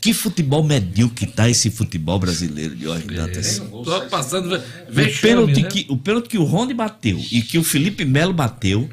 Que 0.00 0.12
futebol 0.12 0.62
medíocre 0.64 1.24
tá 1.28 1.48
esse 1.48 1.70
futebol 1.70 2.18
brasileiro 2.18 2.74
de 2.74 2.88
hoje, 2.88 3.06
Dantas. 3.06 3.62
Tô 3.84 4.00
passando 4.10 4.50
ve- 4.50 4.56
O 4.56 4.92
vexame, 4.92 5.20
pênalti, 5.22 5.62
né? 5.62 5.68
que, 5.68 5.86
o 5.88 5.96
pênalti 5.96 6.28
que 6.28 6.36
o 6.36 6.42
Rony 6.44 6.74
bateu 6.74 7.18
e 7.30 7.40
que 7.42 7.56
o 7.56 7.64
Felipe 7.64 8.04
Melo 8.04 8.34
bateu, 8.34 8.90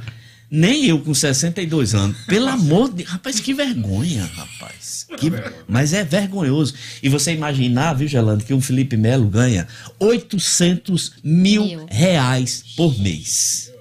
nem 0.49 0.85
eu 0.85 0.99
com 0.99 1.13
62 1.13 1.95
anos. 1.95 2.15
Pelo 2.27 2.47
amor 2.47 2.93
de 2.93 3.03
Rapaz, 3.03 3.39
que 3.41 3.53
vergonha, 3.53 4.29
rapaz. 4.35 5.07
Que- 5.17 5.31
Mas 5.67 5.91
é 5.91 6.03
vergonhoso. 6.03 6.75
E 7.03 7.09
você 7.09 7.33
imaginar, 7.33 7.93
viu, 7.93 8.07
Gelando, 8.07 8.43
que 8.45 8.53
o 8.53 8.61
Felipe 8.61 8.95
Melo 8.95 9.27
ganha 9.27 9.67
800 9.99 11.13
mil 11.23 11.65
Mil. 11.65 11.85
reais 11.89 12.63
por 12.77 12.97
mês. 12.99 13.71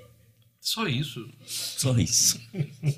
Só 0.73 0.87
isso. 0.87 1.27
Só 1.45 1.99
isso. 1.99 2.39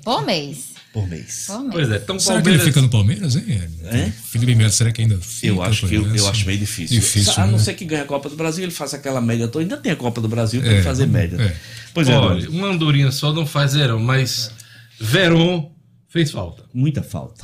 Por 0.03 0.23
mês. 0.23 0.73
Por 0.93 1.07
mês. 1.09 1.45
Por 1.47 1.59
mês. 1.61 1.71
Pois 1.71 1.89
é, 1.89 1.95
então 1.95 2.19
Será 2.19 2.39
que 2.39 2.49
ele 2.49 2.57
Palmeiras... 2.59 2.63
fica 2.67 2.81
no 2.83 2.89
Palmeiras, 2.89 3.35
hein? 3.35 3.45
É? 3.85 4.11
Felipe 4.11 4.53
Melo, 4.53 4.71
será 4.71 4.91
que 4.91 5.01
ainda 5.01 5.17
fica? 5.17 5.47
Eu 5.47 5.63
acho, 5.63 5.87
que, 5.87 5.95
eu, 5.95 6.01
Palmeiras? 6.01 6.21
eu 6.23 6.29
acho 6.29 6.45
meio 6.45 6.59
difícil. 6.59 6.99
Difícil, 6.99 7.33
a 7.35 7.47
não 7.47 7.53
né? 7.53 7.57
ser 7.57 7.73
que 7.73 7.83
ganhe 7.83 8.03
a 8.03 8.05
Copa 8.05 8.29
do 8.29 8.35
Brasil, 8.35 8.63
ele 8.63 8.71
faça 8.71 8.95
aquela 8.97 9.19
média 9.19 9.47
toda. 9.47 9.65
Ainda 9.65 9.77
tem 9.77 9.91
a 9.91 9.95
Copa 9.95 10.21
do 10.21 10.27
Brasil 10.27 10.61
para 10.61 10.69
É, 10.69 10.73
ele 10.75 10.83
fazer 10.83 11.07
média. 11.07 11.35
é. 11.41 11.57
Pois 11.95 12.07
é, 12.07 12.15
Olha, 12.15 12.47
uma 12.47 12.67
andorinha 12.67 13.11
só 13.11 13.33
não 13.33 13.43
faz 13.43 13.73
verão, 13.73 13.99
mas 13.99 14.51
Verón 14.99 15.71
fez 16.09 16.29
falta. 16.29 16.65
muita 16.71 17.01
falta. 17.01 17.43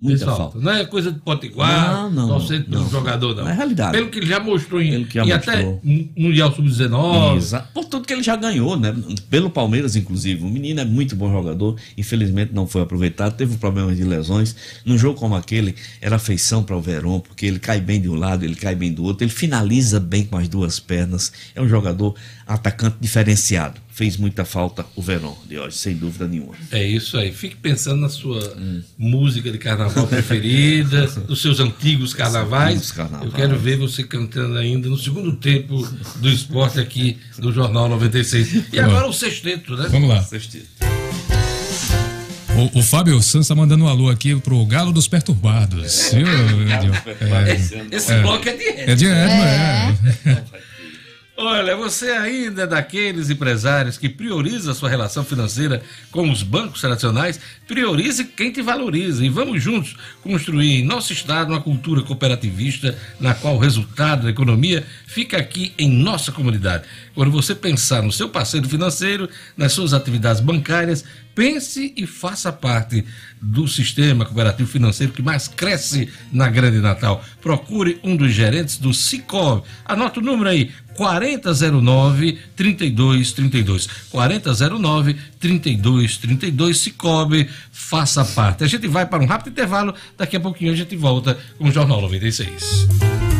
Muita 0.00 0.26
Fez 0.26 0.36
falta. 0.36 0.58
Não 0.58 0.70
é 0.72 0.84
coisa 0.84 1.10
de 1.10 1.18
potiguar, 1.20 2.02
Não, 2.02 2.10
não, 2.10 2.28
torcendo 2.28 2.64
pelo 2.66 2.82
não. 2.82 2.90
jogador, 2.90 3.34
não. 3.36 3.48
É 3.48 3.54
realidade. 3.54 3.92
Pelo 3.92 4.10
que 4.10 4.18
ele 4.18 4.26
já 4.26 4.38
mostrou 4.38 4.82
em, 4.82 4.90
Pelo 4.90 5.06
que 5.06 5.14
já 5.14 5.24
em 5.24 5.28
mostrou. 5.32 5.54
até 5.56 5.64
Mu- 5.82 6.08
Mundial 6.18 6.52
Sub-19. 6.54 7.36
Exato. 7.36 7.68
Por 7.72 7.84
tudo 7.86 8.06
que 8.06 8.12
ele 8.12 8.22
já 8.22 8.36
ganhou, 8.36 8.76
né? 8.76 8.94
Pelo 9.30 9.48
Palmeiras, 9.48 9.96
inclusive. 9.96 10.44
O 10.44 10.48
menino 10.50 10.80
é 10.80 10.84
muito 10.84 11.16
bom 11.16 11.30
jogador, 11.32 11.76
infelizmente 11.96 12.52
não 12.52 12.66
foi 12.66 12.82
aproveitado, 12.82 13.34
teve 13.36 13.56
problemas 13.56 13.96
de 13.96 14.04
lesões. 14.04 14.54
Num 14.84 14.98
jogo 14.98 15.18
como 15.18 15.36
aquele, 15.36 15.74
era 16.02 16.18
feição 16.18 16.62
para 16.62 16.76
o 16.76 16.82
Verón, 16.82 17.20
porque 17.20 17.46
ele 17.46 17.58
cai 17.58 17.80
bem 17.80 17.98
de 17.98 18.08
um 18.08 18.14
lado, 18.14 18.44
ele 18.44 18.56
cai 18.56 18.74
bem 18.74 18.92
do 18.92 19.04
outro, 19.04 19.24
ele 19.24 19.32
finaliza 19.32 19.98
bem 19.98 20.24
com 20.26 20.36
as 20.36 20.48
duas 20.48 20.78
pernas. 20.78 21.32
É 21.54 21.62
um 21.62 21.68
jogador 21.68 22.14
atacante 22.46 22.96
diferenciado. 23.00 23.80
Fez 23.88 24.16
muita 24.16 24.44
falta 24.44 24.84
o 24.96 25.02
Verón 25.02 25.36
de 25.48 25.58
hoje, 25.58 25.76
sem 25.78 25.94
dúvida 25.94 26.26
nenhuma. 26.26 26.54
É 26.72 26.82
isso 26.82 27.16
aí. 27.16 27.32
Fique 27.32 27.54
pensando 27.56 28.00
na 28.00 28.08
sua 28.08 28.56
música 28.98 29.50
de 29.52 29.58
carnaval 29.58 30.06
preferida, 30.06 31.06
dos 31.28 31.40
seus 31.40 31.60
antigos 31.60 32.12
carnavais. 32.12 32.76
Antigos 32.76 32.92
carnavais. 32.92 33.30
Eu 33.30 33.36
quero 33.36 33.58
ver 33.58 33.76
você 33.76 34.02
cantando 34.02 34.58
ainda 34.58 34.88
no 34.88 34.98
segundo 34.98 35.36
tempo 35.36 35.86
do 36.16 36.28
esporte 36.28 36.80
aqui 36.80 37.18
do 37.38 37.52
Jornal 37.52 37.88
96. 37.88 38.72
E 38.72 38.80
agora 38.80 39.06
o 39.06 39.12
sexteto, 39.12 39.76
né? 39.76 39.88
Vamos 39.90 40.08
lá. 40.08 40.26
O, 42.56 42.78
o 42.78 42.82
Fábio 42.82 43.20
Santos 43.20 43.48
tá 43.48 43.54
mandando 43.54 43.84
um 43.84 43.88
alô 43.88 44.08
aqui 44.08 44.36
pro 44.36 44.64
Galo 44.66 44.92
dos 44.92 45.08
Perturbados. 45.08 46.10
Viu, 46.12 46.26
Edil? 46.72 46.92
É, 47.90 47.96
Esse 47.96 48.14
bloco 48.20 48.48
é 48.48 48.52
de 48.56 48.64
é 48.64 48.94
de 48.94 49.06
Edmo, 49.06 49.42
é. 49.42 50.44
Olha, 51.36 51.74
você 51.74 52.12
ainda 52.12 52.62
é 52.62 52.66
daqueles 52.66 53.28
empresários 53.28 53.98
que 53.98 54.08
prioriza 54.08 54.70
a 54.70 54.74
sua 54.74 54.88
relação 54.88 55.24
financeira 55.24 55.82
com 56.12 56.30
os 56.30 56.44
bancos 56.44 56.80
tradicionais? 56.80 57.40
Priorize 57.66 58.24
quem 58.24 58.52
te 58.52 58.62
valoriza 58.62 59.24
e 59.24 59.28
vamos 59.28 59.60
juntos 59.60 59.96
construir 60.22 60.78
em 60.78 60.84
nosso 60.84 61.12
estado 61.12 61.50
uma 61.50 61.60
cultura 61.60 62.02
cooperativista 62.02 62.96
na 63.18 63.34
qual 63.34 63.56
o 63.56 63.58
resultado 63.58 64.22
da 64.22 64.30
economia 64.30 64.86
fica 65.08 65.36
aqui 65.36 65.74
em 65.76 65.90
nossa 65.90 66.30
comunidade. 66.30 66.84
Quando 67.16 67.32
você 67.32 67.52
pensar 67.52 68.00
no 68.00 68.12
seu 68.12 68.28
parceiro 68.28 68.68
financeiro, 68.68 69.28
nas 69.56 69.72
suas 69.72 69.92
atividades 69.92 70.40
bancárias, 70.40 71.04
pense 71.34 71.92
e 71.96 72.06
faça 72.06 72.52
parte 72.52 73.04
do 73.40 73.68
sistema 73.68 74.24
cooperativo 74.24 74.68
financeiro 74.68 75.12
que 75.12 75.22
mais 75.22 75.48
cresce 75.48 76.08
na 76.32 76.48
Grande 76.48 76.78
Natal. 76.78 77.22
Procure 77.42 77.98
um 78.02 78.16
dos 78.16 78.32
gerentes 78.32 78.78
do 78.78 78.94
Sicov. 78.94 79.62
Anota 79.84 80.20
o 80.20 80.22
número 80.22 80.48
aí, 80.48 80.70
4009 80.96 82.38
3232. 82.56 83.88
4009 84.10 85.16
3232 85.38 86.78
Cicobi, 86.78 87.48
faça 87.72 88.24
parte. 88.24 88.64
A 88.64 88.66
gente 88.66 88.86
vai 88.86 89.04
para 89.04 89.22
um 89.22 89.26
rápido 89.26 89.50
intervalo, 89.50 89.94
daqui 90.16 90.36
a 90.36 90.40
pouquinho 90.40 90.72
a 90.72 90.76
gente 90.76 90.96
volta 90.96 91.38
com 91.58 91.68
o 91.68 91.72
Jornal 91.72 92.00
96. 92.00 93.33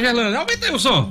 Lá, 0.00 0.14
Gerlane, 0.14 0.36
aumenta 0.36 0.66
aí 0.66 0.74
o 0.74 0.78
som. 0.78 1.08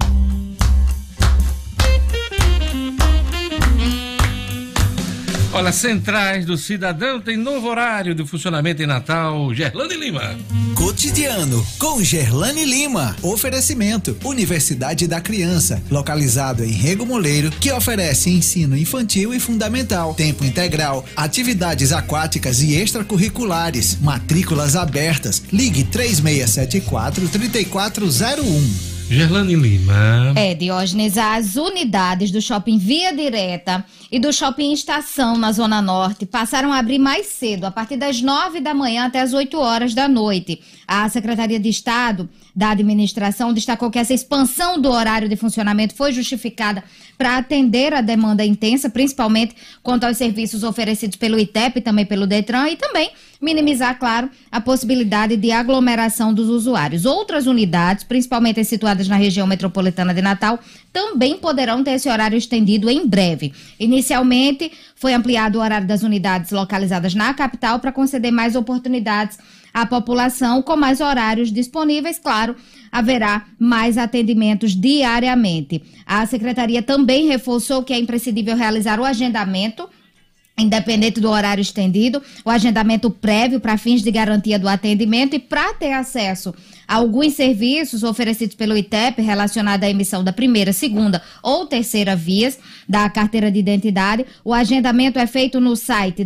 Olha, 5.53 5.71
Centrais 5.71 6.45
do 6.45 6.57
Cidadão 6.57 7.19
tem 7.19 7.35
novo 7.35 7.67
horário 7.67 8.13
de 8.15 8.25
funcionamento 8.25 8.81
em 8.81 8.85
Natal. 8.85 9.53
Gerlane 9.53 9.95
Lima. 9.95 10.37
Cotidiano, 10.79 11.67
com 11.77 12.01
Gerlane 12.01 12.63
Lima. 12.63 13.13
Oferecimento: 13.21 14.15
Universidade 14.23 15.07
da 15.07 15.19
Criança, 15.19 15.83
localizado 15.91 16.63
em 16.63 16.71
Rego 16.71 17.05
Moleiro, 17.05 17.51
que 17.51 17.69
oferece 17.69 18.29
ensino 18.29 18.77
infantil 18.77 19.33
e 19.33 19.41
fundamental, 19.41 20.13
tempo 20.13 20.45
integral, 20.45 21.03
atividades 21.17 21.91
aquáticas 21.91 22.61
e 22.61 22.75
extracurriculares, 22.75 23.97
matrículas 23.99 24.77
abertas. 24.77 25.43
Ligue 25.51 25.83
3674 25.83 27.27
3401. 27.27 28.98
Gerlane 29.09 29.55
Lima. 29.55 30.33
É, 30.35 30.53
Diógenes, 30.53 31.17
as 31.17 31.55
unidades 31.55 32.29
do 32.29 32.39
Shopping 32.39 32.77
Via 32.77 33.11
Direta 33.11 33.83
e 34.11 34.19
do 34.19 34.31
Shopping 34.31 34.71
Estação 34.71 35.35
na 35.35 35.51
Zona 35.51 35.81
Norte 35.81 36.27
passaram 36.27 36.71
a 36.71 36.77
abrir 36.77 36.99
mais 36.99 37.25
cedo, 37.25 37.65
a 37.65 37.71
partir 37.71 37.97
das 37.97 38.21
nove 38.21 38.61
da 38.61 38.71
manhã 38.71 39.07
até 39.07 39.19
as 39.19 39.33
8 39.33 39.57
horas 39.57 39.95
da 39.95 40.07
noite. 40.07 40.61
A 40.87 41.09
Secretaria 41.09 41.59
de 41.59 41.69
Estado 41.69 42.29
da 42.59 42.71
Administração 42.71 43.53
destacou 43.53 43.89
que 43.89 43.97
essa 43.97 44.13
expansão 44.13 44.81
do 44.81 44.91
horário 44.91 45.29
de 45.29 45.37
funcionamento 45.37 45.95
foi 45.95 46.11
justificada 46.11 46.83
para 47.17 47.37
atender 47.37 47.93
a 47.93 48.01
demanda 48.01 48.43
intensa, 48.43 48.89
principalmente 48.89 49.55
quanto 49.81 50.03
aos 50.03 50.17
serviços 50.17 50.61
oferecidos 50.61 51.15
pelo 51.15 51.39
ITEP 51.39 51.79
também 51.79 52.05
pelo 52.05 52.27
Detran, 52.27 52.67
e 52.67 52.75
também 52.75 53.11
minimizar, 53.41 53.97
claro, 53.97 54.29
a 54.51 54.59
possibilidade 54.59 55.37
de 55.37 55.49
aglomeração 55.53 56.33
dos 56.33 56.49
usuários. 56.49 57.05
Outras 57.05 57.47
unidades, 57.47 58.03
principalmente 58.03 58.59
as 58.59 58.67
situadas 58.67 59.07
na 59.07 59.15
região 59.15 59.47
metropolitana 59.47 60.13
de 60.13 60.21
Natal, 60.21 60.59
também 60.91 61.37
poderão 61.37 61.81
ter 61.81 61.91
esse 61.91 62.09
horário 62.09 62.37
estendido 62.37 62.89
em 62.89 63.07
breve. 63.07 63.53
Inicialmente, 63.79 64.69
foi 64.95 65.13
ampliado 65.13 65.59
o 65.59 65.61
horário 65.61 65.87
das 65.87 66.03
unidades 66.03 66.51
localizadas 66.51 67.15
na 67.15 67.33
capital 67.33 67.79
para 67.79 67.93
conceder 67.93 68.33
mais 68.33 68.57
oportunidades 68.57 69.37
à 69.73 69.85
população, 69.85 70.61
com 70.61 70.75
mais 70.75 71.01
horários 71.01 71.51
disponíveis, 71.51 72.19
claro, 72.19 72.55
haverá 72.91 73.45
mais 73.57 73.97
atendimentos 73.97 74.75
diariamente. 74.75 75.83
A 76.05 76.25
secretaria 76.25 76.81
também 76.81 77.27
reforçou 77.27 77.83
que 77.83 77.93
é 77.93 77.99
imprescindível 77.99 78.55
realizar 78.55 78.99
o 78.99 79.05
agendamento 79.05 79.87
independente 80.61 81.19
do 81.19 81.29
horário 81.29 81.61
estendido, 81.61 82.21
o 82.43 82.49
agendamento 82.49 83.09
prévio 83.09 83.59
para 83.59 83.77
fins 83.77 84.01
de 84.01 84.11
garantia 84.11 84.59
do 84.59 84.67
atendimento 84.67 85.35
e 85.35 85.39
para 85.39 85.73
ter 85.73 85.93
acesso 85.93 86.53
a 86.87 86.95
alguns 86.95 87.33
serviços 87.33 88.03
oferecidos 88.03 88.55
pelo 88.55 88.75
ITEP 88.75 89.21
relacionados 89.21 89.87
à 89.87 89.89
emissão 89.89 90.23
da 90.23 90.33
primeira, 90.33 90.73
segunda 90.73 91.21
ou 91.41 91.65
terceira 91.65 92.15
vias 92.15 92.59
da 92.87 93.09
carteira 93.09 93.51
de 93.51 93.59
identidade, 93.59 94.25
o 94.43 94.53
agendamento 94.53 95.19
é 95.19 95.27
feito 95.27 95.59
no 95.59 95.75
site 95.75 96.23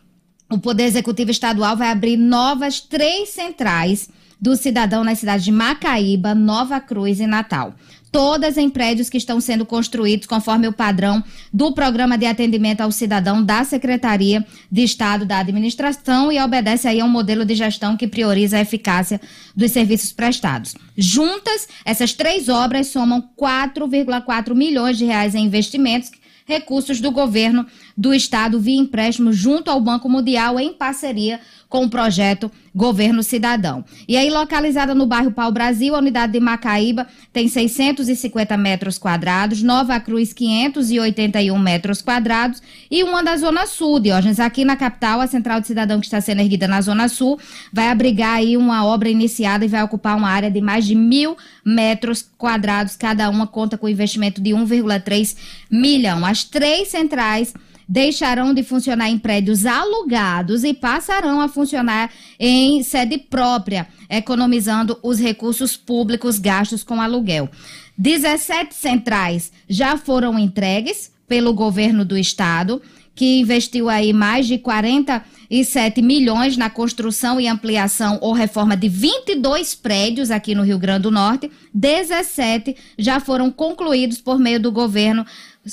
o 0.50 0.59
Poder 0.59 0.84
Executivo 0.84 1.30
Estadual 1.30 1.76
vai 1.76 1.90
abrir 1.90 2.16
novas 2.16 2.80
três 2.80 3.30
centrais 3.30 4.09
do 4.40 4.54
cidadão 4.54 5.02
nas 5.02 5.18
cidades 5.18 5.44
de 5.44 5.50
Macaíba, 5.50 6.34
Nova 6.34 6.78
Cruz 6.78 7.18
e 7.20 7.26
Natal 7.26 7.74
todas 8.11 8.57
em 8.57 8.70
prédios 8.70 9.11
que 9.11 9.18
estão 9.18 9.40
sendo 9.40 9.66
construídos 9.66 10.26
conforme 10.26 10.68
o 10.68 10.72
padrão 10.72 11.22
do 11.52 11.72
Programa 11.72 12.16
de 12.16 12.26
Atendimento 12.26 12.80
ao 12.80 12.92
Cidadão 12.92 13.42
da 13.42 13.64
Secretaria 13.64 14.44
de 14.70 14.82
Estado 14.82 15.24
da 15.24 15.38
Administração 15.38 16.30
e 16.30 16.40
obedece 16.40 16.88
aí 16.88 17.00
a 17.00 17.04
um 17.04 17.09
modelo 17.09 17.44
de 17.44 17.54
gestão 17.54 17.96
que 17.96 18.07
prioriza 18.07 18.57
a 18.57 18.61
eficácia 18.61 19.20
dos 19.54 19.72
serviços 19.72 20.12
prestados. 20.12 20.74
Juntas, 20.96 21.68
essas 21.84 22.12
três 22.12 22.48
obras 22.48 22.88
somam 22.88 23.22
4,4 23.38 24.54
milhões 24.54 24.96
de 24.98 25.04
reais 25.04 25.34
em 25.34 25.44
investimentos 25.44 26.11
recursos 26.46 27.00
do 27.00 27.11
governo 27.11 27.66
do 27.97 28.12
estado 28.12 28.61
via 28.61 28.78
empréstimo 28.78 29.32
junto 29.32 29.70
ao 29.70 29.80
Banco 29.80 30.09
Mundial 30.09 30.61
em 30.61 30.72
parceria 30.72 31.40
com 31.68 31.84
o 31.84 31.90
projeto 31.90 32.51
Governo 32.74 33.22
Cidadão. 33.22 33.84
E 34.07 34.16
aí, 34.16 34.30
localizada 34.30 34.94
no 34.94 35.07
bairro 35.07 35.32
Pau 35.32 35.51
Brasil, 35.51 35.94
a 35.94 35.99
unidade 35.99 36.34
de 36.34 36.40
Macaíba 36.40 37.07
tem 37.32 37.49
650 37.49 38.57
metros 38.57 38.99
quadrados, 38.99 39.62
Nova 39.62 39.99
Cruz 39.99 40.32
581 40.32 41.59
metros 41.59 42.01
quadrados 42.03 42.62
e 42.90 43.03
uma 43.03 43.22
da 43.22 43.36
Zona 43.36 43.66
Sul, 43.66 43.99
Diógenes. 43.99 44.38
Aqui 44.38 44.64
na 44.64 44.76
capital, 44.76 45.20
a 45.20 45.26
Central 45.26 45.61
de 45.61 45.66
Cidadão 45.66 45.99
que 45.99 46.07
está 46.07 46.20
sendo 46.20 46.40
erguida 46.40 46.68
na 46.68 46.80
Zona 46.80 47.09
Sul 47.09 47.38
vai 47.72 47.88
abrigar 47.88 48.36
aí 48.36 48.57
uma 48.57 48.84
obra 48.84 49.09
iniciada 49.09 49.64
e 49.64 49.68
vai 49.68 49.82
ocupar 49.82 50.16
uma 50.16 50.28
área 50.28 50.51
de 50.51 50.61
mais 50.61 50.84
de 50.84 50.94
mil 50.94 51.36
metros 51.64 52.28
quadrados. 52.36 52.94
Cada 52.94 53.28
uma 53.28 53.47
conta 53.47 53.76
com 53.76 53.88
investimento 53.88 54.40
de 54.40 54.51
1,3 54.51 55.36
milhão. 55.70 56.24
As 56.24 56.44
três 56.44 56.88
centrais 56.88 57.55
deixarão 57.89 58.53
de 58.53 58.62
funcionar 58.62 59.09
em 59.09 59.18
prédios 59.18 59.64
alugados 59.64 60.64
e 60.64 60.74
passarão 60.74 61.41
a 61.41 61.49
funcionar 61.49 62.11
em 62.39 62.82
sede 62.82 63.18
própria, 63.18 63.87
economizando 64.11 64.99
os 65.03 65.18
recursos 65.18 65.76
públicos 65.76 66.39
gastos 66.39 66.82
com 66.82 67.01
aluguel. 67.01 67.49
17 67.97 68.74
centrais 68.74 69.53
já 69.68 69.97
foram 69.97 70.39
entregues 70.39 71.12
pelo 71.26 71.55
governo 71.55 72.05
do 72.05 72.16
estado, 72.16 72.82
que 73.14 73.41
investiu 73.41 73.89
aí 73.89 74.12
mais 74.12 74.47
de 74.47 74.59
47 74.59 76.03
milhões 76.03 76.57
na 76.59 76.68
construção 76.68 77.41
e 77.41 77.49
ampliação 77.49 78.18
ou 78.20 78.34
reforma 78.34 78.76
de 78.76 78.91
22 78.91 79.74
prédios 79.74 80.30
aqui 80.30 80.55
no 80.55 80.62
Rio 80.62 80.78
Grande 80.78 81.05
do 81.05 81.11
Norte. 81.11 81.51
17 81.72 82.76
já 82.99 83.18
foram 83.18 83.51
concluídos 83.51 84.20
por 84.20 84.39
meio 84.39 84.61
do 84.61 84.70
governo 84.70 85.24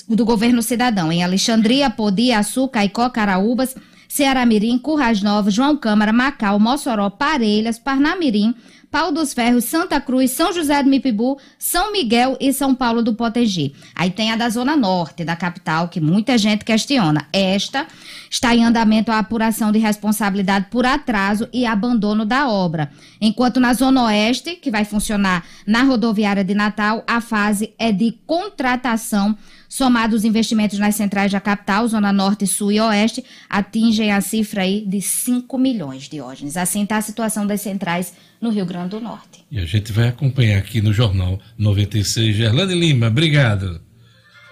do 0.08 0.26
governo 0.26 0.62
cidadão 0.62 1.12
em 1.12 1.24
Alexandria, 1.24 1.90
Podi, 1.90 2.32
Açu, 2.32 2.68
Caicó, 2.68 3.10
Caraúbas, 3.10 3.76
Ceará 4.08 4.46
Mirim, 4.46 4.78
Currais 4.78 5.22
Novos, 5.22 5.54
João 5.54 5.76
Câmara, 5.76 6.14
Macau, 6.14 6.60
Mossoró, 6.60 7.10
Parelhas, 7.10 7.80
Parnamirim, 7.80 8.54
Pau 8.94 9.12
dos 9.12 9.34
Ferros, 9.34 9.64
Santa 9.64 10.00
Cruz, 10.00 10.30
São 10.30 10.54
José 10.54 10.84
do 10.84 10.88
Mipibu, 10.88 11.40
São 11.58 11.92
Miguel 11.92 12.38
e 12.40 12.54
São 12.54 12.76
Paulo 12.76 13.02
do 13.02 13.16
Potengi. 13.16 13.74
Aí 13.96 14.12
tem 14.12 14.32
a 14.32 14.36
da 14.36 14.48
Zona 14.50 14.78
Norte, 14.78 15.26
da 15.26 15.36
capital, 15.36 15.88
que 15.88 16.00
muita 16.00 16.38
gente 16.38 16.64
questiona. 16.64 17.26
Esta 17.34 17.88
está 18.30 18.56
em 18.56 18.64
andamento 18.64 19.12
a 19.12 19.18
apuração 19.18 19.72
de 19.72 19.80
responsabilidade 19.80 20.68
por 20.70 20.86
atraso 20.86 21.50
e 21.52 21.66
abandono 21.66 22.24
da 22.24 22.48
obra. 22.48 22.92
Enquanto 23.20 23.60
na 23.60 23.74
Zona 23.74 24.04
Oeste, 24.04 24.58
que 24.58 24.70
vai 24.70 24.86
funcionar 24.86 25.44
na 25.66 25.82
rodoviária 25.82 26.44
de 26.44 26.54
Natal, 26.54 27.04
a 27.08 27.20
fase 27.20 27.74
é 27.80 27.92
de 27.92 28.12
contratação 28.28 29.36
Somados 29.74 30.20
os 30.20 30.24
investimentos 30.24 30.78
nas 30.78 30.94
centrais 30.94 31.32
da 31.32 31.42
capital, 31.42 31.88
Zona 31.88 32.14
Norte, 32.14 32.46
Sul 32.46 32.72
e 32.72 32.80
Oeste, 32.80 33.26
atingem 33.50 34.12
a 34.12 34.22
cifra 34.22 34.62
aí 34.62 34.86
de 34.86 35.02
5 35.02 35.58
milhões 35.58 36.04
de 36.04 36.22
órgãos. 36.22 36.56
Assim 36.58 36.84
está 36.84 36.98
a 36.98 37.02
situação 37.02 37.48
das 37.48 37.62
centrais 37.62 38.14
no 38.40 38.52
Rio 38.52 38.68
Grande 38.68 38.90
do 38.90 39.02
Norte. 39.02 39.44
E 39.50 39.58
a 39.58 39.66
gente 39.66 39.92
vai 39.92 40.10
acompanhar 40.10 40.60
aqui 40.60 40.80
no 40.80 40.94
Jornal 40.94 41.40
96. 41.58 42.36
Gerlane 42.36 42.76
Lima, 42.76 43.08
obrigado. 43.08 43.82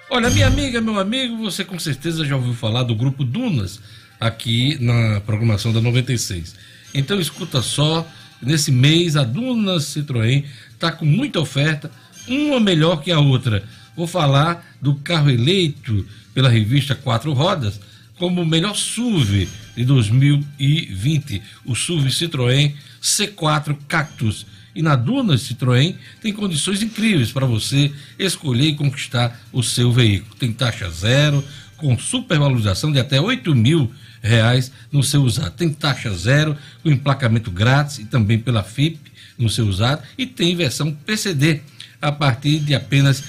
Olha, 0.09 0.27
minha 0.31 0.47
amiga, 0.47 0.81
meu 0.81 0.97
amigo, 0.97 1.37
você 1.37 1.63
com 1.63 1.77
certeza 1.77 2.25
já 2.25 2.35
ouviu 2.35 2.55
falar 2.55 2.81
do 2.81 2.95
Grupo 2.95 3.23
Dunas 3.23 3.79
aqui 4.19 4.75
na 4.81 5.21
programação 5.21 5.71
da 5.71 5.79
96. 5.81 6.55
Então 6.95 7.19
escuta 7.19 7.61
só, 7.61 8.07
nesse 8.41 8.71
mês 8.71 9.15
a 9.15 9.23
Dunas 9.23 9.83
Citroën 9.83 10.45
está 10.71 10.91
com 10.91 11.05
muita 11.05 11.39
oferta, 11.39 11.91
uma 12.27 12.59
melhor 12.59 13.03
que 13.03 13.11
a 13.11 13.19
outra 13.19 13.63
vou 13.95 14.07
falar 14.07 14.70
do 14.81 14.95
carro 14.95 15.29
eleito 15.29 16.05
pela 16.33 16.49
revista 16.49 16.95
Quatro 16.95 17.33
Rodas 17.33 17.79
como 18.21 18.43
o 18.43 18.45
melhor 18.45 18.75
SUV 18.75 19.49
de 19.75 19.83
2020, 19.83 21.41
o 21.65 21.75
SUV 21.75 22.09
Citroën 22.09 22.71
C4 23.01 23.75
Cactus. 23.87 24.45
E 24.75 24.81
na 24.81 24.95
Dunas 24.95 25.41
Citroën 25.41 25.95
tem 26.21 26.31
condições 26.31 26.83
incríveis 26.83 27.31
para 27.31 27.47
você 27.47 27.91
escolher 28.19 28.67
e 28.67 28.75
conquistar 28.75 29.41
o 29.51 29.63
seu 29.63 29.91
veículo. 29.91 30.35
Tem 30.35 30.53
taxa 30.53 30.87
zero, 30.89 31.43
com 31.77 31.97
supervalorização 31.97 32.91
de 32.91 32.99
até 32.99 33.19
8 33.19 33.55
mil 33.55 33.91
reais 34.21 34.71
no 34.91 35.01
seu 35.01 35.23
usado. 35.23 35.55
Tem 35.55 35.73
taxa 35.73 36.13
zero, 36.13 36.55
com 36.83 36.91
emplacamento 36.91 37.49
grátis 37.49 37.97
e 37.97 38.05
também 38.05 38.37
pela 38.37 38.61
FIP 38.61 38.99
no 39.35 39.49
seu 39.49 39.65
usado. 39.65 40.03
E 40.15 40.27
tem 40.27 40.55
versão 40.55 40.93
PCD 40.93 41.61
a 42.01 42.11
partir 42.11 42.59
de 42.59 42.73
apenas 42.73 43.19
R$ 43.19 43.25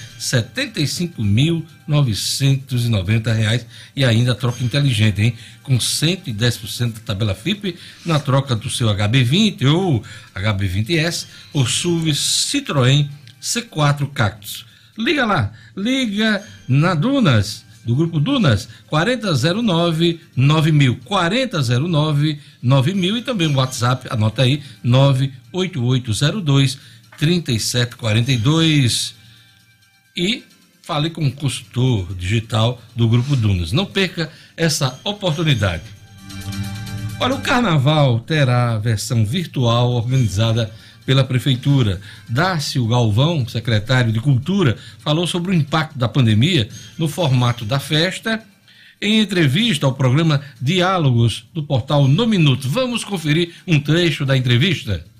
75.990 1.87 3.65
e 3.95 4.03
ainda 4.03 4.33
troca 4.33 4.63
inteligente, 4.63 5.21
hein? 5.21 5.35
Com 5.61 5.77
110% 5.77 6.93
da 6.93 6.99
tabela 7.01 7.35
FIP 7.35 7.77
na 8.05 8.19
troca 8.19 8.55
do 8.55 8.69
seu 8.69 8.87
HB20 8.87 9.65
ou 9.71 10.03
HB20S 10.35 11.27
ou 11.53 11.67
SUV 11.67 12.11
Citroën 12.11 13.07
C4 13.41 14.09
Cactus. 14.11 14.65
Liga 14.97 15.25
lá, 15.25 15.53
liga 15.75 16.43
na 16.67 16.93
Dunas, 16.93 17.65
do 17.85 17.95
grupo 17.95 18.19
Dunas, 18.19 18.69
4009 18.87 20.19
9000, 20.35 20.99
4009 21.03 22.39
9000 22.61 23.17
e 23.17 23.21
também 23.21 23.47
o 23.47 23.55
WhatsApp, 23.55 24.07
anota 24.09 24.43
aí, 24.43 24.63
98802 24.83 26.77
3742 27.23 29.15
e 30.13 30.43
fale 30.81 31.09
com 31.09 31.25
o 31.25 31.31
consultor 31.31 32.13
digital 32.15 32.81
do 32.93 33.07
Grupo 33.07 33.33
Dunas. 33.37 33.71
Não 33.71 33.85
perca 33.85 34.29
essa 34.57 34.99
oportunidade. 35.05 35.83
Olha, 37.21 37.35
o 37.35 37.41
carnaval 37.41 38.19
terá 38.19 38.77
versão 38.77 39.25
virtual 39.25 39.93
organizada 39.93 40.69
pela 41.05 41.23
Prefeitura. 41.23 42.01
Dácio 42.27 42.85
Galvão, 42.87 43.47
secretário 43.47 44.11
de 44.11 44.19
Cultura, 44.19 44.75
falou 44.99 45.25
sobre 45.25 45.51
o 45.51 45.53
impacto 45.53 45.97
da 45.97 46.09
pandemia 46.09 46.67
no 46.97 47.07
formato 47.07 47.63
da 47.63 47.79
festa. 47.79 48.43
Em 49.01 49.21
entrevista 49.21 49.85
ao 49.85 49.93
programa 49.93 50.41
Diálogos 50.61 51.45
do 51.53 51.63
portal 51.63 52.05
No 52.05 52.27
Minuto. 52.27 52.67
Vamos 52.67 53.05
conferir 53.05 53.53
um 53.65 53.79
trecho 53.79 54.25
da 54.25 54.35
entrevista? 54.35 55.12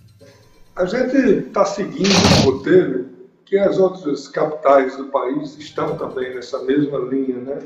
A 0.75 0.85
gente 0.85 1.15
está 1.47 1.65
seguindo 1.65 2.09
um 2.09 2.51
roteiro 2.51 3.05
que 3.45 3.57
as 3.57 3.77
outras 3.77 4.27
capitais 4.27 4.97
do 4.97 5.05
país 5.05 5.55
estão 5.59 5.95
também 5.95 6.33
nessa 6.33 6.63
mesma 6.63 6.97
linha, 6.97 7.37
né? 7.37 7.59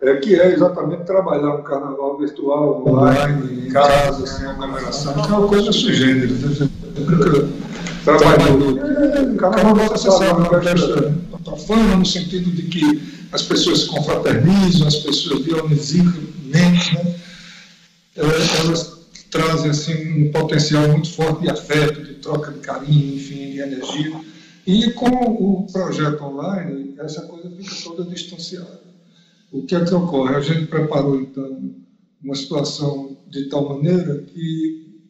É, 0.00 0.16
que 0.16 0.40
é 0.40 0.52
exatamente 0.52 1.04
trabalhar 1.04 1.54
um 1.54 1.62
carnaval 1.62 2.18
virtual, 2.18 2.82
online, 2.88 3.66
em 3.66 3.70
casa, 3.70 4.26
sem 4.26 4.46
aglomeração, 4.46 5.14
que 5.14 5.20
é 5.20 5.36
uma 5.36 5.46
coisa 5.46 5.70
sugênero. 5.70 6.32
Né? 6.32 6.68
Trabalhou. 8.04 8.78
É, 8.78 9.36
carnaval 9.36 9.74
vai 9.74 9.98
ser 9.98 10.08
uma 10.08 10.60
festa 10.60 11.14
profana, 11.44 11.96
no 11.96 12.06
sentido 12.06 12.50
de 12.50 12.62
que 12.62 13.28
as 13.30 13.42
pessoas 13.42 13.82
se 13.82 13.86
confraternizam, 13.88 14.88
as 14.88 14.96
pessoas 14.96 15.42
violentam, 15.42 16.22
né? 16.46 17.18
elas 18.16 18.91
trazem 19.32 19.70
assim, 19.70 20.26
um 20.26 20.30
potencial 20.30 20.86
muito 20.88 21.10
forte 21.10 21.40
de 21.40 21.50
afeto, 21.50 22.04
de 22.04 22.14
troca 22.16 22.52
de 22.52 22.60
carinho, 22.60 23.16
enfim, 23.16 23.50
de 23.50 23.60
energia. 23.60 24.20
E 24.66 24.92
com 24.92 25.08
o 25.08 25.66
projeto 25.72 26.22
online, 26.22 26.94
essa 26.98 27.22
coisa 27.22 27.50
fica 27.50 27.74
toda 27.82 28.04
distanciada. 28.04 28.82
O 29.50 29.62
que 29.62 29.74
é 29.74 29.84
que 29.84 29.94
ocorre? 29.94 30.36
A 30.36 30.40
gente 30.40 30.66
preparou, 30.66 31.18
então, 31.18 31.74
uma 32.22 32.34
situação 32.34 33.16
de 33.26 33.48
tal 33.48 33.70
maneira 33.70 34.18
que, 34.18 35.00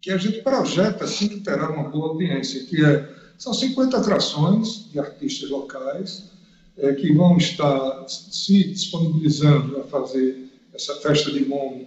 que 0.00 0.12
a 0.12 0.16
gente 0.16 0.42
projeta 0.42 1.04
assim 1.04 1.28
que 1.28 1.40
terá 1.40 1.68
uma 1.68 1.88
boa 1.88 2.10
audiência, 2.10 2.64
que 2.64 2.84
é, 2.84 3.08
são 3.36 3.52
50 3.52 3.96
atrações 3.96 4.90
de 4.92 4.98
artistas 5.00 5.50
locais 5.50 6.30
é, 6.78 6.94
que 6.94 7.12
vão 7.12 7.36
estar 7.36 8.08
se 8.08 8.62
disponibilizando 8.64 9.80
a 9.80 9.84
fazer 9.84 10.50
essa 10.72 10.94
festa 10.96 11.32
de 11.32 11.44
mono, 11.44 11.84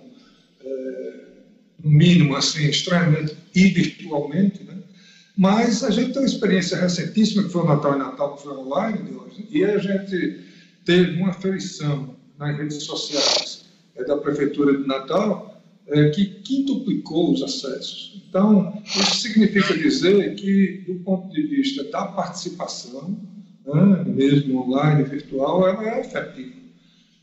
é, 0.61 1.28
mínimo, 1.83 2.35
assim, 2.35 2.67
extremamente 2.69 3.35
e 3.55 3.67
virtualmente, 3.69 4.63
né? 4.63 4.75
Mas 5.37 5.83
a 5.83 5.89
gente 5.89 6.11
tem 6.11 6.21
uma 6.21 6.27
experiência 6.27 6.77
recentíssima, 6.77 7.43
que 7.43 7.49
foi 7.49 7.61
o 7.61 7.67
Natal 7.67 7.95
e 7.95 7.99
Natal, 7.99 8.35
que 8.35 8.43
foi 8.43 8.53
online 8.57 9.11
hoje, 9.11 9.47
e 9.49 9.63
a 9.63 9.77
gente 9.77 10.43
teve 10.83 11.21
uma 11.21 11.29
aferição 11.29 12.15
nas 12.37 12.57
redes 12.57 12.83
sociais 12.83 13.65
é, 13.95 14.03
da 14.03 14.17
Prefeitura 14.17 14.77
de 14.77 14.85
Natal 14.85 15.61
é, 15.87 16.09
que 16.09 16.25
quintuplicou 16.25 17.33
os 17.33 17.41
acessos. 17.41 18.21
Então, 18.27 18.81
isso 18.85 19.15
significa 19.21 19.77
dizer 19.77 20.35
que, 20.35 20.83
do 20.87 20.95
ponto 21.03 21.29
de 21.33 21.41
vista 21.43 21.83
da 21.85 22.05
participação, 22.05 23.17
né, 23.65 24.03
mesmo 24.05 24.63
online, 24.63 25.03
virtual, 25.03 25.67
ela 25.67 25.95
é 25.95 26.01
efetiva. 26.01 26.59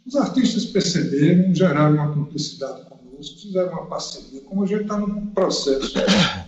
Os 0.07 0.17
artistas 0.17 0.65
perceberam, 0.67 1.55
geraram 1.55 1.95
uma 1.95 2.13
cumplicidade 2.13 2.89
conosco, 3.17 3.41
fizeram 3.41 3.73
uma 3.73 3.87
parceria. 3.87 4.41
Como 4.43 4.63
a 4.63 4.67
gente 4.67 4.83
está 4.83 4.99
num 4.99 5.27
processo 5.27 5.95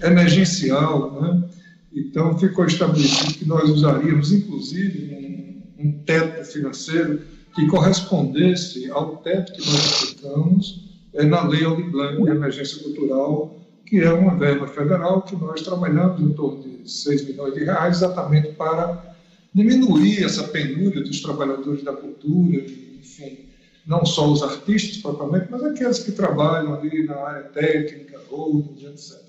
emergencial, 0.02 1.20
né, 1.20 1.44
então 1.92 2.38
ficou 2.38 2.66
estabelecido 2.66 3.34
que 3.34 3.46
nós 3.46 3.68
usaríamos, 3.70 4.32
inclusive, 4.32 5.62
um, 5.78 5.86
um 5.86 5.92
teto 6.04 6.44
financeiro 6.44 7.22
que 7.54 7.66
correspondesse 7.66 8.90
ao 8.90 9.16
teto 9.16 9.52
que 9.52 9.66
nós 9.66 10.02
aplicamos 10.02 10.84
é, 11.14 11.24
na 11.24 11.42
Lei 11.42 11.64
Aldir 11.64 11.90
de 11.90 12.30
Emergência 12.30 12.82
Cultural, 12.82 13.56
que 13.86 14.00
é 14.00 14.12
uma 14.12 14.36
verba 14.36 14.68
federal 14.68 15.22
que 15.22 15.34
nós 15.34 15.62
trabalhamos 15.62 16.20
em 16.20 16.32
torno 16.34 16.62
de 16.62 16.90
6 16.90 17.26
milhões 17.26 17.54
de 17.54 17.64
reais, 17.64 17.96
exatamente 17.96 18.48
para 18.48 19.16
diminuir 19.52 20.22
essa 20.22 20.44
penúria 20.44 21.02
dos 21.02 21.22
trabalhadores 21.22 21.82
da 21.82 21.92
cultura, 21.94 22.64
enfim, 23.00 23.47
não 23.89 24.05
só 24.05 24.30
os 24.30 24.43
artistas 24.43 24.99
propriamente, 24.99 25.47
mas 25.51 25.64
aqueles 25.64 25.99
que 26.01 26.12
trabalham 26.12 26.74
ali 26.74 27.07
na 27.07 27.16
área 27.16 27.45
técnica, 27.45 28.20
holdings, 28.30 28.82
etc. 29.12 29.26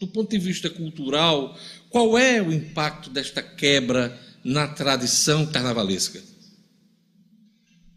Do 0.00 0.06
ponto 0.06 0.30
de 0.30 0.38
vista 0.38 0.70
cultural, 0.70 1.56
qual 1.90 2.16
é 2.16 2.40
o 2.40 2.52
impacto 2.52 3.10
desta 3.10 3.42
quebra 3.42 4.16
na 4.44 4.68
tradição 4.68 5.44
carnavalesca? 5.46 6.20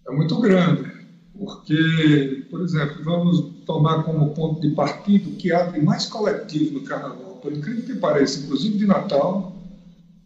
É 0.08 0.12
muito 0.12 0.40
grande, 0.42 0.92
porque, 1.38 2.48
por 2.50 2.62
exemplo, 2.62 3.04
vamos 3.04 3.64
tomar 3.68 4.02
como 4.04 4.34
ponto 4.34 4.60
de 4.60 4.72
partido 4.72 5.38
que 5.38 5.54
há 5.54 5.66
de 5.66 5.80
mais 5.80 6.08
coletivo 6.08 6.80
no 6.80 6.84
carnaval, 6.84 7.36
por 7.36 7.54
incrível 7.54 7.86
que 7.86 7.94
pareça, 7.94 8.40
inclusive 8.40 8.80
de 8.80 8.88
Natal, 8.88 9.56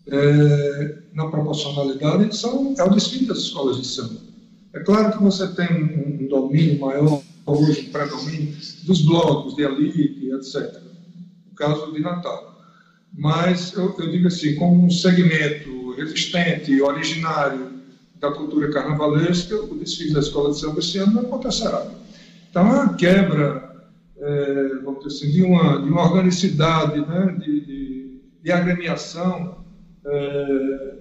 é, 0.07 0.99
na 1.13 1.27
proporcionalidade, 1.27 2.33
são, 2.37 2.73
é 2.77 2.83
o 2.83 2.89
desfile 2.91 3.25
das 3.25 3.39
escolas 3.39 3.75
de 3.75 3.85
samba. 3.85 4.34
É 4.75 4.81
claro 4.81 5.17
que 5.17 5.23
você 5.23 5.47
tem 5.55 5.83
um, 6.21 6.27
domínio 6.27 6.81
maior, 6.81 7.21
hoje, 7.45 7.87
um 7.87 7.91
predomínio 7.93 8.53
dos 8.83 9.01
blocos 9.03 9.55
de 9.55 9.63
elite, 9.63 10.29
etc. 10.33 10.81
No 11.47 11.55
caso 11.55 11.93
de 11.93 12.01
Natal. 12.01 12.61
Mas 13.17 13.71
eu, 13.73 13.95
eu 13.97 14.11
digo 14.11 14.27
assim, 14.27 14.55
como 14.55 14.85
um 14.85 14.91
segmento 14.91 15.95
resistente, 15.95 16.81
originário 16.81 17.71
da 18.19 18.29
cultura 18.31 18.69
carnavalesca, 18.69 19.55
o 19.55 19.79
desfile 19.79 20.13
da 20.13 20.19
escola 20.19 20.51
de 20.51 20.59
samba 20.59 20.79
esse 20.79 20.97
ano 20.97 21.13
não 21.13 21.21
acontecerá. 21.21 21.87
Então, 22.49 22.67
é 22.67 22.71
uma 22.73 22.93
quebra, 22.95 23.87
é, 24.17 24.75
vamos 24.83 25.05
dizer 25.05 25.25
assim, 25.25 25.31
de 25.31 25.41
uma, 25.41 25.81
de 25.81 25.89
uma 25.89 26.03
organicidade, 26.03 26.99
né, 26.99 27.37
de, 27.39 27.61
de, 27.61 28.21
de 28.43 28.51
agremiação 28.51 29.63
é, 30.05 30.95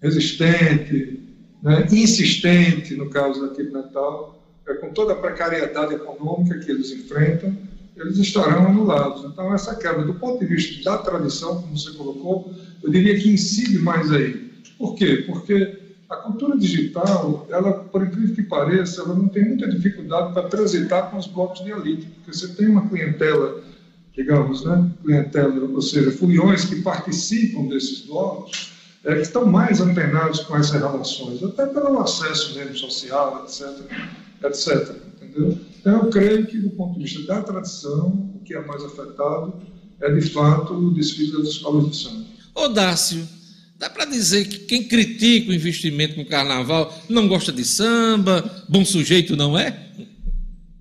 resistente, 0.00 1.21
né, 1.62 1.86
insistente, 1.90 2.94
no 2.96 3.08
caso 3.08 3.46
do 3.46 3.70
Natal, 3.70 4.38
é, 4.66 4.74
com 4.74 4.90
toda 4.92 5.12
a 5.12 5.16
precariedade 5.16 5.94
econômica 5.94 6.58
que 6.58 6.70
eles 6.70 6.90
enfrentam, 6.90 7.56
eles 7.96 8.18
estarão 8.18 8.66
anulados. 8.66 9.24
Então, 9.24 9.54
essa 9.54 9.74
quebra, 9.76 10.04
do 10.04 10.14
ponto 10.14 10.40
de 10.40 10.46
vista 10.46 10.82
da 10.82 10.98
tradição, 10.98 11.62
como 11.62 11.78
você 11.78 11.92
colocou, 11.92 12.52
eu 12.82 12.90
diria 12.90 13.18
que 13.18 13.30
incide 13.30 13.78
mais 13.78 14.10
aí. 14.10 14.50
Por 14.78 14.94
quê? 14.94 15.24
Porque 15.26 15.78
a 16.08 16.16
cultura 16.16 16.58
digital, 16.58 17.46
ela, 17.48 17.72
por 17.72 18.02
incrível 18.02 18.34
que 18.34 18.42
pareça, 18.42 19.02
ela 19.02 19.14
não 19.14 19.28
tem 19.28 19.44
muita 19.44 19.68
dificuldade 19.68 20.32
para 20.32 20.48
transitar 20.48 21.10
com 21.10 21.16
os 21.16 21.26
blocos 21.26 21.62
de 21.64 21.70
elite, 21.70 22.06
porque 22.06 22.32
você 22.32 22.48
tem 22.48 22.68
uma 22.68 22.88
clientela 22.88 23.62
digamos, 24.14 24.64
né, 24.64 24.90
clientela, 25.02 25.54
ou 25.64 25.82
seja, 25.82 26.10
foliões 26.12 26.64
que 26.64 26.82
participam 26.82 27.66
desses 27.66 28.06
blocos, 28.06 28.71
é, 29.04 29.14
que 29.14 29.22
estão 29.22 29.46
mais 29.46 29.80
antenados 29.80 30.40
com 30.40 30.56
essas 30.56 30.80
relações, 30.80 31.42
até 31.42 31.66
pelo 31.66 32.00
acesso 32.00 32.54
mesmo 32.54 32.76
social, 32.76 33.44
etc, 33.44 33.68
etc, 34.44 34.96
entendeu? 35.16 35.58
Então, 35.80 36.04
eu 36.04 36.10
creio 36.10 36.46
que, 36.46 36.58
do 36.58 36.70
ponto 36.70 36.94
de 36.94 37.04
vista 37.04 37.22
da 37.26 37.42
tradição, 37.42 38.30
o 38.34 38.40
que 38.44 38.54
é 38.54 38.64
mais 38.64 38.84
afetado 38.84 39.54
é, 40.00 40.12
de 40.12 40.30
fato, 40.30 40.74
o 40.74 40.94
desfile 40.94 41.32
das 41.32 41.48
escolas 41.48 41.90
de 41.90 41.96
samba. 41.96 42.24
Ô, 42.54 42.68
Dácio, 42.68 43.26
dá 43.78 43.88
para 43.88 44.04
dizer 44.04 44.46
que 44.46 44.58
quem 44.60 44.86
critica 44.86 45.50
o 45.50 45.54
investimento 45.54 46.16
no 46.16 46.26
carnaval 46.26 46.92
não 47.08 47.26
gosta 47.28 47.52
de 47.52 47.64
samba, 47.64 48.64
bom 48.68 48.84
sujeito 48.84 49.36
não 49.36 49.58
é? 49.58 49.90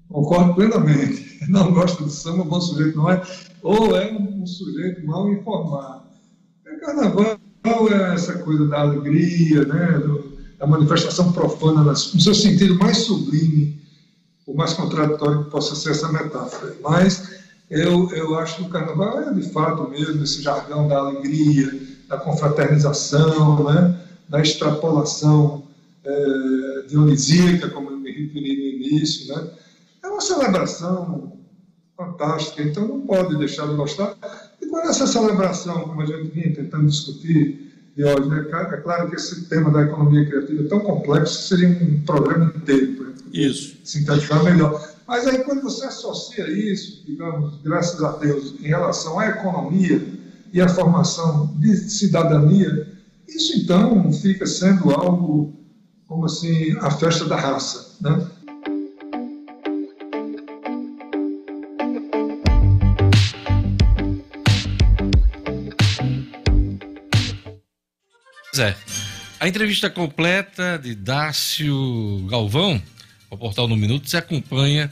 Concordo 0.10 0.56
plenamente. 0.56 1.32
Não 1.50 1.74
gosta 1.74 2.04
de 2.04 2.14
samba, 2.14 2.44
bom 2.44 2.62
sujeito 2.62 2.96
não 2.96 3.10
é, 3.10 3.20
ou 3.64 3.98
é 3.98 4.12
um, 4.14 4.46
sujeito 4.46 5.04
mal 5.08 5.28
informado. 5.34 6.04
É 6.68 6.76
carnaval 6.76 7.40
é 7.64 8.14
essa 8.14 8.39
coisa 8.39 8.68
da 8.68 8.82
alegria, 8.82 9.66
né, 9.66 10.01
da 10.57 10.68
manifestação 10.68 11.32
profana, 11.32 11.84
no 11.84 11.95
seu 11.95 12.34
sentido 12.34 12.76
mais 12.76 12.97
sublime, 12.97 13.80
o 14.45 14.53
mais 14.55 14.74
contraditório 14.74 15.43
que 15.43 15.51
possa 15.51 15.76
ser 15.76 15.91
essa 15.91 16.12
metáfora. 16.12 16.76
Mas 16.82 17.39
eu, 17.70 18.09
eu 18.12 18.38
acho 18.38 18.57
que 18.57 18.64
o 18.64 18.70
carnaval 18.70 19.22
é 19.22 19.34
de 19.34 19.43
fato 19.51 19.89
mesmo 19.89 20.24
esse 20.24 20.41
jargão 20.41 20.88
da 20.88 20.97
alegria, 20.97 21.72
da 22.07 22.18
confraternização, 22.18 23.64
né, 23.64 23.99
da 24.28 24.41
extrapolação 24.41 25.64
é, 26.03 26.86
dionisíaca, 26.88 27.70
como 27.70 27.91
eu 27.91 27.97
me 27.97 28.12
referi 28.12 28.57
no 28.57 28.86
início, 28.86 29.34
né, 29.34 29.47
é 30.03 30.07
uma 30.07 30.22
celebração 30.22 31.38
fantástica, 31.95 32.64
então 32.64 32.88
não 32.88 33.01
pode 33.01 33.38
deixar 33.38 33.68
de 33.68 33.76
gostar. 33.76 34.16
E 34.72 34.74
com 34.74 34.80
essa 34.80 35.06
celebração, 35.06 35.82
como 35.82 36.02
a 36.02 36.06
gente 36.06 36.32
vinha 36.32 36.56
tentando 36.56 36.88
discutir 36.88 37.92
de 37.94 38.06
hoje, 38.06 38.30
né? 38.30 38.46
é 38.50 38.78
claro 38.78 39.10
que 39.10 39.18
esse 39.18 39.50
tema 39.50 39.70
da 39.70 39.82
economia 39.82 40.26
criativa 40.26 40.64
é 40.64 40.68
tão 40.68 40.80
complexo, 40.80 41.50
seria 41.50 41.68
um 41.68 42.02
programa 42.06 42.54
inteiro 42.56 42.94
para 42.94 43.14
isso. 43.34 43.78
sintetizar 43.84 44.42
melhor. 44.46 44.90
Mas 45.06 45.28
aí 45.28 45.44
quando 45.44 45.62
você 45.62 45.86
associa 45.86 46.50
isso, 46.50 47.04
digamos, 47.06 47.62
graças 47.62 48.02
a 48.02 48.14
Deus, 48.14 48.56
em 48.62 48.68
relação 48.68 49.20
à 49.20 49.28
economia 49.28 50.02
e 50.54 50.62
à 50.62 50.70
formação 50.70 51.54
de 51.60 51.76
cidadania, 51.76 52.88
isso 53.28 53.58
então 53.58 54.12
fica 54.14 54.46
sendo 54.46 54.90
algo 54.90 55.54
como 56.08 56.26
assim 56.26 56.78
a 56.80 56.90
festa 56.92 57.26
da 57.26 57.36
raça, 57.36 57.98
né? 58.00 58.26
É. 68.60 68.76
A 69.39 69.47
entrevista 69.47 69.89
completa 69.89 70.78
de 70.78 70.93
Dácio 70.93 72.26
Galvão, 72.30 72.82
ao 73.30 73.38
Portal 73.38 73.68
no 73.68 73.78
Minuto, 73.78 74.10
você 74.10 74.18
acompanha 74.18 74.91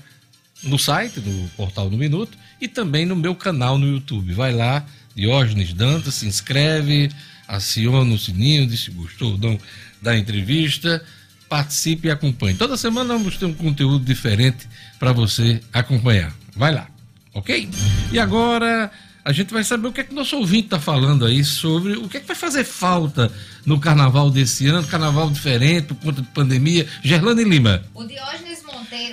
no 0.64 0.80
site 0.80 1.20
do 1.20 1.50
Portal 1.56 1.90
no 1.90 1.98
Minuto 1.98 2.38
e 2.60 2.68
também 2.68 3.06
no 3.06 3.16
meu 3.16 3.36
canal 3.36 3.78
no 3.78 3.88
YouTube. 3.88 4.34
Vai 4.34 4.54
lá, 4.54 4.86
Diógenes 5.16 5.74
Dantas, 5.74 6.16
se 6.16 6.26
inscreve, 6.26 7.12
aciona 7.48 8.14
o 8.14 8.18
sininho, 8.18 8.70
se 8.76 8.92
gostou 8.92 9.38
não, 9.38 9.60
da 10.02 10.18
entrevista, 10.18 11.04
participe 11.48 12.08
e 12.08 12.12
acompanhe. 12.12 12.56
Toda 12.56 12.78
semana 12.78 13.14
vamos 13.14 13.38
ter 13.38 13.46
um 13.46 13.54
conteúdo 13.54 14.06
diferente 14.06 14.68
para 14.98 15.12
você 15.12 15.62
acompanhar. 15.74 16.34
Vai 16.56 16.74
lá, 16.74 16.88
ok? 17.34 17.70
E 18.12 18.20
agora 18.20 18.92
a 19.30 19.32
gente 19.32 19.54
vai 19.54 19.64
saber 19.64 19.88
o 19.88 19.92
que 19.94 20.02
é 20.02 20.04
que 20.04 20.12
o 20.12 20.16
nosso 20.16 20.36
ouvinte 20.36 20.66
está 20.66 20.80
falando 20.80 21.24
aí 21.24 21.44
sobre 21.44 21.94
o 21.94 22.10
que 22.10 22.18
é 22.18 22.20
que 22.20 22.26
vai 22.26 22.36
fazer 22.36 22.64
falta 22.64 23.32
no 23.64 23.80
carnaval 23.80 24.32
desse 24.32 24.66
ano, 24.66 24.88
carnaval 24.88 25.30
diferente, 25.30 25.90
por 25.90 25.98
conta 25.98 26.24
de 26.24 26.28
pandemia. 26.30 26.88
Gerlane 27.04 27.44
Lima. 27.44 27.84
O 27.94 28.04
Diógenes 28.04 28.64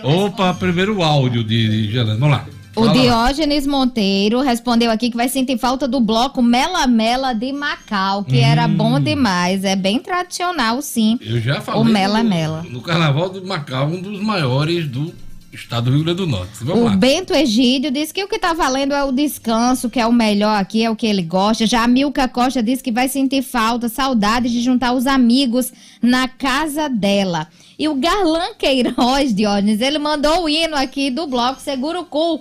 Opa, 0.02 0.54
primeiro 0.54 0.96
o 0.96 1.02
áudio 1.02 1.44
de, 1.44 1.68
de 1.68 1.92
Gelane. 1.92 2.18
Vamos 2.18 2.34
lá. 2.34 2.46
O. 2.74 2.88
Diógenes 2.88 3.66
Monteiro 3.66 4.40
respondeu 4.40 4.90
aqui 4.90 5.10
que 5.10 5.16
vai 5.18 5.28
sentir 5.28 5.58
falta 5.58 5.86
do 5.86 6.00
bloco 6.00 6.42
Mela 6.42 6.86
Mela 6.86 7.34
de 7.34 7.52
Macau, 7.52 8.24
que 8.24 8.38
era 8.38 8.66
Hum. 8.66 8.74
bom 8.74 9.00
demais. 9.00 9.64
É 9.64 9.76
bem 9.76 9.98
tradicional, 10.00 10.80
sim. 10.80 11.18
Eu 11.20 11.42
já 11.42 11.60
falei. 11.60 11.82
O 11.82 11.84
Mela 11.84 12.22
no, 12.22 12.28
Mela. 12.30 12.66
No 12.70 12.80
Carnaval 12.80 13.28
do 13.28 13.46
Macau, 13.46 13.86
um 13.88 14.00
dos 14.00 14.18
maiores 14.22 14.88
do 14.88 15.12
estado 15.56 15.90
do 15.90 15.96
Rio 15.96 16.04
Grande 16.04 16.18
do 16.18 16.26
Norte. 16.26 16.52
Vamos 16.62 16.82
O 16.82 16.84
lá. 16.84 16.96
Bento 16.96 17.34
Egídio 17.34 17.90
disse 17.90 18.12
que 18.14 18.22
o 18.22 18.28
que 18.28 18.38
tá 18.38 18.52
valendo 18.52 18.94
é 18.94 19.02
o 19.02 19.10
descanso, 19.10 19.90
que 19.90 19.98
é 19.98 20.06
o 20.06 20.12
melhor 20.12 20.60
aqui, 20.60 20.84
é 20.84 20.90
o 20.90 20.96
que 20.96 21.06
ele 21.06 21.22
gosta. 21.22 21.66
Já 21.66 21.82
a 21.82 21.88
Milka 21.88 22.28
Costa 22.28 22.62
disse 22.62 22.82
que 22.82 22.92
vai 22.92 23.08
sentir 23.08 23.42
falta, 23.42 23.88
saudade 23.88 24.48
de 24.48 24.60
juntar 24.60 24.92
os 24.92 25.06
amigos 25.06 25.72
na 26.00 26.28
casa 26.28 26.88
dela. 26.88 27.48
E 27.78 27.88
o 27.88 27.94
Garlan 27.94 28.54
Queiroz, 28.58 29.34
Diógenes, 29.34 29.80
ele 29.80 29.98
mandou 29.98 30.44
o 30.44 30.48
hino 30.48 30.76
aqui 30.76 31.10
do 31.10 31.26
bloco 31.26 31.60
Segura 31.60 32.00
o 32.00 32.04
Cu, 32.04 32.40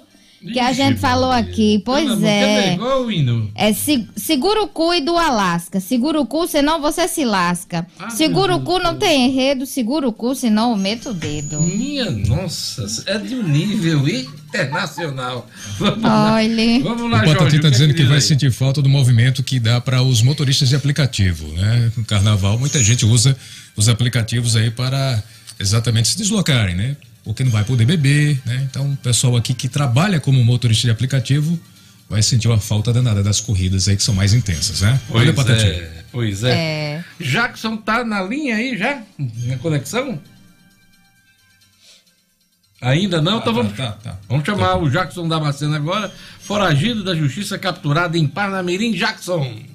que 0.53 0.59
a 0.59 0.71
gente 0.73 0.99
falou 0.99 1.31
aqui. 1.31 1.81
Pois 1.85 2.05
Pelo 2.05 2.25
é. 2.25 2.77
hino? 3.13 3.51
É 3.55 3.73
se- 3.73 4.07
segura 4.15 4.63
o 4.63 4.67
cu 4.67 4.93
e 4.93 5.01
do 5.01 5.17
Alasca. 5.17 5.79
Segura 5.79 6.19
o 6.19 6.25
cu, 6.25 6.47
senão 6.47 6.81
você 6.81 7.07
se 7.07 7.25
lasca. 7.25 7.85
Ah, 7.99 8.09
segura 8.09 8.55
o 8.55 8.61
cu, 8.61 8.79
não 8.79 8.95
tem 8.97 9.25
enredo. 9.29 9.65
Segura 9.65 10.07
o 10.07 10.13
cu, 10.13 10.35
senão 10.35 10.71
eu 10.71 10.77
meto 10.77 11.09
o 11.09 11.13
dedo. 11.13 11.59
Minha 11.61 12.09
nossa, 12.11 12.85
é 13.07 13.17
de 13.17 13.35
um 13.35 13.43
nível 13.43 14.07
internacional. 14.07 15.47
Vamos 15.77 16.01
lá. 16.03 16.33
Olha. 16.35 16.79
Vamos 16.83 17.11
lá, 17.11 17.21
O 17.21 17.25
Patati 17.25 17.55
está 17.57 17.67
o 17.67 17.71
dizendo 17.71 17.91
é 17.91 17.93
que 17.93 18.03
vai 18.03 18.15
aí? 18.15 18.21
sentir 18.21 18.51
falta 18.51 18.81
do 18.81 18.89
movimento 18.89 19.43
que 19.43 19.59
dá 19.59 19.79
para 19.81 20.01
os 20.01 20.21
motoristas 20.21 20.69
de 20.69 20.75
aplicativo, 20.75 21.47
né? 21.53 21.91
No 21.97 22.05
carnaval, 22.05 22.57
muita 22.57 22.81
gente 22.83 23.05
usa 23.05 23.35
os 23.75 23.89
aplicativos 23.89 24.55
aí 24.55 24.71
para 24.71 25.21
exatamente 25.59 26.09
se 26.09 26.17
deslocarem, 26.17 26.75
né? 26.75 26.95
Porque 27.25 27.43
não 27.43 27.51
vai 27.51 27.63
poder 27.63 27.85
beber, 27.85 28.39
né? 28.45 28.67
Então, 28.69 28.93
o 28.93 28.97
pessoal 28.97 29.35
aqui 29.35 29.53
que 29.53 29.67
trabalha 29.67 30.19
como 30.19 30.43
motorista 30.45 30.87
de 30.87 30.91
aplicativo 30.91 31.59
vai 32.07 32.21
sentir 32.21 32.47
uma 32.47 32.59
falta 32.59 32.93
danada 32.93 33.23
das 33.23 33.41
corridas 33.41 33.87
aí 33.87 33.97
que 33.97 34.03
são 34.03 34.13
mais 34.13 34.31
intensas, 34.33 34.81
né? 34.81 35.01
Pois 35.09 35.31
Patati. 35.31 35.65
é, 35.65 36.03
pois 36.11 36.43
é. 36.43 36.51
É. 36.51 37.03
Jackson 37.19 37.77
tá 37.77 38.05
na 38.05 38.21
linha 38.21 38.55
aí 38.55 38.77
já? 38.77 39.01
Na 39.17 39.57
conexão? 39.57 40.21
Ainda 42.79 43.19
não? 43.19 43.39
então 43.39 43.53
tá, 43.53 43.61
vamos, 43.61 43.77
tá, 43.77 43.91
tá. 43.93 44.19
vamos 44.29 44.45
chamar 44.45 44.77
o 44.77 44.87
Jackson 44.87 45.27
Damasceno 45.27 45.73
agora, 45.73 46.13
foragido 46.41 47.03
da 47.03 47.15
justiça 47.15 47.57
capturado 47.57 48.15
em 48.15 48.27
Parnamirim. 48.27 48.91
Jackson! 48.91 49.74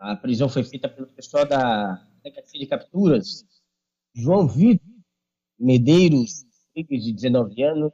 A 0.00 0.16
prisão 0.16 0.48
foi 0.48 0.64
feita 0.64 0.88
pelo 0.88 1.08
pessoal 1.08 1.44
da 1.44 2.02
Delegacia 2.22 2.58
de 2.58 2.66
Capturas. 2.66 3.44
João 4.14 4.48
Vitor 4.48 4.88
Medeiros, 5.58 6.46
de 6.74 7.12
19 7.12 7.62
anos, 7.62 7.92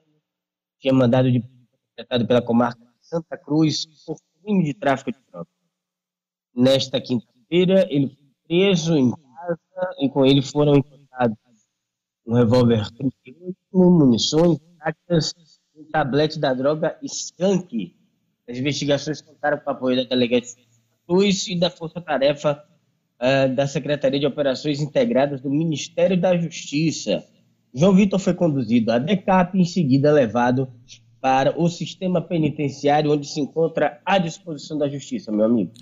tinha 0.79 0.95
mandado 0.95 1.29
de 1.33 1.39
interpretado 1.39 2.25
pela 2.25 2.41
comarca 2.41 2.79
de 2.79 3.09
Santa 3.09 3.37
Cruz 3.37 3.87
por 4.07 4.17
crime 4.41 4.63
de 4.63 4.73
tráfico 4.73 5.11
de 5.11 5.19
drogas. 5.29 5.53
Nesta 6.55 7.01
quinta-feira, 7.01 7.89
ele 7.91 8.07
foi 8.07 8.27
preso 8.47 8.97
em 8.97 9.11
casa 9.11 9.59
e 9.99 10.09
com 10.09 10.25
ele 10.25 10.43
foram 10.43 10.77
encontrados 10.77 11.37
um 12.25 12.35
revólver 12.35 12.89
38, 12.93 13.57
munições, 13.73 14.59
cartas, 14.79 15.35
um 15.75 15.85
tablete 15.91 16.39
da 16.39 16.55
droga 16.55 16.97
Skank. 17.03 17.97
As 18.49 18.59
investigações 18.59 19.21
contaram 19.21 19.59
com 19.59 19.71
o 19.71 19.73
apoio 19.73 19.97
da 19.97 20.09
Delegacia 20.09 20.66
Cruz 21.07 21.47
e 21.49 21.59
da 21.59 21.71
Força 21.71 22.01
Tarefa 22.01 22.63
ah, 23.19 23.47
da 23.47 23.67
Secretaria 23.67 24.21
de 24.21 24.27
Operações 24.27 24.81
Integradas 24.81 25.41
do 25.41 25.51
Ministério 25.51 26.21
da 26.21 26.37
Justiça. 26.37 27.25
João 27.75 27.95
Vitor 27.95 28.19
foi 28.19 28.35
conduzido 28.35 28.91
à 28.93 28.99
DECAP 28.99 29.57
e 29.57 29.63
em 29.63 29.65
seguida 29.65 30.13
levado 30.13 30.69
para 31.21 31.59
o 31.59 31.69
sistema 31.69 32.21
penitenciário, 32.21 33.11
onde 33.11 33.27
se 33.27 33.41
encontra 33.41 34.01
à 34.05 34.19
disposição 34.19 34.79
da 34.79 34.89
Justiça, 34.89 35.33
meu 35.33 35.47
amigo. 35.47 35.73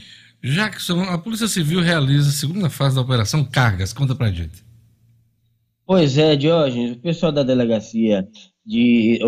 Jackson, 0.43 1.01
a 1.03 1.19
Polícia 1.19 1.49
Civil 1.49 1.81
realiza 1.81 2.29
a 2.29 2.33
segunda 2.33 2.71
fase 2.71 2.95
da 2.95 3.03
Operação 3.03 3.45
Cargas. 3.45 3.93
Conta 3.93 4.15
pra 4.15 4.31
gente. 4.31 4.65
Pois 5.87 6.17
é, 6.17 6.37
Diógenes, 6.37 6.93
o 6.93 7.01
pessoal 7.01 7.33
da 7.33 7.43
delegacia 7.43 8.27
de 8.65 9.19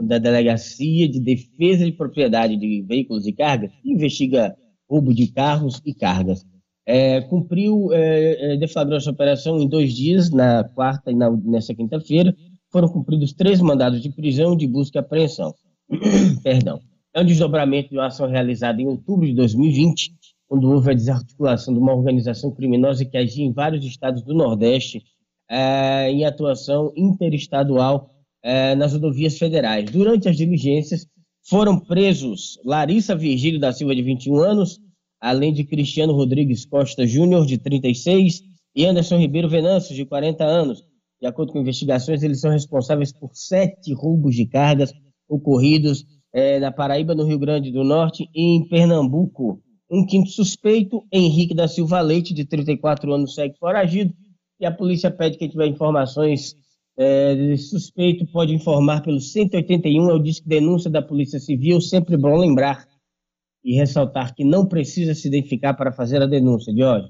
da 0.00 0.18
delegacia 0.18 1.08
de 1.08 1.20
defesa 1.20 1.84
de 1.84 1.92
propriedade 1.92 2.56
de 2.56 2.82
veículos 2.82 3.26
e 3.26 3.32
cargas 3.32 3.72
investiga 3.84 4.54
roubo 4.90 5.14
de 5.14 5.28
carros 5.28 5.80
e 5.86 5.94
cargas. 5.94 6.44
É, 6.84 7.20
cumpriu, 7.20 7.92
é, 7.92 8.54
é, 8.54 8.56
deflagrou 8.56 8.96
essa 8.96 9.10
operação 9.10 9.60
em 9.60 9.68
dois 9.68 9.94
dias, 9.94 10.30
na 10.30 10.64
quarta 10.64 11.12
e 11.12 11.14
na, 11.14 11.30
nessa 11.30 11.72
quinta-feira. 11.72 12.34
Foram 12.72 12.88
cumpridos 12.88 13.32
três 13.32 13.60
mandados 13.60 14.02
de 14.02 14.10
prisão, 14.10 14.56
de 14.56 14.66
busca 14.66 14.98
e 14.98 15.00
apreensão. 15.00 15.54
Perdão. 16.42 16.80
É 17.14 17.20
um 17.20 17.24
desdobramento 17.24 17.90
de 17.90 17.96
uma 17.96 18.06
ação 18.06 18.28
realizada 18.28 18.82
em 18.82 18.86
outubro 18.86 19.26
de 19.26 19.34
2020, 19.34 20.12
quando 20.48 20.70
houve 20.70 20.90
a 20.90 20.94
desarticulação 20.94 21.72
de 21.72 21.80
uma 21.80 21.94
organização 21.94 22.50
criminosa 22.50 23.04
que 23.04 23.16
agia 23.16 23.44
em 23.44 23.52
vários 23.52 23.84
estados 23.84 24.22
do 24.22 24.34
Nordeste 24.34 25.02
eh, 25.48 26.10
em 26.10 26.24
atuação 26.24 26.92
interestadual 26.96 28.10
eh, 28.42 28.74
nas 28.76 28.92
rodovias 28.92 29.36
federais. 29.36 29.90
Durante 29.90 30.28
as 30.28 30.36
diligências, 30.36 31.06
foram 31.42 31.78
presos 31.78 32.58
Larissa 32.64 33.14
Virgílio 33.14 33.58
da 33.58 33.72
Silva, 33.72 33.94
de 33.94 34.02
21 34.02 34.36
anos, 34.36 34.80
além 35.20 35.52
de 35.52 35.64
Cristiano 35.64 36.12
Rodrigues 36.12 36.64
Costa 36.64 37.06
Júnior, 37.06 37.46
de 37.46 37.58
36, 37.58 38.42
e 38.74 38.86
Anderson 38.86 39.18
Ribeiro 39.18 39.48
Venâncio, 39.48 39.94
de 39.94 40.04
40 40.04 40.44
anos. 40.44 40.84
De 41.20 41.26
acordo 41.26 41.52
com 41.52 41.60
investigações, 41.60 42.22
eles 42.22 42.40
são 42.40 42.50
responsáveis 42.50 43.12
por 43.12 43.30
sete 43.34 43.92
roubos 43.92 44.34
de 44.34 44.46
cargas 44.46 44.92
ocorridos 45.28 46.06
eh, 46.32 46.58
na 46.58 46.72
Paraíba, 46.72 47.14
no 47.14 47.24
Rio 47.24 47.38
Grande 47.38 47.70
do 47.70 47.84
Norte 47.84 48.28
e 48.34 48.56
em 48.56 48.66
Pernambuco. 48.68 49.60
Um 49.90 50.06
quinto 50.06 50.30
suspeito, 50.30 51.04
Henrique 51.12 51.54
da 51.54 51.68
Silva 51.68 52.00
Leite, 52.00 52.32
de 52.32 52.44
34 52.44 53.12
anos, 53.12 53.34
segue 53.34 53.58
foragido. 53.58 54.14
E 54.58 54.64
a 54.64 54.70
polícia 54.70 55.10
pede 55.10 55.36
que 55.36 55.48
tiver 55.48 55.66
informações 55.66 56.54
de 56.98 57.56
suspeito, 57.56 58.26
pode 58.26 58.52
informar 58.52 59.00
pelo 59.02 59.20
181, 59.20 60.10
é 60.10 60.12
o 60.12 60.18
disco 60.18 60.48
denúncia 60.48 60.90
da 60.90 61.00
Polícia 61.00 61.40
Civil. 61.40 61.80
Sempre 61.80 62.16
bom 62.16 62.36
lembrar 62.36 62.86
e 63.64 63.74
ressaltar 63.74 64.34
que 64.34 64.44
não 64.44 64.66
precisa 64.66 65.14
se 65.14 65.28
identificar 65.28 65.74
para 65.74 65.92
fazer 65.92 66.22
a 66.22 66.26
denúncia, 66.26 66.72
de 66.72 66.82
hoje. 66.82 67.08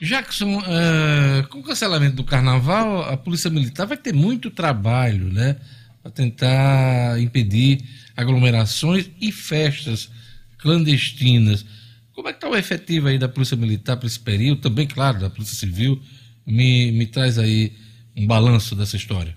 Jackson, 0.00 0.62
eh, 0.66 1.42
com 1.50 1.58
o 1.58 1.62
cancelamento 1.62 2.16
do 2.16 2.24
carnaval, 2.24 3.02
a 3.02 3.16
Polícia 3.16 3.50
Militar 3.50 3.86
vai 3.86 3.98
ter 3.98 4.14
muito 4.14 4.50
trabalho, 4.50 5.30
né? 5.30 5.56
Para 6.02 6.10
tentar 6.10 7.20
impedir 7.20 7.84
aglomerações 8.16 9.10
e 9.20 9.30
festas 9.30 10.10
clandestinas. 10.56 11.66
Como 12.14 12.28
é 12.28 12.32
que 12.32 12.38
está 12.38 12.48
o 12.48 12.56
efetivo 12.56 13.08
aí 13.08 13.18
da 13.18 13.28
Polícia 13.28 13.56
Militar 13.56 13.98
para 13.98 14.06
esse 14.06 14.18
período? 14.18 14.62
Também, 14.62 14.86
claro, 14.86 15.20
da 15.20 15.28
Polícia 15.28 15.56
Civil. 15.56 16.00
Me, 16.46 16.90
me 16.92 17.06
traz 17.06 17.38
aí 17.38 17.72
um 18.20 18.26
balanço 18.26 18.76
dessa 18.76 18.96
história. 18.96 19.34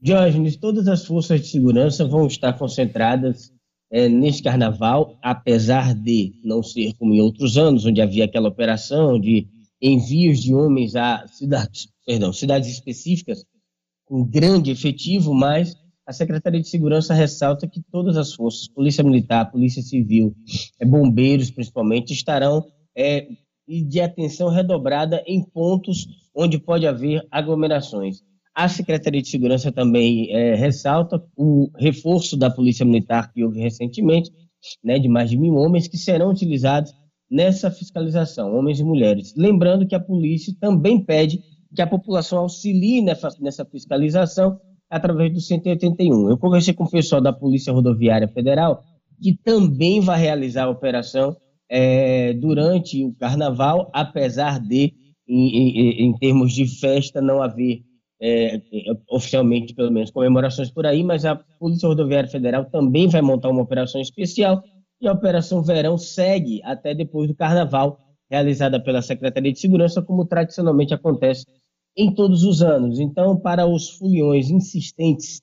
Diógenes, 0.00 0.56
todas 0.56 0.88
as 0.88 1.04
forças 1.04 1.40
de 1.42 1.48
segurança 1.48 2.06
vão 2.06 2.26
estar 2.26 2.54
concentradas 2.54 3.52
eh, 3.90 4.08
neste 4.08 4.42
carnaval, 4.42 5.18
apesar 5.22 5.94
de 5.94 6.32
não 6.42 6.62
ser 6.62 6.94
como 6.94 7.12
em 7.12 7.20
outros 7.20 7.58
anos, 7.58 7.84
onde 7.84 8.00
havia 8.00 8.24
aquela 8.24 8.48
operação 8.48 9.20
de 9.20 9.46
envios 9.82 10.40
de 10.40 10.54
homens 10.54 10.96
a 10.96 11.26
cidades, 11.28 11.88
perdão, 12.06 12.32
cidades 12.32 12.70
específicas 12.70 13.44
com 14.06 14.24
grande 14.24 14.70
efetivo, 14.70 15.34
mas 15.34 15.76
a 16.06 16.12
Secretaria 16.12 16.62
de 16.62 16.68
Segurança 16.68 17.12
ressalta 17.12 17.68
que 17.68 17.82
todas 17.92 18.16
as 18.16 18.32
forças, 18.32 18.66
Polícia 18.66 19.04
Militar, 19.04 19.50
Polícia 19.50 19.82
Civil, 19.82 20.34
eh, 20.80 20.86
bombeiros 20.86 21.50
principalmente, 21.50 22.14
estarão 22.14 22.64
eh, 23.68 23.82
de 23.82 24.00
atenção 24.00 24.48
redobrada 24.48 25.22
em 25.26 25.42
pontos 25.42 26.06
onde 26.34 26.58
pode 26.58 26.86
haver 26.86 27.26
aglomerações. 27.30 28.22
A 28.54 28.68
Secretaria 28.68 29.22
de 29.22 29.28
Segurança 29.28 29.70
também 29.70 30.30
eh, 30.30 30.54
ressalta 30.54 31.22
o 31.36 31.70
reforço 31.76 32.36
da 32.36 32.50
Polícia 32.50 32.84
Militar 32.84 33.32
que 33.32 33.44
houve 33.44 33.60
recentemente, 33.60 34.30
né, 34.82 34.98
de 34.98 35.08
mais 35.08 35.30
de 35.30 35.38
mil 35.38 35.54
homens 35.54 35.86
que 35.86 35.96
serão 35.96 36.30
utilizados 36.30 36.92
nessa 37.30 37.70
fiscalização, 37.70 38.54
homens 38.56 38.80
e 38.80 38.84
mulheres. 38.84 39.34
Lembrando 39.36 39.86
que 39.86 39.94
a 39.94 40.00
polícia 40.00 40.52
também 40.58 41.00
pede 41.04 41.40
que 41.74 41.82
a 41.82 41.86
população 41.86 42.40
auxilie 42.40 43.02
nessa 43.02 43.64
fiscalização 43.64 44.58
através 44.90 45.32
do 45.32 45.40
181. 45.40 46.30
Eu 46.30 46.38
conversei 46.38 46.72
com 46.72 46.84
o 46.84 46.90
pessoal 46.90 47.20
da 47.20 47.32
Polícia 47.32 47.72
Rodoviária 47.72 48.26
Federal, 48.26 48.82
que 49.20 49.36
também 49.44 50.00
vai 50.00 50.18
realizar 50.18 50.64
a 50.64 50.70
operação 50.70 51.36
é, 51.70 52.32
durante 52.34 53.04
o 53.04 53.14
carnaval, 53.14 53.90
apesar 53.92 54.58
de, 54.60 54.94
em, 55.28 55.48
em, 55.48 56.06
em 56.06 56.18
termos 56.18 56.52
de 56.52 56.66
festa, 56.66 57.20
não 57.20 57.42
haver 57.42 57.82
é, 58.20 58.60
oficialmente, 59.10 59.74
pelo 59.74 59.92
menos, 59.92 60.10
comemorações 60.10 60.70
por 60.70 60.86
aí, 60.86 61.04
mas 61.04 61.24
a 61.24 61.36
Polícia 61.36 61.88
Rodoviária 61.88 62.28
Federal 62.28 62.64
também 62.64 63.08
vai 63.08 63.22
montar 63.22 63.48
uma 63.48 63.62
operação 63.62 64.00
especial 64.00 64.62
e 65.00 65.06
a 65.06 65.12
Operação 65.12 65.62
Verão 65.62 65.96
segue 65.96 66.60
até 66.64 66.94
depois 66.94 67.28
do 67.28 67.34
Carnaval, 67.34 67.98
realizada 68.30 68.82
pela 68.82 69.00
Secretaria 69.00 69.52
de 69.52 69.60
Segurança, 69.60 70.02
como 70.02 70.26
tradicionalmente 70.26 70.92
acontece 70.92 71.44
em 71.96 72.12
todos 72.12 72.44
os 72.44 72.62
anos. 72.62 72.98
Então, 72.98 73.36
para 73.36 73.66
os 73.66 73.90
foliões 73.90 74.50
insistentes 74.50 75.40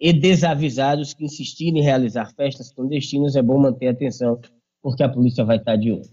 e 0.00 0.12
desavisados 0.12 1.14
que 1.14 1.24
insistirem 1.24 1.80
em 1.80 1.84
realizar 1.84 2.32
festas 2.34 2.72
clandestinas, 2.72 3.36
é 3.36 3.42
bom 3.42 3.58
manter 3.58 3.88
atenção, 3.88 4.40
porque 4.84 5.02
a 5.02 5.08
polícia 5.08 5.42
vai 5.42 5.56
estar 5.56 5.76
de 5.76 5.90
olho. 5.90 6.04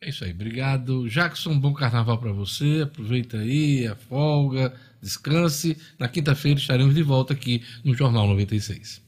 É 0.00 0.10
isso 0.10 0.22
aí, 0.22 0.30
obrigado. 0.30 1.08
Jackson, 1.08 1.58
bom 1.58 1.74
carnaval 1.74 2.16
para 2.16 2.32
você. 2.32 2.82
Aproveita 2.84 3.38
aí 3.38 3.88
a 3.88 3.96
folga, 3.96 4.72
descanse. 5.02 5.76
Na 5.98 6.08
quinta-feira 6.08 6.60
estaremos 6.60 6.94
de 6.94 7.02
volta 7.02 7.32
aqui 7.32 7.60
no 7.84 7.92
Jornal 7.92 8.28
96. 8.28 9.02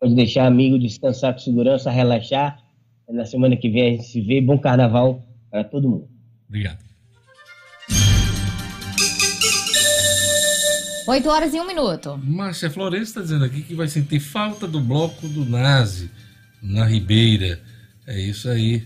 Pode 0.00 0.14
deixar 0.16 0.46
amigo 0.46 0.76
descansar 0.76 1.34
com 1.34 1.38
segurança, 1.38 1.88
relaxar. 1.88 2.60
Na 3.08 3.24
semana 3.24 3.56
que 3.56 3.70
vem 3.70 3.86
a 3.86 3.90
gente 3.92 4.08
se 4.08 4.20
vê. 4.22 4.40
Bom 4.40 4.58
carnaval 4.58 5.24
para 5.48 5.62
todo 5.62 5.88
mundo. 5.88 6.08
Obrigado. 6.48 6.80
8 11.06 11.28
horas 11.28 11.54
e 11.54 11.60
um 11.60 11.66
minuto. 11.66 12.20
Márcia 12.24 12.68
Florença 12.68 13.04
está 13.04 13.20
dizendo 13.20 13.44
aqui 13.44 13.62
que 13.62 13.74
vai 13.76 13.86
sentir 13.86 14.18
falta 14.18 14.66
do 14.66 14.80
bloco 14.80 15.28
do 15.28 15.44
Nazi 15.44 16.10
na 16.60 16.84
Ribeira. 16.84 17.60
É 18.08 18.18
isso 18.20 18.48
aí. 18.48 18.82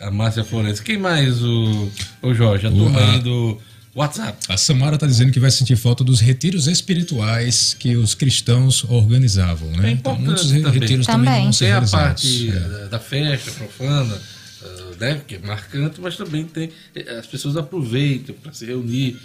A 0.00 0.10
Márcia 0.10 0.44
Florença. 0.44 0.82
Quem 0.82 0.96
mais, 0.96 1.42
o, 1.42 1.90
o 2.22 2.32
Jorge? 2.32 2.66
A 2.66 2.70
turma 2.70 2.98
aí 3.00 3.18
do 3.20 3.58
WhatsApp. 3.94 4.38
A 4.48 4.56
Samara 4.56 4.94
está 4.94 5.06
dizendo 5.06 5.32
que 5.32 5.40
vai 5.40 5.50
sentir 5.50 5.76
falta 5.76 6.02
dos 6.04 6.20
retiros 6.20 6.66
espirituais 6.68 7.74
que 7.78 7.96
os 7.96 8.14
cristãos 8.14 8.84
organizavam, 8.84 9.68
né? 9.72 9.88
É 9.88 9.92
então, 9.92 10.12
importante 10.14 10.24
muitos 10.46 10.62
também. 10.62 10.80
retiros 10.80 11.06
também, 11.06 11.26
Também. 11.26 11.42
vão 11.42 11.52
ser 11.52 11.64
Tem 11.64 11.72
a 11.74 11.82
parte 11.82 12.48
É. 12.48 12.52
da, 12.60 12.86
da 12.86 12.98
festa 13.00 13.50
profana, 13.50 14.18
ah, 14.62 14.66
né, 15.00 15.20
que 15.26 15.34
é 15.34 15.38
marcante, 15.40 16.00
mas 16.00 16.16
também 16.16 16.44
tem. 16.44 16.70
eh, 16.94 17.18
As 17.18 17.26
pessoas 17.26 17.56
aproveitam 17.56 18.34
para 18.40 18.52
se 18.52 18.64
reunir, 18.64 19.18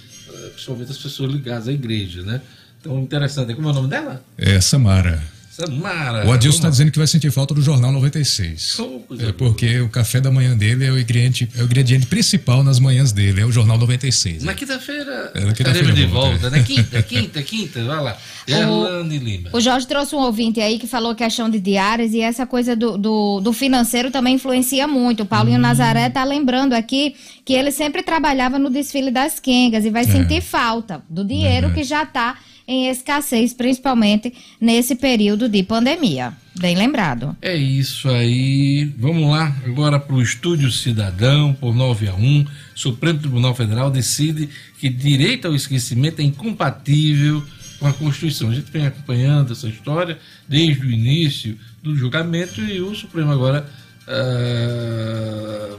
principalmente 0.53 0.91
as 0.91 0.97
pessoas 0.97 1.31
ligadas 1.31 1.67
à 1.67 1.71
igreja, 1.71 2.23
né? 2.23 2.41
Então, 2.81 2.99
interessante. 2.99 3.53
Como 3.53 3.67
é 3.67 3.71
o 3.71 3.75
nome 3.75 3.87
dela? 3.89 4.25
É, 4.37 4.59
Samara. 4.59 5.23
Samara. 5.55 6.27
O 6.27 6.33
Adilson 6.33 6.57
está 6.57 6.69
dizendo 6.69 6.91
que 6.91 6.97
vai 6.97 7.07
sentir 7.07 7.31
falta 7.31 7.53
do 7.53 7.61
Jornal 7.61 7.89
96. 7.93 8.77
Oh, 8.79 9.01
É 9.17 9.31
porque 9.31 9.79
o 9.79 9.87
café 9.87 10.19
da 10.19 10.29
manhã 10.29 10.55
dele 10.55 10.85
é 10.85 10.91
o 10.91 10.99
ingrediente, 10.99 11.49
é 11.55 11.61
o 11.61 11.63
ingrediente 11.63 12.07
principal 12.07 12.61
nas 12.61 12.77
manhãs 12.77 13.13
dele, 13.13 13.39
é 13.39 13.45
o 13.45 13.51
Jornal 13.53 13.77
96. 13.77 14.43
Na 14.43 14.53
quinta-feira 14.53 15.31
É, 15.33 15.45
na 15.45 15.53
quinta-feira 15.53 15.79
estaremos 15.79 15.95
de 15.95 16.05
volta, 16.07 16.29
volta, 16.31 16.49
né? 16.49 16.61
Quinta, 16.63 17.01
quinta, 17.01 17.41
quinta, 17.41 17.85
vai 17.85 18.03
lá. 18.03 18.17
Erlane 18.45 19.17
Lima. 19.17 19.49
O 19.53 19.61
Jorge 19.61 19.87
trouxe 19.87 20.13
um 20.13 20.19
ouvinte 20.19 20.59
aí 20.59 20.77
que 20.77 20.87
falou 20.87 21.15
questão 21.15 21.49
de 21.49 21.59
diárias 21.59 22.13
e 22.13 22.19
essa 22.19 22.45
coisa 22.45 22.75
do, 22.75 22.97
do, 22.97 23.39
do 23.39 23.53
financeiro 23.53 24.11
também 24.11 24.35
influencia 24.35 24.85
muito. 24.87 25.23
O 25.23 25.25
Paulinho 25.25 25.57
Nazaré 25.57 26.09
tá 26.09 26.25
lembrando 26.25 26.73
aqui 26.73 27.15
que 27.45 27.53
ele 27.53 27.71
sempre 27.71 28.03
trabalhava 28.03 28.59
no 28.59 28.69
desfile 28.69 29.09
das 29.09 29.39
quengas 29.39 29.85
e 29.85 29.89
vai 29.89 30.03
sentir 30.03 30.41
falta 30.41 31.01
do 31.09 31.23
dinheiro 31.23 31.73
que 31.73 31.83
já 31.83 32.05
tá 32.05 32.37
em 32.67 32.89
escassez, 32.89 33.53
principalmente 33.53 34.33
nesse 34.59 34.95
período 34.95 35.47
de 35.47 35.61
pandemia. 35.63 36.33
Bem 36.57 36.75
lembrado. 36.75 37.35
É 37.41 37.55
isso 37.55 38.09
aí. 38.09 38.85
Vamos 38.97 39.29
lá 39.29 39.55
agora 39.65 39.99
para 39.99 40.15
o 40.15 40.21
Estúdio 40.21 40.71
Cidadão, 40.71 41.53
por 41.53 41.75
9 41.75 42.07
a 42.07 42.15
1. 42.15 42.45
Supremo 42.73 43.19
Tribunal 43.19 43.53
Federal 43.53 43.91
decide 43.91 44.49
que 44.79 44.89
direito 44.89 45.47
ao 45.47 45.55
esquecimento 45.55 46.21
é 46.21 46.23
incompatível 46.23 47.43
com 47.79 47.87
a 47.87 47.93
Constituição. 47.93 48.49
A 48.49 48.55
gente 48.55 48.71
vem 48.71 48.85
acompanhando 48.85 49.51
essa 49.51 49.67
história 49.67 50.17
desde 50.47 50.85
o 50.85 50.91
início 50.91 51.57
do 51.83 51.95
julgamento 51.95 52.61
e 52.61 52.79
o 52.79 52.95
Supremo 52.95 53.31
agora 53.31 53.69
ah, 54.07 55.77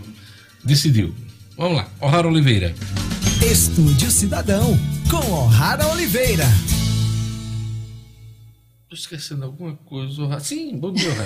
decidiu. 0.64 1.14
Vamos 1.56 1.78
lá, 1.78 1.86
O'Hara 2.00 2.28
Oliveira. 2.28 2.74
Estúdio 3.42 4.10
Cidadão, 4.10 4.78
com 5.10 5.16
O'Hara 5.46 5.86
Oliveira. 5.88 6.44
Estou 8.88 8.96
esquecendo 8.96 9.44
alguma 9.44 9.74
coisa. 9.84 10.38
Sim, 10.38 10.76
bom 10.76 10.92
dia. 10.92 11.10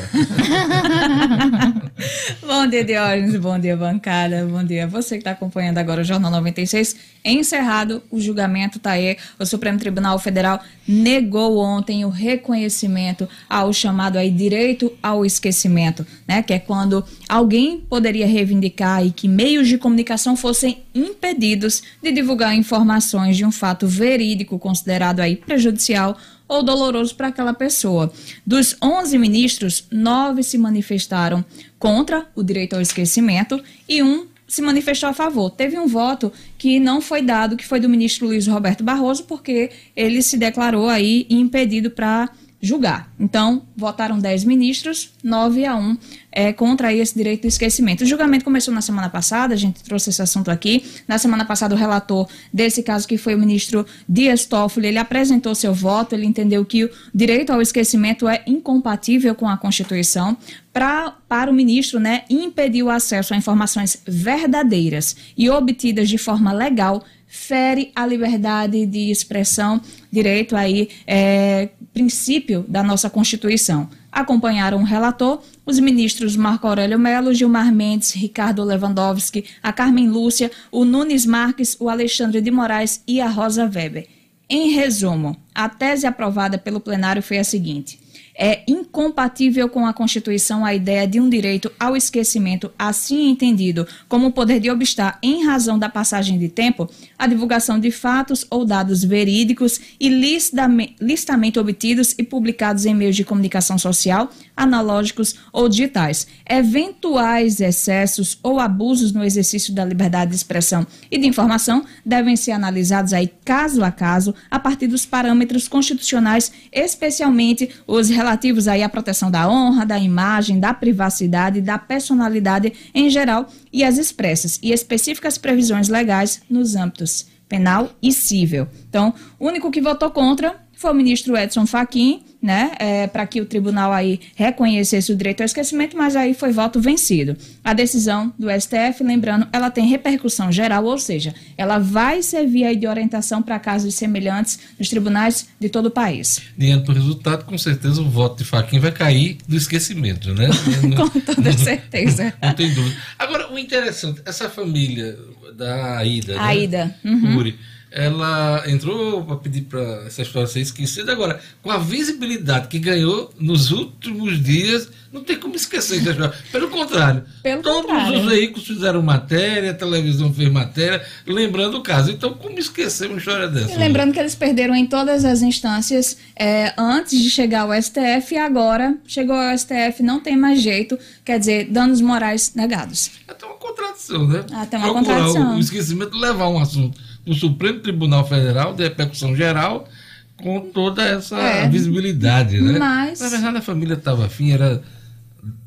Bom 2.40 2.66
dia, 2.66 2.82
Diógenes. 2.82 3.36
Bom 3.36 3.58
dia, 3.58 3.76
bancada. 3.76 4.46
Bom 4.46 4.64
dia 4.64 4.86
você 4.86 5.16
que 5.16 5.20
está 5.20 5.32
acompanhando 5.32 5.76
agora 5.76 6.00
o 6.00 6.04
Jornal 6.04 6.30
96. 6.30 6.96
Encerrado 7.22 8.02
o 8.10 8.18
julgamento, 8.18 8.78
tá 8.78 8.92
aí. 8.92 9.18
O 9.38 9.44
Supremo 9.44 9.78
Tribunal 9.78 10.18
Federal 10.18 10.62
negou 10.88 11.58
ontem 11.58 12.02
o 12.06 12.08
reconhecimento 12.08 13.28
ao 13.48 13.74
chamado 13.74 14.16
aí 14.16 14.30
direito 14.30 14.90
ao 15.02 15.26
esquecimento, 15.26 16.06
né? 16.26 16.42
Que 16.42 16.54
é 16.54 16.58
quando 16.58 17.04
alguém 17.28 17.78
poderia 17.80 18.26
reivindicar 18.26 19.04
e 19.04 19.10
que 19.10 19.28
meios 19.28 19.68
de 19.68 19.76
comunicação 19.76 20.34
fossem 20.34 20.82
impedidos 20.94 21.82
de 22.02 22.10
divulgar 22.10 22.54
informações 22.56 23.36
de 23.36 23.44
um 23.44 23.52
fato 23.52 23.86
verídico 23.86 24.58
considerado 24.58 25.20
aí 25.20 25.36
prejudicial 25.36 26.16
ou 26.50 26.64
doloroso 26.64 27.14
para 27.14 27.28
aquela 27.28 27.54
pessoa. 27.54 28.12
Dos 28.44 28.76
11 28.82 29.16
ministros, 29.16 29.86
nove 29.88 30.42
se 30.42 30.58
manifestaram 30.58 31.44
contra 31.78 32.26
o 32.34 32.42
direito 32.42 32.74
ao 32.74 32.82
esquecimento 32.82 33.62
e 33.88 34.02
um 34.02 34.26
se 34.48 34.60
manifestou 34.60 35.08
a 35.08 35.12
favor. 35.12 35.48
Teve 35.50 35.78
um 35.78 35.86
voto 35.86 36.32
que 36.58 36.80
não 36.80 37.00
foi 37.00 37.22
dado, 37.22 37.56
que 37.56 37.64
foi 37.64 37.78
do 37.78 37.88
ministro 37.88 38.26
Luiz 38.26 38.48
Roberto 38.48 38.82
Barroso, 38.82 39.22
porque 39.22 39.70
ele 39.94 40.20
se 40.22 40.36
declarou 40.36 40.88
aí 40.88 41.24
impedido 41.30 41.88
para 41.88 42.28
julgar. 42.60 43.10
Então, 43.18 43.62
votaram 43.74 44.18
10 44.18 44.44
ministros, 44.44 45.12
9 45.24 45.64
a 45.64 45.76
1 45.76 45.96
é, 46.30 46.52
contra 46.52 46.92
esse 46.92 47.14
direito 47.14 47.42
do 47.42 47.48
esquecimento. 47.48 48.04
O 48.04 48.06
julgamento 48.06 48.44
começou 48.44 48.72
na 48.72 48.82
semana 48.82 49.08
passada, 49.08 49.54
a 49.54 49.56
gente 49.56 49.82
trouxe 49.82 50.10
esse 50.10 50.20
assunto 50.20 50.50
aqui. 50.50 50.84
Na 51.08 51.16
semana 51.16 51.44
passada, 51.44 51.74
o 51.74 51.78
relator 51.78 52.28
desse 52.52 52.82
caso, 52.82 53.08
que 53.08 53.16
foi 53.16 53.34
o 53.34 53.38
ministro 53.38 53.86
Dias 54.06 54.44
Toffoli, 54.44 54.88
ele 54.88 54.98
apresentou 54.98 55.54
seu 55.54 55.72
voto, 55.72 56.14
ele 56.14 56.26
entendeu 56.26 56.64
que 56.64 56.84
o 56.84 56.90
direito 57.14 57.50
ao 57.50 57.62
esquecimento 57.62 58.28
é 58.28 58.42
incompatível 58.46 59.34
com 59.34 59.48
a 59.48 59.56
Constituição. 59.56 60.36
Pra, 60.72 61.16
para 61.28 61.50
o 61.50 61.54
ministro, 61.54 61.98
né, 61.98 62.22
impedir 62.30 62.84
o 62.84 62.90
acesso 62.90 63.34
a 63.34 63.36
informações 63.36 64.00
verdadeiras 64.06 65.16
e 65.36 65.50
obtidas 65.50 66.08
de 66.08 66.16
forma 66.16 66.52
legal 66.52 67.02
fere 67.30 67.92
a 67.94 68.04
liberdade 68.04 68.84
de 68.86 69.08
expressão, 69.08 69.80
direito 70.10 70.56
aí, 70.56 70.88
é, 71.06 71.68
princípio 71.94 72.64
da 72.68 72.82
nossa 72.82 73.08
Constituição. 73.08 73.88
Acompanharam 74.10 74.80
o 74.80 74.84
relator 74.84 75.40
os 75.64 75.78
ministros 75.78 76.34
Marco 76.34 76.66
Aurélio 76.66 76.98
Melo, 76.98 77.32
Gilmar 77.32 77.72
Mendes, 77.72 78.10
Ricardo 78.10 78.64
Lewandowski, 78.64 79.44
a 79.62 79.72
Carmen 79.72 80.08
Lúcia, 80.08 80.50
o 80.72 80.84
Nunes 80.84 81.24
Marques, 81.24 81.76
o 81.78 81.88
Alexandre 81.88 82.40
de 82.40 82.50
Moraes 82.50 83.00
e 83.06 83.20
a 83.20 83.28
Rosa 83.28 83.70
Weber. 83.72 84.08
Em 84.48 84.72
resumo, 84.72 85.36
a 85.54 85.68
tese 85.68 86.08
aprovada 86.08 86.58
pelo 86.58 86.80
plenário 86.80 87.22
foi 87.22 87.38
a 87.38 87.44
seguinte: 87.44 87.99
é 88.42 88.62
incompatível 88.66 89.68
com 89.68 89.84
a 89.86 89.92
Constituição 89.92 90.64
a 90.64 90.74
ideia 90.74 91.06
de 91.06 91.20
um 91.20 91.28
direito 91.28 91.70
ao 91.78 91.94
esquecimento, 91.94 92.72
assim 92.78 93.28
entendido 93.28 93.86
como 94.08 94.28
o 94.28 94.32
poder 94.32 94.58
de 94.58 94.70
obstar, 94.70 95.18
em 95.22 95.44
razão 95.44 95.78
da 95.78 95.90
passagem 95.90 96.38
de 96.38 96.48
tempo, 96.48 96.88
a 97.18 97.26
divulgação 97.26 97.78
de 97.78 97.90
fatos 97.90 98.46
ou 98.50 98.64
dados 98.64 99.04
verídicos 99.04 99.78
e 100.00 100.08
listame- 100.08 100.96
listamente 100.98 101.58
obtidos 101.58 102.14
e 102.16 102.22
publicados 102.22 102.86
em 102.86 102.94
meios 102.94 103.14
de 103.14 103.24
comunicação 103.24 103.76
social, 103.76 104.30
analógicos 104.56 105.34
ou 105.52 105.68
digitais. 105.68 106.26
Eventuais 106.48 107.60
excessos 107.60 108.38
ou 108.42 108.58
abusos 108.58 109.12
no 109.12 109.22
exercício 109.22 109.74
da 109.74 109.84
liberdade 109.84 110.30
de 110.30 110.36
expressão 110.36 110.86
e 111.10 111.18
de 111.18 111.26
informação 111.26 111.84
devem 112.06 112.36
ser 112.36 112.52
analisados 112.52 113.12
aí 113.12 113.30
caso 113.44 113.84
a 113.84 113.90
caso, 113.90 114.34
a 114.50 114.58
partir 114.58 114.86
dos 114.86 115.04
parâmetros 115.04 115.68
constitucionais, 115.68 116.50
especialmente 116.72 117.68
os 117.86 118.08
relativos 118.30 118.68
aí 118.68 118.82
à 118.82 118.88
proteção 118.88 119.30
da 119.30 119.48
honra, 119.48 119.84
da 119.84 119.98
imagem, 119.98 120.60
da 120.60 120.72
privacidade, 120.72 121.60
da 121.60 121.78
personalidade 121.78 122.72
em 122.94 123.10
geral 123.10 123.48
e 123.72 123.82
as 123.82 123.98
expressas 123.98 124.58
e 124.62 124.72
específicas 124.72 125.36
previsões 125.36 125.88
legais 125.88 126.40
nos 126.48 126.76
âmbitos 126.76 127.26
penal 127.48 127.90
e 128.00 128.12
cível. 128.12 128.68
Então, 128.88 129.12
o 129.36 129.48
único 129.48 129.72
que 129.72 129.80
votou 129.80 130.10
contra 130.10 130.54
foi 130.72 130.92
o 130.92 130.94
ministro 130.94 131.36
Edson 131.36 131.66
Fachin, 131.66 132.22
né, 132.42 132.72
é, 132.78 133.06
para 133.06 133.26
que 133.26 133.40
o 133.40 133.44
tribunal 133.44 133.92
aí 133.92 134.20
reconhecesse 134.34 135.12
o 135.12 135.16
direito 135.16 135.40
ao 135.42 135.46
esquecimento, 135.46 135.96
mas 135.96 136.16
aí 136.16 136.32
foi 136.34 136.52
voto 136.52 136.80
vencido. 136.80 137.36
A 137.62 137.74
decisão 137.74 138.32
do 138.38 138.48
STF, 138.50 139.02
lembrando, 139.02 139.46
ela 139.52 139.70
tem 139.70 139.86
repercussão 139.86 140.50
geral, 140.50 140.84
ou 140.84 140.98
seja, 140.98 141.34
ela 141.56 141.78
vai 141.78 142.22
servir 142.22 142.64
aí 142.64 142.76
de 142.76 142.86
orientação 142.86 143.42
para 143.42 143.58
casos 143.58 143.94
semelhantes 143.94 144.58
nos 144.78 144.88
tribunais 144.88 145.48
de 145.58 145.68
todo 145.68 145.86
o 145.86 145.90
país. 145.90 146.40
Diante 146.56 146.84
do 146.86 146.92
resultado, 146.92 147.44
com 147.44 147.58
certeza 147.58 148.00
o 148.00 148.08
voto 148.08 148.38
de 148.38 148.44
Faquin 148.44 148.78
vai 148.78 148.92
cair 148.92 149.38
do 149.46 149.56
esquecimento, 149.56 150.32
né? 150.34 150.48
Com 150.96 151.20
toda 151.20 151.52
certeza. 151.56 152.32
Não 152.42 152.54
tem 152.54 152.72
dúvida. 152.72 152.96
Agora, 153.18 153.52
o 153.52 153.58
interessante, 153.58 154.20
essa 154.24 154.48
família 154.48 155.18
da 155.54 155.98
Aida, 155.98 156.34
né? 156.34 156.40
Aida, 156.40 156.96
uhum. 157.04 157.36
Uri, 157.36 157.58
ela 157.90 158.62
entrou 158.66 159.24
para 159.24 159.36
pedir 159.36 159.62
para 159.62 160.04
essa 160.06 160.22
história 160.22 160.46
ser 160.46 160.60
esquecida. 160.60 161.12
Agora, 161.12 161.40
com 161.62 161.70
a 161.70 161.78
visibilidade 161.78 162.68
que 162.68 162.78
ganhou 162.78 163.32
nos 163.38 163.70
últimos 163.72 164.42
dias, 164.42 164.88
não 165.12 165.24
tem 165.24 165.36
como 165.36 165.56
esquecer 165.56 166.00
da 166.02 166.12
história. 166.12 166.34
Pelo 166.52 166.68
contrário, 166.68 167.24
Pelo 167.42 167.62
todos 167.62 167.90
contrário. 167.90 168.20
os 168.20 168.26
veículos 168.26 168.66
fizeram 168.66 169.02
matéria, 169.02 169.72
a 169.72 169.74
televisão 169.74 170.32
fez 170.32 170.48
matéria, 170.50 171.04
lembrando 171.26 171.78
o 171.78 171.82
caso. 171.82 172.12
Então, 172.12 172.32
como 172.34 172.58
esquecer 172.58 173.08
uma 173.10 173.18
história 173.18 173.48
dessa? 173.48 173.72
E 173.72 173.76
lembrando 173.76 174.12
que 174.12 174.20
eles 174.20 174.36
perderam 174.36 174.74
em 174.74 174.86
todas 174.86 175.24
as 175.24 175.42
instâncias 175.42 176.16
é, 176.36 176.72
antes 176.78 177.20
de 177.20 177.28
chegar 177.28 177.62
ao 177.62 177.82
STF 177.82 178.34
e 178.34 178.38
agora 178.38 178.96
chegou 179.04 179.34
ao 179.34 179.56
STF, 179.58 180.00
não 180.02 180.20
tem 180.20 180.36
mais 180.36 180.62
jeito, 180.62 180.96
quer 181.24 181.40
dizer, 181.40 181.64
danos 181.70 182.00
morais 182.00 182.54
negados. 182.54 183.10
Até 183.26 183.46
uma 183.46 183.56
contradição, 183.56 184.28
né? 184.28 184.44
Até 184.52 184.78
uma 184.78 184.92
Procurar 184.92 185.16
contradição. 185.16 185.56
O 185.56 185.60
esquecimento 185.60 186.16
levar 186.16 186.48
um 186.48 186.60
assunto 186.60 187.09
no 187.26 187.34
Supremo 187.34 187.80
Tribunal 187.80 188.26
Federal 188.26 188.74
de 188.74 188.82
repercussão 188.84 189.34
geral 189.36 189.88
com 190.36 190.60
toda 190.70 191.02
essa 191.02 191.38
É. 191.38 191.68
visibilidade, 191.68 192.60
né? 192.60 192.78
Mas- 192.78 193.20
Na 193.20 193.28
verdade, 193.28 193.56
a 193.58 193.62
família 193.62 193.94
estava 193.94 194.26
afim, 194.26 194.52
era 194.52 194.82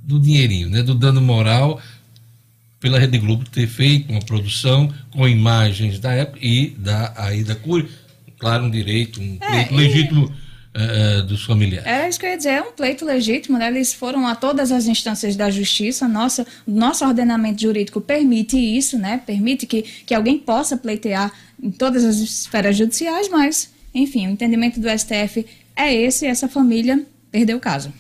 do 0.03 0.19
dinheirinho, 0.19 0.69
né? 0.69 0.81
Do 0.83 0.95
dano 0.95 1.21
moral 1.21 1.79
pela 2.79 2.99
Rede 2.99 3.17
Globo 3.17 3.45
ter 3.49 3.67
feito 3.67 4.11
uma 4.11 4.19
produção 4.21 4.91
com 5.11 5.27
imagens 5.27 5.99
da 5.99 6.11
época 6.13 6.39
e 6.41 6.69
da 6.77 7.13
Aida 7.15 7.55
Cury. 7.55 7.87
Claro, 8.37 8.65
um 8.65 8.69
direito, 8.69 9.21
um 9.21 9.37
pleito 9.37 9.73
e- 9.73 9.77
legítimo 9.77 10.31
eh, 10.75 11.19
eh, 11.19 11.21
dos 11.21 11.43
familiares. 11.43 11.87
Era 11.87 12.09
isso 12.09 12.19
que 12.19 12.25
eu 12.25 12.31
ia 12.31 12.37
dizer, 12.37 12.49
é 12.49 12.61
um 12.61 12.71
pleito 12.71 13.05
legítimo, 13.05 13.57
né? 13.57 13.67
Eles 13.67 13.93
foram 13.93 14.25
a 14.25 14.35
todas 14.35 14.71
as 14.71 14.87
instâncias 14.87 15.35
da 15.35 15.49
justiça, 15.51 16.07
nossa, 16.07 16.47
nosso 16.65 17.05
ordenamento 17.05 17.61
jurídico 17.61 18.01
permite 18.01 18.57
isso, 18.57 18.97
né? 18.97 19.21
Permite 19.25 19.65
que, 19.67 19.83
que 19.83 20.13
alguém 20.13 20.39
possa 20.39 20.75
pleitear 20.75 21.31
em 21.61 21.69
todas 21.69 22.03
as 22.03 22.17
esferas 22.17 22.75
judiciais, 22.75 23.29
mas, 23.29 23.71
enfim, 23.93 24.27
o 24.27 24.31
entendimento 24.31 24.79
do 24.79 24.89
STF 24.89 25.45
é 25.75 25.93
esse 25.93 26.25
essa 26.25 26.47
família 26.47 27.05
perdeu 27.31 27.57
o 27.57 27.59
caso. 27.59 27.91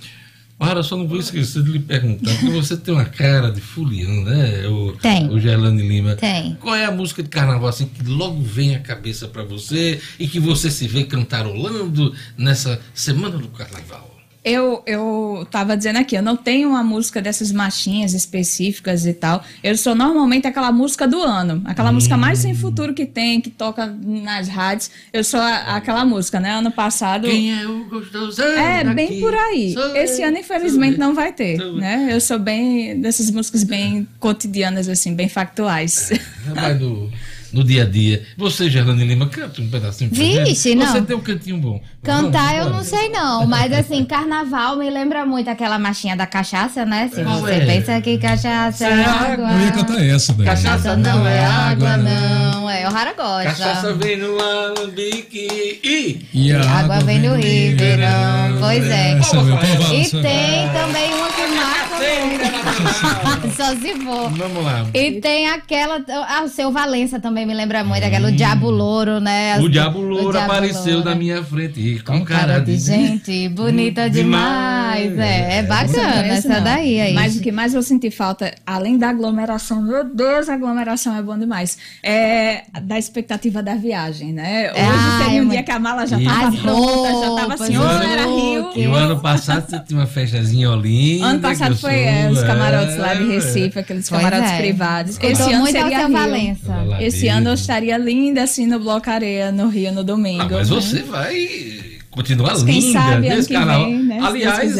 Para, 0.57 0.83
só 0.83 0.95
não 0.95 1.07
vou 1.07 1.19
esquecer 1.19 1.63
de 1.63 1.71
lhe 1.71 1.79
perguntar, 1.79 2.31
porque 2.35 2.49
você 2.49 2.77
tem 2.77 2.93
uma 2.93 3.05
cara 3.05 3.51
de 3.51 3.59
fulião, 3.59 4.23
né? 4.23 4.67
O, 4.67 4.93
Tem. 4.93 5.29
O 5.29 5.39
Gerlane 5.39 5.81
Lima. 5.81 6.15
Tem. 6.15 6.55
Qual 6.55 6.75
é 6.75 6.85
a 6.85 6.91
música 6.91 7.21
de 7.21 7.29
carnaval 7.29 7.67
assim 7.67 7.85
que 7.87 8.03
logo 8.03 8.41
vem 8.41 8.75
à 8.75 8.79
cabeça 8.79 9.27
para 9.27 9.43
você 9.43 9.99
e 10.19 10.27
que 10.27 10.39
você 10.39 10.69
se 10.69 10.87
vê 10.87 11.03
cantarolando 11.03 12.13
nessa 12.37 12.79
semana 12.93 13.37
do 13.37 13.47
carnaval? 13.49 14.12
Eu, 14.43 14.83
eu 14.85 15.47
tava 15.49 15.77
dizendo 15.77 15.99
aqui, 15.99 16.15
eu 16.17 16.21
não 16.21 16.35
tenho 16.35 16.69
uma 16.69 16.83
música 16.83 17.21
dessas 17.21 17.49
machinhas 17.51 18.13
específicas 18.13 19.05
e 19.05 19.13
tal. 19.13 19.41
Eu 19.63 19.77
sou 19.77 19.95
normalmente 19.95 20.45
aquela 20.45 20.71
música 20.71 21.07
do 21.07 21.21
ano. 21.21 21.61
Aquela 21.63 21.91
música 21.93 22.17
mais 22.17 22.39
sem 22.39 22.53
futuro 22.53 22.93
que 22.93 23.05
tem, 23.05 23.39
que 23.39 23.49
toca 23.49 23.85
nas 24.03 24.49
rádios. 24.49 24.91
Eu 25.13 25.23
sou 25.23 25.39
a- 25.39 25.75
aquela 25.77 26.03
música, 26.03 26.39
né? 26.41 26.51
Ano 26.51 26.71
passado. 26.71 27.25
Quem 27.27 27.57
é 27.57 27.65
o 27.65 27.85
gostosão? 27.85 28.45
É, 28.45 28.83
bem 28.93 29.21
por 29.21 29.33
aí. 29.33 29.73
Sou 29.73 29.95
Esse 29.95 30.21
eu, 30.21 30.27
ano, 30.27 30.37
infelizmente, 30.37 30.97
não 30.97 31.13
vai 31.15 31.31
ter, 31.31 31.57
né? 31.75 32.09
Eu 32.11 32.19
sou 32.19 32.37
bem 32.37 32.99
dessas 32.99 33.31
músicas 33.31 33.63
bem 33.63 34.05
cotidianas, 34.19 34.89
assim, 34.89 35.13
bem 35.15 35.29
factuais. 35.29 36.11
Vai 36.53 36.73
no, 36.73 37.09
no 37.53 37.63
dia 37.63 37.83
a 37.83 37.85
dia. 37.85 38.23
Você, 38.37 38.69
Gerlane 38.69 39.05
Lima, 39.05 39.27
canta 39.27 39.61
um 39.61 39.69
pedacinho 39.69 40.09
pra 40.09 40.19
Vixe, 40.19 40.69
gente. 40.71 40.75
não. 40.75 40.91
Você 40.91 41.01
tem 41.01 41.15
um 41.15 41.21
cantinho 41.21 41.57
bom. 41.57 41.81
Cantar 42.03 42.55
Vamos, 42.55 42.65
eu 42.65 42.73
não 42.73 42.83
sei 42.83 43.09
não, 43.09 43.47
mas 43.47 43.71
assim, 43.71 44.03
carnaval 44.03 44.75
me 44.75 44.89
lembra 44.89 45.25
muito 45.25 45.49
aquela 45.49 45.79
marchinha 45.79 46.17
da 46.17 46.25
cachaça, 46.25 46.83
né? 46.85 47.09
Se 47.13 47.23
Qual 47.23 47.39
você 47.39 47.53
é? 47.53 47.65
pensa 47.65 48.01
que 48.01 48.17
cachaça 48.17 48.85
é 48.85 49.03
água. 49.05 49.51
Eu 49.51 49.59
ia 49.61 49.71
cantar 49.71 50.03
essa 50.05 50.33
daí. 50.33 50.45
Cachaça 50.45 50.95
não 50.97 51.25
é 51.27 51.45
água, 51.45 51.97
não. 51.97 52.69
É, 52.69 52.87
o 52.87 52.91
Rara 52.91 53.13
gosta. 53.13 53.43
Cachaça 53.51 53.93
vem 53.93 54.17
no 54.17 54.37
alambique 54.39 55.79
e... 55.83 56.25
E 56.33 56.51
a 56.51 56.61
Água 56.61 56.99
vem 57.01 57.21
do 57.21 57.35
Ribeirão. 57.35 58.57
Pois 58.59 58.83
é. 58.85 59.11
Essa, 59.19 59.41
meu, 59.41 59.55
qual 59.57 59.93
E 59.93 60.09
tem 60.09 60.69
também 60.73 61.13
uma 61.13 61.27
que 61.29 61.47
marca 61.47 61.95
muito. 62.25 63.53
Só 63.55 63.75
se 63.75 63.93
for. 64.03 64.29
Vamos 64.31 64.63
lá. 64.63 64.85
E 64.93 65.21
tem 65.21 65.47
aquela. 65.47 66.03
Ah, 66.27 66.43
o 66.43 66.49
seu 66.49 66.71
Valença 66.71 67.19
também 67.19 67.42
me 67.45 67.53
lembra 67.53 67.83
muito, 67.83 68.03
aquela 68.05 68.29
o 68.29 68.31
Diabo 68.31 68.69
Louro, 68.69 69.19
né? 69.19 69.57
O 69.59 69.69
Diabo 69.69 69.99
Louro 69.99 70.31
Diabo 70.31 70.51
apareceu 70.51 70.95
Louro. 70.95 71.09
na 71.09 71.15
minha 71.15 71.43
frente 71.43 71.79
e 71.79 71.99
com, 71.99 72.19
Com 72.19 72.25
cara 72.25 72.59
de 72.59 72.77
gente 72.77 73.49
bonita 73.49 74.09
demais. 74.09 75.17
É, 75.17 75.57
é 75.57 75.61
Não 75.61 75.69
bacana 75.69 76.27
essa 76.27 76.47
não. 76.55 76.63
daí 76.63 77.01
aí. 77.01 77.13
Mas 77.13 77.35
o 77.35 77.41
que 77.41 77.51
mais 77.51 77.73
eu 77.73 77.81
senti 77.81 78.11
falta, 78.11 78.53
além 78.65 78.97
da 78.97 79.09
aglomeração, 79.09 79.81
meu 79.81 80.03
Deus, 80.03 80.47
a 80.49 80.53
aglomeração 80.53 81.15
é 81.17 81.21
bom 81.21 81.37
demais. 81.37 81.77
É 82.03 82.63
da 82.83 82.97
expectativa 82.99 83.61
da 83.63 83.75
viagem, 83.75 84.33
né? 84.33 84.71
Hoje 84.71 84.81
Ah, 84.81 85.21
teve 85.25 85.37
é 85.37 85.41
um 85.41 85.49
dia 85.49 85.63
que 85.63 85.71
a 85.71 85.79
mala 85.79 86.05
já 86.05 86.19
E- 86.19 86.25
tava 86.25 86.47
As 86.49 86.55
pronta, 86.55 87.09
já 87.09 87.19
tava 87.21 87.39
roupas, 87.41 87.61
assim, 87.61 87.77
ou 87.77 87.85
era 87.89 88.25
Rio. 88.25 88.69
E 88.75 88.87
o 88.87 88.93
ano 88.93 89.19
passado 89.19 89.65
você 89.69 89.79
tinha 89.79 89.99
uma 89.99 90.07
festazinha 90.07 90.69
olinda. 90.69 91.25
Ano 91.25 91.39
passado 91.39 91.75
foi 91.75 91.95
é, 91.95 92.29
os 92.31 92.41
camarotes 92.43 92.95
é, 92.95 92.99
lá 92.99 93.13
de 93.15 93.23
é. 93.23 93.33
Recife, 93.33 93.79
aqueles 93.79 94.09
Pois 94.09 94.21
camarotes 94.21 94.51
é. 94.51 94.57
privados. 94.57 95.19
Esse 95.21 95.51
ano 95.53 95.65
seria. 95.67 96.03
Valença. 96.07 96.85
Esse 96.99 97.17
dele. 97.21 97.29
Ano 97.37 97.49
eu 97.49 97.53
estaria 97.53 97.97
linda 97.97 98.43
assim 98.43 98.65
no 98.67 98.79
Bloco 98.79 99.09
Areia, 99.09 99.51
no 99.51 99.67
Rio, 99.67 99.91
no 99.91 100.03
domingo. 100.03 100.43
Ah, 100.43 100.49
mas 100.51 100.69
né? 100.69 100.75
você 100.75 101.03
vai 101.03 101.79
continuar 102.09 102.53
Quem 102.63 102.79
linda 102.79 102.99
sabe 102.99 103.29
nesse 103.29 103.49
canal. 103.53 103.85
vem, 103.85 104.03
né, 104.03 104.19
Aliás, 104.21 104.75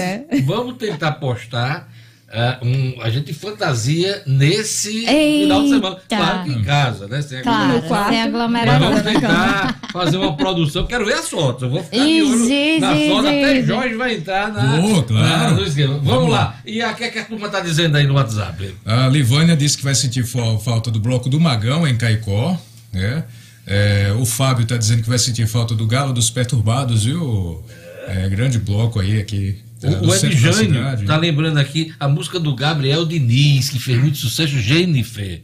vamos 0.46 0.78
tentar 0.78 1.14
postar 1.14 1.93
ah, 2.36 2.58
um, 2.64 3.00
a 3.02 3.10
gente 3.12 3.32
fantasia 3.34 4.24
nesse 4.26 5.06
Eita. 5.06 5.44
final 5.44 5.62
de 5.64 5.70
semana. 5.70 5.98
Claro 6.10 6.44
que 6.44 6.50
em 6.52 6.64
casa, 6.64 7.08
né? 7.08 7.22
Sem 7.22 7.42
Claro, 7.44 7.78
aglomeração. 7.78 7.90
sem 8.10 8.18
Mas 8.18 8.26
aglomeração. 8.28 8.80
vamos 8.80 9.02
tentar 9.04 9.80
fazer 9.92 10.18
uma 10.18 10.36
produção. 10.36 10.86
Quero 10.88 11.06
ver 11.06 11.14
as 11.14 11.30
fotos. 11.30 11.62
Eu 11.64 11.70
vou 11.70 11.84
ficar 11.84 11.98
de 12.04 12.22
olho 12.24 12.48
sim, 12.48 12.80
na 12.80 12.96
foto. 12.96 13.28
Até. 13.28 13.64
Jorge 13.64 13.96
vai 13.96 14.16
entrar 14.16 14.52
na, 14.52 14.80
Ô, 14.84 15.04
claro. 15.04 15.28
na- 15.28 15.52
no 15.52 15.64
esquema. 15.64 15.94
Vamos, 15.94 16.08
Vamos 16.10 16.30
lá. 16.32 16.38
lá. 16.40 16.60
E 16.66 16.82
a 16.82 16.94
que, 16.94 17.08
que 17.12 17.20
a 17.20 17.26
turma 17.26 17.46
está 17.46 17.60
dizendo 17.60 17.96
aí 17.98 18.08
no 18.08 18.16
WhatsApp? 18.16 18.76
A 18.86 19.08
Livânia 19.08 19.56
disse 19.56 19.78
que 19.78 19.84
vai 19.84 19.94
sentir 19.96 20.26
fa- 20.26 20.58
falta 20.58 20.90
do 20.90 21.00
bloco 21.00 21.30
do 21.30 21.40
Magão 21.40 21.88
em 21.88 21.96
Caicó, 21.96 22.60
né? 22.92 23.24
É, 23.68 24.12
o 24.20 24.26
Fábio 24.26 24.64
está 24.64 24.76
dizendo 24.76 25.04
que 25.04 25.10
vai 25.10 25.20
sentir 25.20 25.48
falta 25.48 25.74
do 25.76 25.86
Galo 25.88 26.12
dos 26.14 26.30
Perturbados, 26.30 27.06
viu? 27.06 27.64
É, 28.08 28.28
grande 28.28 28.58
bloco 28.60 29.00
aí 29.00 29.20
aqui. 29.22 29.60
É, 29.84 29.90
O, 29.90 30.08
o 30.08 30.12
centro 30.12 30.30
da 30.30 30.50
Edjânio 30.50 30.76
cidade. 30.76 31.06
tá 31.06 31.18
lembrando 31.18 31.58
aqui 31.60 31.94
a 32.00 32.08
música 32.08 32.40
do 32.40 32.56
Gabriel 32.56 33.06
Diniz, 33.06 33.70
que 33.70 33.80
fez 33.80 34.00
muito 34.00 34.18
sucesso, 34.18 34.58
Jennifer. 34.58 35.42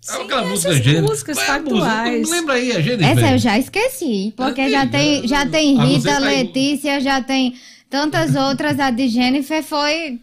Sim, 0.00 0.22
Aquela 0.22 0.44
música 0.46 0.72
Jennifer. 0.74 1.02
músicas 1.02 1.36
Qual 1.36 1.44
é 1.44 1.48
factuais. 1.48 2.30
Lembra 2.30 2.54
aí, 2.54 2.72
a 2.72 2.80
Jennifer? 2.80 3.18
Essa 3.18 3.32
eu 3.32 3.38
já 3.38 3.58
esqueci, 3.58 4.32
porque 4.36 4.70
já 4.70 4.86
tem, 4.86 5.26
já 5.28 5.44
tem 5.46 5.78
Ah, 5.78 5.84
você 5.86 5.94
Rita, 5.96 6.20
tá 6.20 6.26
aí- 6.26 6.36
Letícia, 6.44 7.00
já 7.00 7.22
tem 7.22 7.54
tantas 7.90 8.34
outras. 8.34 8.78
A 8.80 8.90
de 8.90 9.08
Jennifer 9.08 9.62
foi 9.62 10.18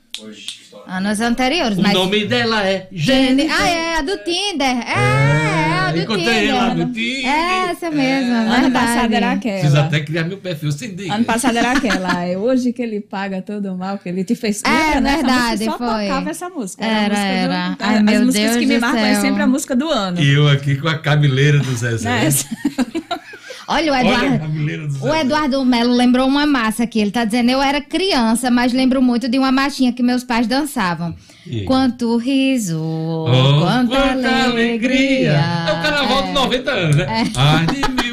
anos 0.88 1.20
anteriores. 1.20 1.78
O 1.78 1.82
mas 1.82 1.94
nome 1.94 2.26
dela 2.26 2.66
é 2.68 2.88
Jennifer. 2.92 3.56
Ah, 3.56 3.68
é, 3.68 3.96
a 3.98 4.02
do 4.02 4.18
Tinder. 4.24 4.68
É, 4.88 4.92
é, 4.92 5.55
a 6.02 6.06
do 6.06 6.14
encontrei 6.14 6.40
Tinder. 6.42 6.56
ela 6.56 6.74
no 6.76 6.86
Tinder. 6.94 7.26
É, 7.26 7.72
essa 7.72 7.92
mesmo, 7.92 8.34
Ano 8.34 8.50
verdade. 8.62 8.72
passado 8.72 9.14
era 9.14 9.36
Preciso 9.38 9.68
aquela. 9.68 9.86
até 9.86 10.00
criar 10.02 10.24
meu 10.26 10.38
perfil, 10.38 10.72
sem 10.72 10.96
diga. 10.96 11.14
Ano 11.14 11.26
passado 11.26 11.58
era 11.58 11.72
aquela. 11.72 12.24
É 12.26 12.38
hoje 12.38 12.72
que 12.74 12.82
ele 12.82 13.02
paga 13.02 13.42
todo 13.42 13.74
o 13.74 13.78
mal 13.78 13.98
que 13.98 14.10
ele 14.10 14.24
te 14.24 14.36
fez. 14.36 14.62
É, 14.64 15.00
né? 15.02 15.16
Verdade, 15.18 15.66
só 15.66 15.78
foi. 15.78 15.88
tocava 15.88 16.30
essa 16.30 16.50
música. 16.50 16.84
Era, 16.86 16.96
a 16.96 17.10
música 17.10 17.28
do- 17.28 17.34
era. 17.54 17.78
Ai, 17.80 17.96
As 17.98 18.02
meu 18.04 18.26
músicas 18.26 18.50
Deus 18.52 18.58
que 18.58 18.66
me 18.66 18.80
marcam 18.80 19.06
é 19.06 19.16
sempre 19.16 19.42
a 19.44 19.48
música 19.48 19.76
do 19.76 19.90
ano. 19.90 20.20
E 20.22 20.34
eu 20.34 20.48
aqui 20.48 20.76
com 20.76 20.88
a 20.88 20.98
cabeleira 20.98 21.60
do 21.60 21.76
Zezé. 21.76 22.10
Né? 22.10 22.30
Olha, 23.68 23.92
o 23.92 23.96
Olha 23.96 24.08
Eduardo. 24.08 24.54
Zezé. 24.66 25.08
O 25.10 25.16
Eduardo 25.16 25.66
Melo 25.66 25.94
lembrou 25.94 26.28
uma 26.28 26.46
massa 26.46 26.84
aqui. 26.84 27.00
Ele 27.00 27.12
tá 27.12 27.26
dizendo, 27.26 27.50
eu 27.50 27.62
era 27.62 27.82
criança, 27.82 28.52
mas 28.52 28.72
lembro 28.74 29.02
muito 29.02 29.28
de 29.28 29.38
uma 29.40 29.52
machinha 29.52 29.92
que 29.92 30.04
meus 30.04 30.24
pais 30.24 30.48
dançavam. 30.48 31.16
E? 31.48 31.64
Quanto 31.64 32.16
riso, 32.18 32.80
Oh, 32.82 33.60
quanta, 33.62 34.44
alegria. 34.46 35.32
É 35.68 35.72
o 35.72 35.82
carnaval 35.84 36.24
de 36.24 36.32
90 36.32 36.72
anos, 36.72 36.96
né? 36.96 37.04
É. 37.04 37.24
Ai 37.36 37.66
de 37.68 38.05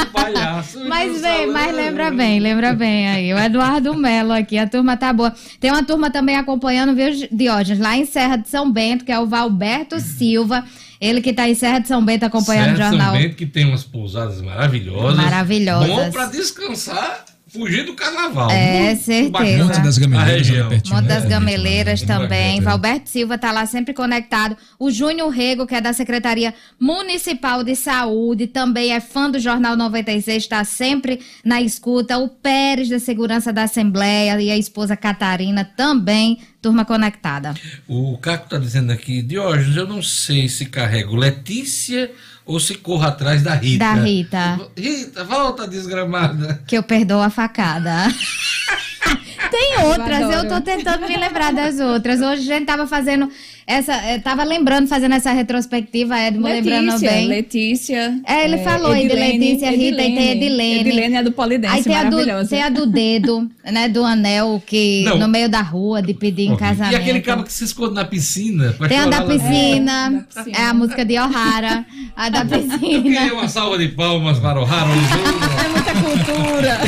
Mas 0.89 1.21
bem, 1.21 1.21
salão. 1.21 1.53
mas 1.53 1.75
lembra 1.75 2.11
bem, 2.11 2.41
lembra 2.41 2.73
bem 2.75 3.09
aí. 3.09 3.35
O 3.35 3.39
Eduardo 3.39 3.95
Melo 3.95 4.33
aqui, 4.33 4.59
a 4.59 4.69
turma 4.69 4.97
tá 4.97 5.13
boa. 5.13 5.33
Tem 5.61 5.71
uma 5.71 5.83
turma 5.85 6.11
também 6.11 6.37
acompanhando, 6.37 6.95
viu, 6.95 7.29
Diógenes, 7.31 7.81
lá 7.81 7.97
em 7.97 8.05
Serra 8.05 8.37
de 8.37 8.49
São 8.49 8.71
Bento, 8.71 9.05
que 9.05 9.13
é 9.13 9.19
o 9.19 9.27
Valberto 9.27 10.01
Silva. 10.01 10.65
Ele 11.01 11.21
que 11.21 11.33
tá 11.33 11.49
em 11.49 11.55
Serra 11.55 11.81
de 11.81 11.89
São 11.89 12.05
Bento 12.05 12.25
acompanhando 12.25 12.77
Certo, 12.77 12.81
o 12.81 12.91
jornal. 12.91 13.13
São 13.13 13.23
Bento, 13.23 13.37
que 13.37 13.47
tem 13.47 13.65
umas 13.65 13.83
pousadas 13.83 14.41
maravilhosas. 14.41 15.17
Maravilhosas. 15.17 15.89
Bom 15.89 16.11
pra 16.11 16.27
descansar 16.27 17.25
fugir 17.53 17.85
do 17.85 17.95
carnaval. 17.95 18.51
É, 18.51 18.87
Muito 18.87 19.03
certeza. 19.03 19.65
Monte 19.65 19.81
das 19.83 19.99
a 19.99 20.01
Gameleiras, 20.01 20.69
pertinho, 20.69 20.97
Monte 20.97 21.05
né? 21.07 21.15
das 21.15 21.25
Gameleiras 21.27 22.01
Muito 22.03 22.13
também. 22.13 22.61
Valberto 22.61 23.11
Silva 23.11 23.37
tá 23.37 23.53
lá 23.53 23.67
sempre 23.67 23.93
conectado. 23.93 24.57
O 24.79 24.91
Júnior 24.91 25.29
Rego, 25.29 25.67
que 25.67 25.75
é 25.75 25.81
da 25.81 25.93
Secretaria 25.93 26.55
Municipal 26.81 27.63
de 27.63 27.77
Saúde, 27.77 28.47
também 28.47 28.93
é 28.93 29.01
fã 29.01 29.31
do 29.31 29.39
Jornal 29.39 29.77
96, 29.77 30.43
está 30.43 30.65
sempre 30.65 31.21
na 31.45 31.61
escuta. 31.61 32.17
O 32.17 32.29
Pérez 32.29 32.89
da 32.89 32.99
Segurança 32.99 33.53
da 33.53 33.65
Assembleia 33.65 34.41
e 34.41 34.51
a 34.51 34.57
esposa 34.57 34.97
Catarina 34.97 35.65
também, 35.77 36.39
turma 36.63 36.87
conectada. 36.87 37.55
O 37.87 38.17
Caco 38.17 38.49
tá 38.49 38.57
dizendo 38.57 38.93
aqui, 38.93 39.21
Diógenes, 39.21 39.77
eu 39.77 39.87
não 39.87 40.03
sei 40.03 40.49
se 40.49 40.67
carrego 40.67 41.15
Letícia 41.15 42.11
ou 42.45 42.59
se 42.59 42.75
corro 42.77 43.05
atrás 43.05 43.43
da 43.43 43.55
Rita. 43.55 43.85
Da 43.85 43.95
Rita. 43.95 44.61
Rita, 44.77 45.25
volta 45.25 45.67
desgramada. 45.67 46.63
Que 46.67 46.77
eu 46.77 46.83
perdoo 46.83 47.21
a 47.21 47.31
facada. 47.31 47.93
Tem 49.51 49.85
outras, 49.85 50.21
eu, 50.21 50.39
adoro. 50.41 50.49
tô 50.49 50.61
tentando 50.63 51.07
me 51.07 51.17
lembrar 51.17 51.53
das 51.53 51.79
outras. 51.79 52.21
Hoje 52.21 52.43
a 52.51 52.55
gente 52.55 52.67
tava 52.67 52.87
fazendo 52.87 53.31
essa. 53.67 53.93
eh, 53.95 54.19
Tava 54.19 54.45
lembrando, 54.45 54.87
fazendo 54.89 55.15
essa 55.15 55.33
retrospectiva, 55.33 56.19
Edmo 56.19 56.47
lembrando 56.47 56.99
bem. 57.01 57.29
Letícia. 57.29 58.19
É, 58.27 58.45
ele 58.45 58.59
falou 58.59 58.93
aí 58.93 59.07
de 59.09 59.15
Letícia, 59.15 59.71
Rita 59.71 60.03
e 60.03 60.15
tem 60.15 60.31
Edilene. 60.31 60.81
Edilene 60.81 61.15
é 61.17 61.23
do 61.23 61.33
Polidense, 61.33 61.75
Aí 61.75 61.83
tem 61.83 61.97
a, 61.97 62.05
do, 62.05 62.49
tem 62.49 62.63
a 62.63 62.69
do 62.69 62.87
dedo, 62.87 63.49
né? 63.65 63.89
Do 63.89 64.05
anel, 64.05 64.63
que 64.67 65.05
Não. 65.05 65.19
no 65.19 65.29
meio 65.29 65.49
da 65.49 65.61
rua, 65.63 66.03
de 66.03 66.15
pedir 66.15 66.49
em 66.49 66.55
E 66.55 66.57
casamento. 66.57 66.97
aquele 66.97 67.21
cabo 67.21 67.43
que 67.45 67.53
se 67.53 67.65
esconde 67.65 67.95
na 67.95 68.05
piscina. 68.05 68.73
pra 68.73 68.89
Tem 68.89 68.99
a 68.99 69.07
da 69.07 69.23
piscina, 69.23 70.07
É, 70.07 70.11
da 70.11 70.43
piscina. 70.45 70.59
é 70.59 70.65
a 70.67 70.75
música 70.75 71.05
de 71.05 71.19
O'Hara, 71.19 71.85
a 72.17 72.29
da 72.29 72.41
Eu 72.41 72.47
queria 72.47 72.79
piscina. 72.79 73.33
uma 73.35 73.49
salva 73.49 73.79
de 73.79 73.89
palmas 73.89 74.39
para 74.39 74.61
o 74.61 74.65
Harold 74.65 74.99
Oliveira. 74.99 75.63
É 75.65 75.69
muita 75.69 75.93
cultura. 75.95 76.79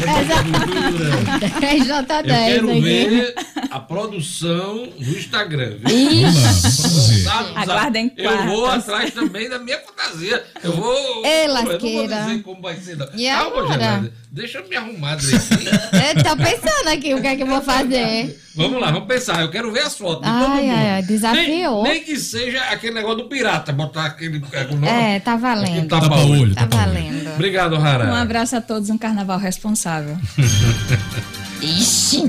É 1.64 1.75
Eu 1.79 1.85
J10 1.85 2.25
quero 2.25 2.70
aqui. 2.70 2.81
ver 2.81 3.35
a 3.70 3.79
produção 3.81 4.89
do 4.99 5.11
Instagram. 5.18 5.75
viu? 5.85 6.22
Vamos 6.31 6.64
sabe? 6.71 7.51
Aguardem 7.55 8.12
Eu 8.17 8.47
vou 8.47 8.67
atrás 8.67 9.12
também 9.12 9.49
da 9.49 9.59
minha 9.59 9.79
fantasia. 9.81 10.45
Eu 10.62 10.73
vou. 10.73 11.25
Ei, 11.25 11.45
eu 11.45 11.49
não 11.55 11.62
vou 11.62 11.73
lasqueira. 11.73 12.23
dizer 12.23 12.43
como 12.43 12.62
vai 12.62 12.77
ser. 12.77 12.97
não. 12.97 13.07
E 13.15 13.27
Calma? 13.29 13.73
Geraldo. 13.73 14.12
Deixa 14.31 14.59
eu 14.59 14.69
me 14.69 14.75
arrumar 14.77 15.15
direitinho. 15.15 15.71
Eu 16.17 16.25
tô 16.25 16.37
pensando 16.37 16.89
aqui 16.89 17.15
o 17.15 17.21
que 17.21 17.27
é 17.29 17.37
que 17.37 17.43
eu 17.45 17.47
vou 17.47 17.62
fazer. 17.62 18.37
Vamos 18.57 18.81
lá, 18.81 18.91
vamos 18.91 19.07
pensar. 19.07 19.41
Eu 19.43 19.49
quero 19.49 19.71
ver 19.71 19.83
as 19.83 19.97
fotos 19.97 20.23
de 20.25 20.29
Ai, 20.29 20.41
todo 20.45 20.51
mundo. 20.57 20.71
ai, 20.77 20.91
ai, 20.91 21.03
desafiou. 21.03 21.83
Nem, 21.85 21.93
nem 21.93 22.03
que 22.03 22.17
seja 22.19 22.61
aquele 22.65 22.95
negócio 22.95 23.19
do 23.19 23.29
pirata, 23.29 23.73
botar 23.73 24.07
aquele. 24.07 24.43
É, 24.85 25.21
tá 25.21 25.37
valendo. 25.37 25.87
Tapa 25.89 26.09
Tapa 26.09 26.21
olho. 26.23 26.53
Tá 26.53 26.62
olho. 26.62 26.71
valendo. 26.71 27.31
Obrigado, 27.35 27.77
Rara. 27.77 28.07
Um 28.07 28.15
abraço 28.15 28.57
a 28.57 28.61
todos, 28.61 28.91
um 28.91 28.99
carnaval 28.99 29.39
responsável. 29.39 30.17
Ixi, 31.65 32.23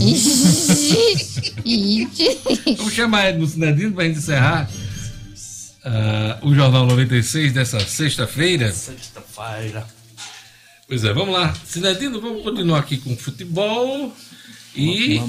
ixi, 0.00 1.54
ixi. 1.64 2.74
Vamos 2.76 2.92
chamar 2.92 3.28
Edmo 3.30 3.46
Sinedino 3.46 3.92
para 3.92 4.04
gente 4.04 4.18
encerrar 4.18 4.68
ah, 5.84 6.38
o 6.42 6.54
Jornal 6.54 6.86
96 6.86 7.52
dessa 7.52 7.80
sexta-feira. 7.80 8.70
Sexta-feira. 8.72 9.86
Pois 10.86 11.02
é, 11.04 11.12
vamos 11.12 11.34
lá. 11.34 11.54
Sinedino, 11.64 12.20
vamos 12.20 12.42
continuar 12.42 12.80
aqui 12.80 12.98
com 12.98 13.12
o 13.12 13.16
futebol. 13.16 14.14
E, 14.76 15.20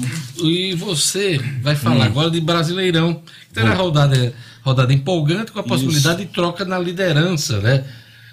e 0.42 0.74
você 0.74 1.38
vai 1.62 1.76
falar 1.76 2.06
Hum. 2.06 2.08
agora 2.08 2.30
de 2.30 2.40
Brasileirão. 2.40 3.22
Terá 3.54 3.74
rodada, 3.74 4.34
rodada 4.62 4.92
empolgante 4.92 5.52
com 5.52 5.60
a 5.60 5.62
possibilidade 5.62 6.24
de 6.24 6.32
troca 6.32 6.64
na 6.64 6.78
liderança, 6.78 7.60
né? 7.60 7.84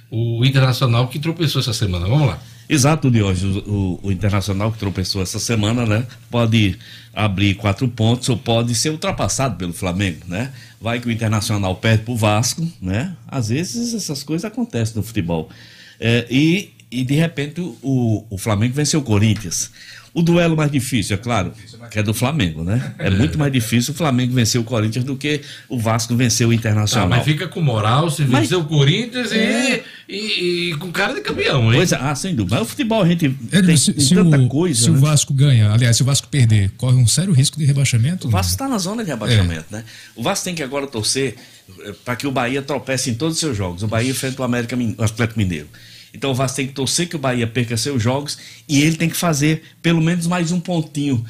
O 0.10 0.44
Internacional 0.44 1.08
que 1.08 1.20
tropeçou 1.20 1.62
essa 1.62 1.72
semana. 1.74 2.08
Vamos 2.08 2.28
lá. 2.28 2.40
Exato, 2.68 3.12
de 3.12 3.22
hoje. 3.22 3.46
O, 3.46 4.00
o 4.02 4.12
Internacional 4.12 4.72
que 4.72 4.78
tropeçou 4.78 5.22
essa 5.22 5.40
semana, 5.40 5.86
né? 5.86 6.06
Pode 6.30 6.78
abrir 7.14 7.56
quatro 7.56 7.88
pontos 7.88 8.30
ou 8.30 8.38
pode 8.38 8.74
ser 8.74 8.90
ultrapassado 8.90 9.56
pelo 9.56 9.74
Flamengo, 9.74 10.20
né? 10.28 10.52
Vai 10.82 11.00
que 11.00 11.08
o 11.08 11.12
Internacional 11.12 11.76
perde 11.76 12.04
pro 12.04 12.16
Vasco, 12.16 12.68
né? 12.82 13.16
Às 13.28 13.50
vezes 13.50 13.94
essas 13.94 14.24
coisas 14.24 14.46
acontecem 14.46 14.96
no 14.96 15.04
futebol. 15.04 15.50
É, 16.00 16.26
e, 16.30 16.72
e 16.90 17.04
de 17.04 17.14
repente 17.14 17.62
o, 17.62 18.26
o 18.30 18.38
Flamengo 18.38 18.74
venceu 18.74 19.00
o 19.00 19.04
Corinthians. 19.04 19.72
O 20.16 20.22
duelo 20.22 20.56
mais 20.56 20.70
difícil, 20.72 21.16
é 21.16 21.18
claro, 21.18 21.52
que 21.90 21.98
é 21.98 22.04
do 22.04 22.14
Flamengo, 22.14 22.64
né? 22.64 22.94
É 23.00 23.10
muito 23.10 23.36
mais 23.40 23.52
difícil 23.52 23.96
o 23.96 23.98
Flamengo 23.98 24.32
vencer 24.32 24.62
o 24.62 24.64
Corinthians 24.64 25.04
do 25.04 25.16
que 25.16 25.42
o 25.68 25.80
Vasco 25.80 26.16
vencer 26.16 26.46
o 26.46 26.52
Tá, 26.52 26.56
Internacional. 26.56 27.10
mas 27.10 27.24
fica 27.24 27.48
com 27.48 27.60
moral 27.62 28.12
se 28.12 28.22
Mas- 28.26 28.42
vencer 28.42 28.58
o 28.60 28.64
Corinthians 28.66 29.32
e- 29.32 29.38
É. 29.38 29.84
e, 30.08 30.70
e 30.70 30.76
com 30.78 30.92
cara 30.92 31.16
de 31.16 31.22
campeão, 31.22 31.64
hein? 31.72 31.78
Pois 31.80 31.92
é, 31.92 31.98
ah, 32.00 32.14
sem 32.14 32.36
dúvida. 32.36 32.58
Mas 32.58 32.64
o 32.64 32.70
futebol 32.70 33.02
a 33.02 33.08
gente 33.08 33.26
Edmo, 33.26 33.66
tem, 33.66 33.76
se, 33.76 33.92
tem 33.92 34.06
se 34.06 34.14
tanta 34.14 34.38
o, 34.38 34.48
coisa. 34.48 34.84
se 34.84 34.90
o 34.92 34.94
né? 34.94 35.00
Vasco 35.00 35.34
ganha, 35.34 35.72
aliás, 35.72 35.98
se 35.98 36.04
o 36.04 36.06
Vasco 36.06 36.28
perder, 36.28 36.70
corre 36.78 36.96
um 36.96 37.08
sério 37.08 37.34
risco 37.34 37.58
de 37.58 37.66
rebaixamento? 37.66 38.28
O 38.28 38.30
Vasco 38.30 38.52
está 38.52 38.68
na 38.68 38.78
zona 38.78 39.04
de 39.04 39.10
rebaixamento, 39.10 39.66
né? 39.72 39.84
O 40.16 40.22
Vasco 40.22 40.46
tem 40.46 40.54
que 40.54 40.62
agora 40.62 40.86
torcer 40.86 41.36
para 42.06 42.16
que 42.16 42.28
o 42.28 42.32
Bahia 42.32 42.62
tropece 42.62 43.10
em 43.10 43.16
todos 43.16 43.34
os 43.34 43.40
seus 43.40 43.58
jogos. 43.58 43.82
O 43.82 43.88
Bahia 43.88 44.12
enfrenta 44.12 44.44
o 44.44 44.46
América 44.46 44.76
o 44.76 45.04
Atlético 45.04 45.40
Mineiro. 45.40 45.68
Então 46.14 46.32
o 46.32 46.36
Vasco 46.36 46.58
tem 46.58 46.68
que 46.68 46.74
torcer 46.74 47.08
que 47.10 47.16
o 47.16 47.20
Bahia 47.20 47.48
perca 47.48 47.76
seus 47.76 48.02
jogos 48.02 48.38
e 48.70 48.82
ele 48.82 48.96
tem 48.98 49.10
que 49.10 49.18
fazer 49.18 49.64
pelo 49.82 50.02
menos 50.02 50.28
mais 50.28 50.52
um 50.52 50.60
pontinho. 50.60 51.26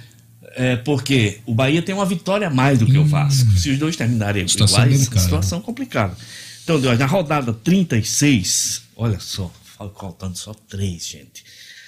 é, 0.55 0.75
porque 0.75 1.39
o 1.45 1.53
Bahia 1.53 1.81
tem 1.81 1.95
uma 1.95 2.05
vitória 2.05 2.47
a 2.47 2.49
mais 2.49 2.77
do 2.79 2.85
que 2.85 2.97
o 2.97 3.05
Vasco. 3.05 3.49
Se 3.57 3.71
os 3.71 3.79
dois 3.79 3.95
terminarem 3.95 4.47
Situação 4.47 4.79
iguais, 4.79 4.99
delicada. 4.99 5.21
situação 5.21 5.61
complicada. 5.61 6.15
Então, 6.63 6.79
Deus, 6.79 6.97
na 6.99 7.05
rodada 7.05 7.51
36, 7.53 8.83
olha 8.95 9.19
só, 9.19 9.51
faltando 9.77 10.37
só 10.37 10.53
três, 10.53 11.07
gente. 11.07 11.43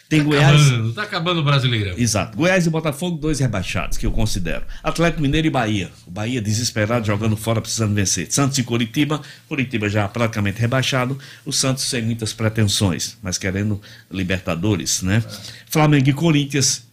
Tem 0.07 0.19
tá 0.19 0.25
Goiás. 0.25 0.61
acabando, 0.61 0.93
tá 0.93 1.03
acabando 1.03 1.39
o 1.39 1.43
Brasileirão. 1.43 1.95
Exato. 1.97 2.37
Goiás 2.37 2.65
e 2.65 2.69
Botafogo, 2.69 3.17
dois 3.17 3.39
rebaixados, 3.39 3.97
que 3.97 4.05
eu 4.05 4.11
considero. 4.11 4.63
Atlético 4.83 5.21
Mineiro 5.21 5.47
e 5.47 5.49
Bahia. 5.49 5.89
O 6.05 6.11
Bahia 6.11 6.41
desesperado, 6.41 7.05
jogando 7.07 7.35
fora, 7.35 7.59
precisando 7.59 7.93
vencer. 7.93 8.31
Santos 8.31 8.57
e 8.57 8.63
Curitiba. 8.63 9.21
Curitiba 9.47 9.89
já 9.89 10.07
praticamente 10.07 10.59
rebaixado. 10.59 11.17
O 11.43 11.51
Santos 11.51 11.85
sem 11.85 12.03
muitas 12.03 12.33
pretensões, 12.33 13.17
mas 13.21 13.37
querendo 13.37 13.81
Libertadores, 14.11 15.01
né? 15.01 15.23
Flamengo 15.67 16.09
e 16.09 16.13
Corinthians. 16.13 16.85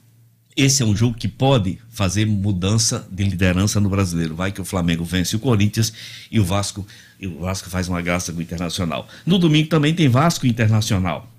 Esse 0.54 0.82
é 0.82 0.86
um 0.86 0.94
jogo 0.94 1.16
que 1.16 1.28
pode 1.28 1.78
fazer 1.90 2.26
mudança 2.26 3.06
de 3.10 3.24
liderança 3.24 3.80
no 3.80 3.88
brasileiro. 3.88 4.34
Vai 4.34 4.52
que 4.52 4.60
o 4.60 4.64
Flamengo 4.64 5.02
vence 5.02 5.34
o 5.34 5.38
Corinthians 5.38 5.92
e 6.30 6.38
o 6.38 6.44
Vasco, 6.44 6.86
e 7.18 7.26
o 7.26 7.40
Vasco 7.40 7.70
faz 7.70 7.88
uma 7.88 8.02
graça 8.02 8.32
com 8.32 8.38
o 8.38 8.42
Internacional. 8.42 9.08
No 9.24 9.38
domingo 9.38 9.68
também 9.68 9.94
tem 9.94 10.08
Vasco 10.08 10.46
Internacional. 10.46 11.31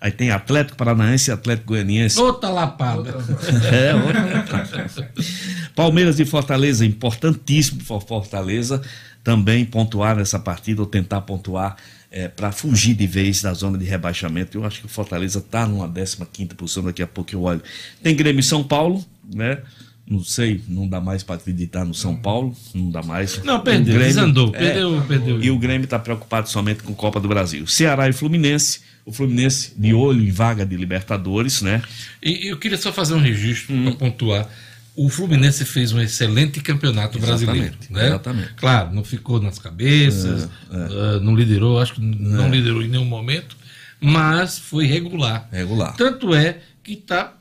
Aí 0.00 0.10
tem 0.10 0.30
Atlético 0.30 0.76
Paranaense 0.76 1.30
e 1.30 1.32
Atlético 1.32 1.68
Goianiense. 1.68 2.18
Outra 2.20 2.50
lapada. 2.50 3.14
É, 3.72 3.94
outra. 3.94 4.86
Palmeiras 5.74 6.18
e 6.20 6.24
Fortaleza, 6.24 6.84
importantíssimo 6.84 7.82
para 7.84 8.00
Fortaleza 8.00 8.82
também 9.24 9.64
pontuar 9.64 10.16
nessa 10.16 10.38
partida 10.38 10.80
ou 10.80 10.86
tentar 10.86 11.20
pontuar 11.22 11.76
para 12.34 12.52
fugir 12.52 12.94
de 12.94 13.06
vez 13.06 13.42
da 13.42 13.52
zona 13.52 13.76
de 13.76 13.84
rebaixamento. 13.84 14.56
Eu 14.56 14.64
acho 14.64 14.80
que 14.80 14.86
o 14.86 14.88
Fortaleza 14.88 15.38
está 15.40 15.66
numa 15.66 15.88
15 15.88 16.54
posição, 16.54 16.84
daqui 16.84 17.02
a 17.02 17.06
pouco 17.06 17.34
eu 17.34 17.42
olho. 17.42 17.60
Tem 18.02 18.14
Grêmio 18.14 18.40
e 18.40 18.42
São 18.42 18.62
Paulo, 18.62 19.04
né? 19.34 19.58
Não 20.08 20.22
sei, 20.22 20.62
não 20.68 20.88
dá 20.88 21.00
mais 21.00 21.24
para 21.24 21.34
acreditar 21.34 21.84
no 21.84 21.92
São 21.92 22.14
Paulo, 22.14 22.54
não 22.72 22.90
dá 22.90 23.02
mais. 23.02 23.42
Não, 23.42 23.58
perdeu, 23.60 23.94
O 23.94 23.98
Grêmio- 23.98 24.14
desandou, 24.14 24.48
é, 24.54 24.58
perdeu, 24.58 25.02
perdeu. 25.08 25.42
E 25.42 25.50
o 25.50 25.58
Grêmio 25.58 25.84
está 25.84 25.98
preocupado 25.98 26.48
somente 26.48 26.84
com 26.84 26.94
Copa 26.94 27.18
do 27.18 27.26
Brasil. 27.26 27.66
Ceará 27.66 28.08
e 28.08 28.12
Fluminense, 28.12 28.80
o 29.06 29.12
Fluminense 29.12 29.72
de 29.78 29.94
olho 29.94 30.20
em 30.20 30.32
vaga 30.32 30.66
de 30.66 30.76
Libertadores, 30.76 31.62
né? 31.62 31.80
E 32.20 32.48
eu 32.50 32.58
queria 32.58 32.76
só 32.76 32.92
fazer 32.92 33.14
um 33.14 33.20
registro 33.20 33.74
para 33.84 33.92
pontuar. 33.92 34.48
O 34.96 35.08
Fluminense 35.08 35.64
fez 35.64 35.92
um 35.92 36.00
excelente 36.00 36.60
campeonato 36.60 37.18
brasileiro. 37.18 37.66
Exatamente, 37.66 37.92
Né? 37.92 38.06
exatamente. 38.06 38.54
Claro, 38.54 38.92
não 38.92 39.04
ficou 39.04 39.40
nas 39.40 39.58
cabeças, 39.60 40.48
ah, 40.72 41.20
não 41.22 41.36
liderou, 41.36 41.78
acho 41.78 41.94
que 41.94 42.00
não 42.00 42.50
liderou 42.50 42.82
em 42.82 42.88
nenhum 42.88 43.04
momento, 43.04 43.56
mas 44.00 44.58
foi 44.58 44.86
regular. 44.86 45.48
Regular. 45.52 45.94
Tanto 45.96 46.34
é 46.34 46.58
que 46.82 46.94
está 46.94 47.35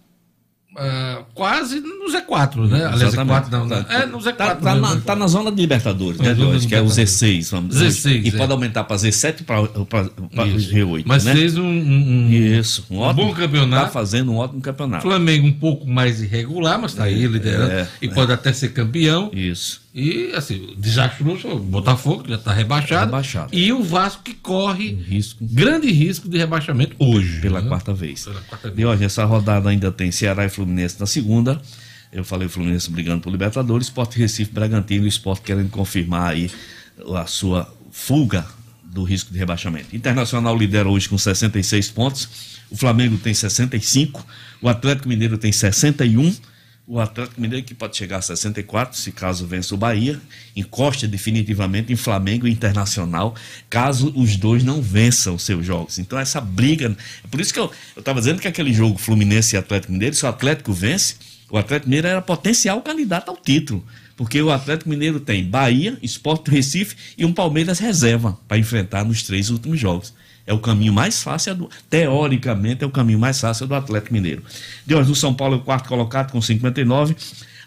quase 1.34 1.80
no 1.80 2.06
Z4, 2.12 2.68
né? 2.70 2.86
Aliás, 2.86 3.14
Exatamente. 3.14 3.48
Z4 3.48 3.52
não, 3.52 3.66
não. 3.66 3.78
É, 3.78 4.06
no 4.06 4.18
Z4. 4.20 4.36
Tá, 4.36 4.56
tá 4.56 4.76
na, 4.76 4.96
tá 5.02 5.16
na 5.16 5.28
zona 5.28 5.52
de 5.52 5.62
Libertadores, 5.62 6.20
né, 6.20 6.32
É, 6.32 6.34
de 6.34 6.40
Que 6.40 6.44
é 6.44 6.48
o 6.82 6.86
Libertadores. 6.86 7.12
Z6, 7.12 7.52
vamos 7.52 7.70
dizer. 7.70 7.86
16, 7.86 8.26
E 8.26 8.28
é. 8.30 8.32
pode 8.38 8.52
aumentar 8.52 8.84
para 8.84 8.98
Z7 8.98 9.44
para 9.46 10.46
Isso. 10.48 10.74
G8. 10.74 11.04
Mas 11.06 11.24
né? 11.24 11.34
fez 11.34 11.58
um, 11.58 11.64
um- 11.66 12.30
Isso, 12.30 12.86
um, 12.90 12.98
um 12.98 13.00
ótimo, 13.00 13.28
bom 13.28 13.34
campeonato. 13.34 13.86
Tá 13.86 13.90
fazendo 13.92 14.32
um 14.32 14.38
ótimo 14.38 14.62
campeonato. 14.62 15.04
Flamengo 15.04 15.48
um 15.48 15.54
pouco 15.54 15.88
mais 15.88 16.22
irregular, 16.22 16.80
mas 16.80 16.92
está 16.92 17.06
aí 17.06 17.26
liderando 17.26 17.72
é, 17.72 17.88
e 18.02 18.08
é. 18.08 18.14
pode 18.14 18.32
até 18.32 18.52
ser 18.52 18.70
campeão. 18.70 19.32
Isso. 19.34 19.85
E, 19.96 20.34
assim, 20.36 20.74
desastroso, 20.78 21.48
o 21.48 21.58
Botafogo 21.58 22.24
que 22.24 22.30
já 22.30 22.36
está 22.36 22.52
rebaixado, 22.52 23.06
Rebaixado. 23.06 23.56
E 23.56 23.72
o 23.72 23.82
Vasco 23.82 24.24
que 24.24 24.34
corre 24.34 24.94
risco. 24.94 25.40
grande 25.42 25.90
risco 25.90 26.28
de 26.28 26.38
rebaixamento 26.38 26.98
hoje. 27.00 27.40
Pela 27.40 27.62
né? 27.62 27.70
quarta 27.70 27.94
vez. 27.94 28.26
Pela 28.26 28.42
quarta 28.42 28.68
vez. 28.68 28.78
E 28.78 28.86
hoje, 28.86 29.06
essa 29.06 29.24
rodada 29.24 29.70
ainda 29.70 29.94
tem 29.94 30.12
Ceará 30.12 30.44
e 30.44 30.50
Fluminense 30.50 31.00
na 31.00 31.06
segunda. 31.06 31.62
Eu 32.12 32.26
falei 32.26 32.46
o 32.46 32.50
Fluminense 32.50 32.92
brigando 32.92 33.22
por 33.22 33.30
Libertadores, 33.30 33.88
Sport 33.88 34.16
Recife, 34.16 34.52
Bragantino 34.52 35.06
e 35.06 35.08
o 35.08 35.10
Sport 35.10 35.42
querendo 35.42 35.70
confirmar 35.70 36.32
aí 36.32 36.52
a 37.16 37.26
sua 37.26 37.74
fuga 37.90 38.46
do 38.84 39.04
risco 39.04 39.32
de 39.32 39.40
rebaixamento. 39.40 39.96
Internacional 39.96 40.58
lidera 40.58 40.90
hoje 40.90 41.08
com 41.08 41.18
66 41.18 41.90
pontos. 41.92 42.28
o 42.70 42.76
Flamengo 42.76 43.18
tem 43.18 43.34
65, 43.34 44.26
o 44.62 44.68
Atlético 44.68 45.08
Mineiro 45.08 45.38
tem 45.38 45.54
61, 45.54 46.36
o 46.88 47.00
Atlético 47.00 47.42
Mineiro 47.42 47.66
que 47.66 47.74
pode 47.74 47.98
chegar 47.98 48.18
a 48.18 48.22
64, 48.22 48.98
se 48.98 49.12
caso 49.12 49.48
vença 49.48 49.74
o 49.74 49.78
Bahia, 49.78 50.22
encosta 50.56 51.08
definitivamente 51.08 51.92
em 51.92 51.96
Flamengo 51.96 52.48
e 52.48 52.52
Internacional, 52.52 53.36
caso 53.70 54.14
os 54.16 54.38
dois 54.38 54.64
não 54.64 54.82
vençam 54.82 55.38
seus 55.38 55.66
jogos. 55.66 55.98
Então 55.98 56.20
essa 56.20 56.40
briga, 56.40 56.96
é 57.24 57.28
por 57.28 57.42
isso 57.42 57.54
que 57.54 57.60
eu 57.60 57.72
estava 57.98 58.20
dizendo 58.20 58.40
que 58.40 58.48
aquele 58.48 58.72
jogo 58.72 59.00
Fluminense 59.00 59.56
e 59.56 59.58
Atlético 59.58 59.94
Mineiro, 59.94 60.16
se 60.16 60.26
o 60.26 60.30
Atlético 60.30 60.72
vence, 60.74 61.16
o 61.50 61.58
Atlético 61.58 61.90
Mineiro 61.90 62.08
era 62.08 62.22
potencial 62.22 62.80
candidato 62.82 63.30
ao 63.30 63.38
título, 63.38 63.84
porque 64.16 64.40
o 64.42 64.52
Atlético 64.52 64.90
Mineiro 64.90 65.20
tem 65.20 65.44
Bahia, 65.44 65.98
Sport 66.04 66.46
do 66.46 66.52
Recife 66.52 66.96
e 67.18 67.26
um 67.26 67.34
Palmeiras 67.34 67.80
reserva 67.80 68.38
para 68.48 68.58
enfrentar 68.60 69.04
nos 69.04 69.24
três 69.24 69.50
últimos 69.50 69.80
jogos. 69.80 70.14
É 70.48 70.54
o 70.54 70.60
caminho 70.60 70.94
mais 70.94 71.24
fácil, 71.24 71.52
é 71.52 71.56
do, 71.56 71.70
teoricamente, 71.90 72.84
é 72.84 72.88
o 72.88 72.92
caminho 72.92 73.18
mais 73.18 73.40
fácil 73.40 73.66
do 73.66 73.74
Atlético 73.74 74.14
Mineiro. 74.14 74.44
De 74.86 74.94
hoje, 74.94 75.12
o 75.12 75.16
São 75.16 75.34
Paulo 75.34 75.56
é 75.56 75.58
o 75.58 75.62
quarto 75.62 75.90
colocado 75.90 76.32
com 76.32 76.42
59, 76.42 77.16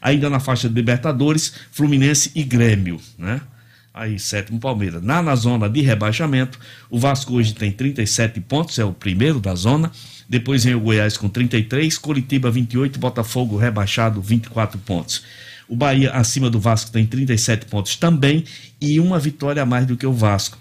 ainda 0.01 0.31
na 0.31 0.39
faixa 0.39 0.69
de 0.69 0.75
Libertadores, 0.75 1.53
Fluminense 1.73 2.31
e 2.35 2.45
Grêmio, 2.45 3.01
né? 3.19 3.41
Aí, 3.93 4.17
sétimo 4.17 4.61
Palmeiras. 4.61 5.03
Na, 5.03 5.21
na 5.21 5.35
zona 5.35 5.69
de 5.69 5.81
rebaixamento, 5.81 6.57
o 6.89 7.01
Vasco 7.01 7.35
hoje 7.35 7.53
tem 7.53 7.73
37 7.73 8.41
pontos, 8.43 8.79
é 8.79 8.85
o 8.85 8.93
primeiro 8.93 9.41
da 9.41 9.57
zona. 9.57 9.91
Depois 10.29 10.63
vem 10.63 10.77
o 10.77 10.81
Goiás 10.81 11.17
com 11.17 11.29
33, 11.29 11.99
Curitiba 11.99 12.49
28, 12.49 12.97
Botafogo 12.97 13.57
rebaixado 13.57 14.23
24 14.23 14.79
pontos. 14.79 15.25
O 15.69 15.75
Bahia 15.75 16.13
acima 16.13 16.49
do 16.49 16.61
Vasco 16.61 16.93
tem 16.93 17.05
37 17.05 17.67
pontos 17.67 17.97
também 17.97 18.45
e 18.81 19.01
uma 19.01 19.19
vitória 19.19 19.63
a 19.63 19.67
mais 19.67 19.85
do 19.85 19.97
que 19.97 20.07
o 20.07 20.13
Vasco. 20.13 20.57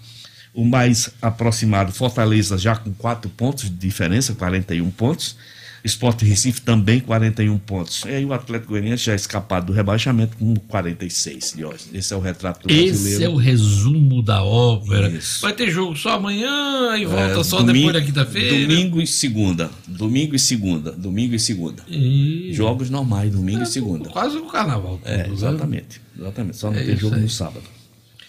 O 0.60 0.64
mais 0.64 1.10
aproximado, 1.22 1.92
Fortaleza, 1.92 2.58
já 2.58 2.74
com 2.74 2.92
4 2.92 3.30
pontos 3.30 3.64
de 3.64 3.76
diferença, 3.76 4.34
41 4.34 4.90
pontos. 4.90 5.36
Esporte 5.84 6.24
Recife 6.24 6.60
também 6.62 6.98
41 6.98 7.56
pontos. 7.58 8.02
E 8.04 8.08
aí 8.08 8.24
o 8.24 8.32
Atlético 8.32 8.72
Goianiense 8.72 9.04
já 9.04 9.12
é 9.12 9.14
escapado 9.14 9.66
do 9.66 9.72
rebaixamento 9.72 10.36
com 10.36 10.56
46 10.56 11.54
de 11.56 11.64
hoje. 11.64 11.84
Esse 11.94 12.12
é 12.12 12.16
o 12.16 12.20
retrato 12.20 12.66
do 12.66 12.72
Esse 12.74 12.82
brasileiro. 12.90 13.24
é 13.24 13.28
o 13.28 13.36
resumo 13.36 14.20
da 14.20 14.42
ópera. 14.42 15.08
Isso. 15.08 15.40
Vai 15.40 15.52
ter 15.52 15.70
jogo 15.70 15.94
só 15.96 16.14
amanhã 16.16 16.96
e 16.98 17.04
volta 17.06 17.40
É, 17.40 17.44
só 17.44 17.58
domingo- 17.58 17.86
depois 17.92 17.94
da 17.94 18.02
quinta-feira. 18.02 18.66
Domingo 18.66 19.00
e 19.00 19.06
segunda. 19.06 19.70
Domingo 19.86 20.34
e 20.34 20.38
segunda. 20.40 20.90
Domingo 20.90 21.34
e 21.36 21.38
segunda. 21.38 21.84
E- 21.88 22.50
Jogos 22.52 22.90
normais, 22.90 23.30
domingo 23.32 23.62
e 23.62 23.66
segunda. 23.66 24.08
Quase 24.10 24.36
o 24.36 24.46
carnaval. 24.46 25.00
É, 25.04 25.18
né? 25.18 25.28
exatamente. 25.32 26.00
Exatamente. 26.18 26.56
Só 26.56 26.72
não 26.72 26.78
É 26.78 26.82
tem 26.84 26.96
jogo 26.96 27.14
aí. 27.14 27.22
no 27.22 27.28
sábado. 27.28 27.62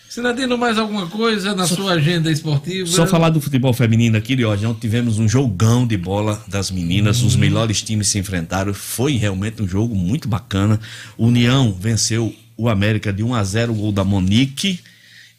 Sinadino, 0.10 0.58
mais 0.58 0.76
alguma 0.80 1.06
coisa 1.06 1.54
na 1.54 1.68
sua 1.68 1.94
agenda 1.94 2.32
esportiva? 2.32 2.88
Só 2.88 3.06
falar 3.06 3.30
do 3.30 3.40
futebol 3.40 3.72
feminino 3.72 4.18
aqui, 4.18 4.36
de 4.36 4.44
hoje. 4.44 4.66
Ontem 4.66 4.80
tivemos 4.80 5.20
um 5.20 5.30
jogão 5.30 5.86
de 5.86 5.96
bola 5.96 6.44
das 6.48 6.72
meninas, 6.72 7.22
os 7.22 7.36
melhores 7.36 7.84
times 7.84 8.08
se 8.08 8.18
enfrentaram. 8.18 8.74
Foi 8.74 9.18
realmente 9.18 9.62
um 9.62 9.68
jogo 9.68 9.94
muito 9.94 10.28
bacana. 10.28 10.80
União 11.16 11.72
venceu 11.72 12.36
o 12.58 12.68
América 12.68 13.14
de 13.14 13.22
1 13.22 13.36
a 13.36 13.44
0 13.44 13.72
o 13.72 13.76
gol 13.76 13.92
da 13.92 14.04
Monique. 14.04 14.80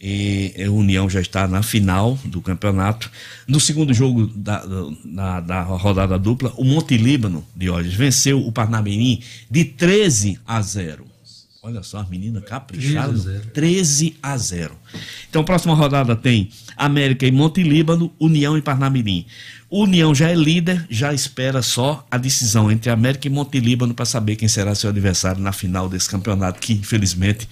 E 0.00 0.54
a 0.64 0.70
União 0.70 1.10
já 1.10 1.20
está 1.20 1.48
na 1.48 1.64
final 1.64 2.16
do 2.24 2.40
campeonato. 2.40 3.10
No 3.48 3.58
segundo 3.58 3.92
jogo 3.92 4.28
da, 4.28 4.64
da, 5.04 5.40
da 5.40 5.62
rodada 5.62 6.16
dupla, 6.16 6.54
o 6.56 6.64
Monte 6.64 6.96
Líbano 6.96 7.44
de 7.56 7.68
hoje 7.68 7.88
venceu 7.88 8.38
o 8.38 8.52
Parnamirim 8.52 9.20
de 9.50 9.64
13 9.64 10.38
a 10.46 10.62
0. 10.62 11.10
Olha 11.62 11.82
só, 11.82 11.98
as 11.98 12.08
meninas 12.08 12.42
capricharam. 12.44 13.12
13 13.12 13.28
a 13.28 13.32
0. 13.32 13.50
13 13.50 14.16
a 14.22 14.36
0. 14.38 14.76
Então, 15.28 15.44
próxima 15.44 15.74
rodada 15.74 16.16
tem 16.16 16.48
América 16.74 17.26
e 17.26 17.30
Monte 17.30 17.62
Líbano, 17.62 18.10
União 18.18 18.56
e 18.56 18.62
Parnamirim. 18.62 19.26
O 19.72 19.84
União 19.84 20.12
já 20.12 20.28
é 20.28 20.34
líder, 20.34 20.84
já 20.90 21.14
espera 21.14 21.62
só 21.62 22.04
a 22.10 22.18
decisão 22.18 22.72
entre 22.72 22.90
América 22.90 23.28
e 23.28 23.30
Monte 23.30 23.60
Líbano 23.60 23.94
para 23.94 24.04
saber 24.04 24.34
quem 24.34 24.48
será 24.48 24.74
seu 24.74 24.90
adversário 24.90 25.40
na 25.40 25.52
final 25.52 25.88
desse 25.88 26.10
campeonato, 26.10 26.58
que 26.58 26.72
infelizmente 26.72 27.48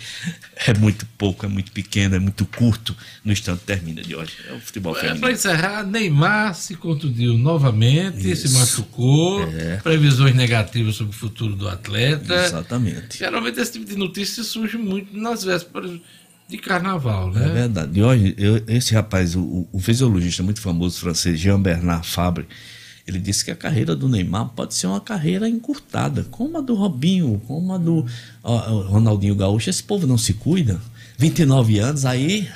é 0.66 0.74
muito 0.74 1.06
pouco, 1.16 1.46
é 1.46 1.48
muito 1.48 1.70
pequeno, 1.70 2.16
é 2.16 2.18
muito 2.18 2.44
curto 2.44 2.96
no 3.24 3.30
instante 3.32 3.60
termina 3.64 4.02
de 4.02 4.16
hoje. 4.16 4.32
É 4.48 4.52
o 4.52 4.58
futebol 4.60 4.96
É, 4.96 5.00
feminino. 5.00 5.20
para 5.20 5.30
encerrar, 5.32 5.84
Neymar 5.86 6.56
se 6.56 6.74
contundiu 6.74 7.38
novamente, 7.38 8.20
se 8.36 8.46
Isso. 8.46 8.58
machucou, 8.58 9.44
É. 9.44 9.76
previsões 9.76 10.34
negativas 10.34 10.96
sobre 10.96 11.14
o 11.14 11.16
futuro 11.16 11.54
do 11.54 11.68
atleta. 11.68 12.34
Exatamente. 12.46 13.16
Geralmente 13.16 13.60
esse 13.60 13.74
tipo 13.74 13.84
de 13.84 13.94
notícia 13.96 14.42
surge 14.42 14.76
muito 14.76 15.16
nas 15.16 15.44
vésperas 15.44 15.92
de 16.48 16.56
carnaval, 16.58 17.30
né? 17.30 17.44
É 17.44 17.52
verdade. 17.52 17.92
De 17.92 18.02
hoje, 18.02 18.34
eu- 18.38 18.62
esse 18.68 18.94
rapaz, 18.94 19.34
o, 19.36 19.68
o- 19.72 19.78
fisiologista 19.78 20.42
muito 20.42 20.60
famoso 20.60 20.98
francês, 20.98 21.38
Jean-Bernard 21.38 22.06
Fabre, 22.06 22.46
ele 23.06 23.18
disse 23.18 23.44
que 23.44 23.50
a 23.50 23.56
carreira 23.56 23.94
do 23.96 24.08
Neymar 24.08 24.48
pode 24.50 24.74
ser 24.74 24.86
uma 24.86 25.00
carreira 25.00 25.48
encurtada, 25.48 26.26
como 26.30 26.58
a 26.58 26.60
do 26.60 26.74
Robinho, 26.74 27.40
como 27.46 27.72
a 27.74 27.78
do 27.78 28.04
ó, 28.42 28.56
Ronaldinho 28.82 29.34
Gaúcho. 29.34 29.70
Esse 29.70 29.82
povo 29.82 30.06
não 30.06 30.18
se 30.18 30.34
cuida. 30.34 30.80
29 31.18 31.78
anos, 31.78 32.04
aí 32.04 32.48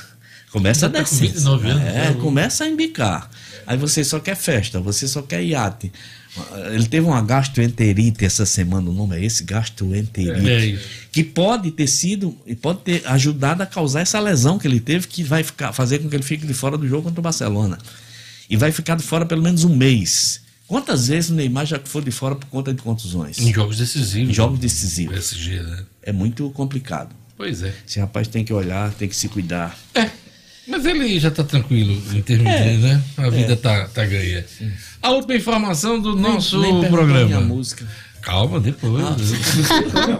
começa 0.51 0.87
a 0.87 0.91
tá 0.91 1.01
descer. 1.01 1.29
29 1.29 1.69
anos, 1.71 1.83
É, 1.83 2.11
né? 2.11 2.17
começa 2.21 2.65
a 2.65 2.69
embicar. 2.69 3.31
Aí 3.67 3.77
você 3.77 4.05
só 4.05 4.21
quer 4.21 4.37
festa, 4.37 4.81
você 4.81 5.07
só 5.09 5.23
quer 5.23 5.43
iate. 5.43 5.91
Ele 6.73 6.87
teve 6.87 7.07
uma 7.07 7.21
gastroenterite 7.21 8.25
essa 8.25 8.47
semana, 8.47 8.89
o 8.89 8.93
nome 8.93 9.17
é 9.17 9.25
esse? 9.25 9.45
Gastroenterite. 9.45 10.77
É. 10.77 10.79
Que 11.11 11.23
pode 11.23 11.71
ter 11.71 11.87
sido, 11.87 12.37
e 12.47 12.55
pode 12.55 12.81
ter 12.81 13.03
ajudado 13.07 13.63
a 13.63 13.67
causar 13.67 14.01
essa 14.01 14.19
lesão 14.19 14.59
que 14.59 14.67
ele 14.67 14.81
teve, 14.81 15.07
que 15.07 15.23
vai 15.23 15.43
ficar, 15.43 15.73
fazer 15.73 15.99
com 15.99 16.09
que 16.09 16.17
ele 16.17 16.23
fique 16.23 16.47
de 16.47 16.55
fora 16.55 16.79
do 16.79 16.89
jogo 16.89 17.05
contra 17.05 17.21
o 17.21 17.23
Barcelona. 17.23 17.77
E 18.49 18.57
vai 18.57 18.73
ficar 18.73 18.97
de 18.97 19.03
fora 19.03 19.27
pelo 19.27 19.43
menos 19.43 19.65
um 19.65 19.77
mês. 19.77 20.41
Quantas 20.67 21.09
vezes 21.09 21.29
o 21.29 21.35
Neymar 21.35 21.67
já 21.67 21.79
foi 21.85 22.03
de 22.03 22.11
fora 22.11 22.35
por 22.35 22.47
conta 22.47 22.73
de 22.73 22.81
contusões? 22.81 23.39
Em 23.39 23.53
jogos 23.53 23.77
decisivos. 23.77 24.31
Em 24.31 24.33
jogos 24.33 24.59
decisivos. 24.59 25.15
PSG, 25.15 25.61
né? 25.61 25.85
É 26.03 26.13
muito 26.13 26.49
complicado. 26.51 27.15
Pois 27.37 27.63
é. 27.63 27.75
Esse 27.87 28.01
rapaz 28.01 28.27
tem 28.27 28.43
que 28.43 28.55
olhar, 28.55 28.91
tem 28.95 29.07
que 29.07 29.17
se 29.17 29.29
cuidar. 29.29 29.79
Mas 30.67 30.85
ele 30.87 31.19
já 31.19 31.29
está 31.29 31.43
tranquilo 31.43 32.01
em 32.15 32.23
termos 32.23 32.47
É. 32.53 32.71
de, 32.71 32.77
né? 32.79 33.03
A 33.17 33.29
vida 33.31 33.53
É. 33.55 33.57
tá, 33.57 33.89
tá 33.89 34.05
ganha. 34.05 34.45
A 35.03 35.11
última 35.11 35.35
informação 35.37 36.01
do 36.01 36.15
nosso 36.15 36.61
nem 36.61 36.81
programa. 36.89 37.27
minha 37.27 37.41
música. 37.41 37.87
Calma, 38.23 38.61
depois. 38.61 38.95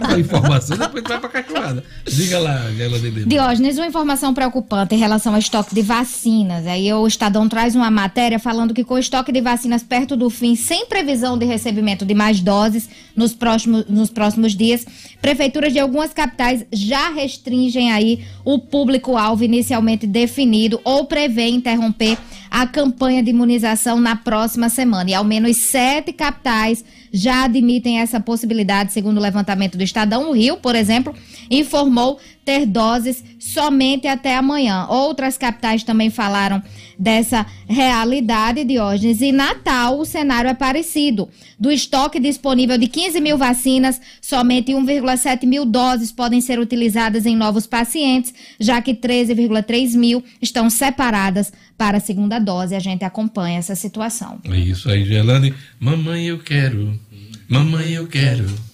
a 0.03 0.19
informação 0.19 0.77
depois 0.77 1.03
vai 1.07 1.19
pra 1.21 1.29
cachorrada. 1.29 1.83
Diga 2.05 2.37
lá, 2.37 2.69
Gela 2.73 2.99
Dede. 2.99 3.25
Diógenes, 3.25 3.77
uma 3.77 3.87
informação 3.87 4.33
preocupante 4.33 4.93
em 4.93 4.97
relação 4.97 5.33
ao 5.33 5.39
estoque 5.39 5.73
de 5.73 5.81
vacinas. 5.81 6.67
Aí 6.67 6.91
o 6.93 7.07
Estadão 7.07 7.47
traz 7.47 7.75
uma 7.75 7.89
matéria 7.89 8.37
falando 8.37 8.73
que 8.73 8.83
com 8.83 8.95
o 8.95 8.99
estoque 8.99 9.31
de 9.31 9.39
vacinas 9.39 9.83
perto 9.83 10.17
do 10.17 10.29
fim, 10.29 10.53
sem 10.53 10.85
previsão 10.85 11.37
de 11.37 11.45
recebimento 11.45 12.05
de 12.05 12.13
mais 12.13 12.41
doses 12.41 12.89
nos 13.15 13.33
próximos, 13.33 13.85
nos 13.87 14.09
próximos 14.09 14.53
dias, 14.53 14.85
prefeituras 15.21 15.71
de 15.71 15.79
algumas 15.79 16.13
capitais 16.13 16.65
já 16.73 17.09
restringem 17.09 17.93
aí 17.93 18.25
o 18.43 18.59
público-alvo 18.59 19.45
inicialmente 19.45 20.05
definido 20.05 20.79
ou 20.83 21.05
prevê 21.05 21.47
interromper 21.47 22.17
a 22.51 22.67
campanha 22.67 23.23
de 23.23 23.29
imunização 23.29 23.99
na 23.99 24.15
próxima 24.15 24.67
semana. 24.67 25.09
E 25.09 25.13
ao 25.13 25.23
menos 25.23 25.57
sete 25.57 26.11
capitais 26.11 26.83
já 27.13 27.43
admitem 27.43 27.99
essa 27.99 28.19
possibilidade, 28.19 28.91
segundo 28.91 29.17
o 29.17 29.21
levantamento 29.21 29.77
do 29.77 29.83
Estadão. 29.83 30.31
O 30.31 30.33
Rio, 30.33 30.57
por 30.57 30.73
exemplo, 30.73 31.13
informou 31.53 32.19
ter 32.45 32.65
doses 32.65 33.23
somente 33.39 34.07
até 34.07 34.35
amanhã. 34.35 34.85
Outras 34.89 35.37
capitais 35.37 35.83
também 35.83 36.09
falaram 36.09 36.61
dessa 36.97 37.45
realidade, 37.67 38.63
Diógenes. 38.63 39.21
E 39.21 39.31
Natal, 39.31 39.99
o 39.99 40.05
cenário 40.05 40.49
é 40.49 40.53
parecido. 40.53 41.29
Do 41.59 41.71
estoque 41.71 42.19
disponível 42.19 42.77
de 42.77 42.87
15 42.87 43.21
mil 43.21 43.37
vacinas, 43.37 43.99
somente 44.21 44.73
1,7 44.73 45.45
mil 45.45 45.65
doses 45.65 46.11
podem 46.11 46.41
ser 46.41 46.59
utilizadas 46.59 47.25
em 47.25 47.35
novos 47.35 47.65
pacientes, 47.65 48.33
já 48.59 48.81
que 48.81 48.93
13,3 48.93 49.95
mil 49.95 50.23
estão 50.41 50.69
separadas 50.69 51.51
para 51.77 51.97
a 51.97 52.01
segunda 52.01 52.39
dose. 52.39 52.75
A 52.75 52.79
gente 52.79 53.05
acompanha 53.05 53.59
essa 53.59 53.75
situação. 53.75 54.39
É 54.45 54.57
isso 54.57 54.89
aí, 54.89 55.05
Gelane. 55.05 55.53
Mamãe, 55.79 56.25
eu 56.25 56.39
quero. 56.39 56.99
Mamãe, 57.47 57.91
eu 57.91 58.07
quero. 58.07 58.72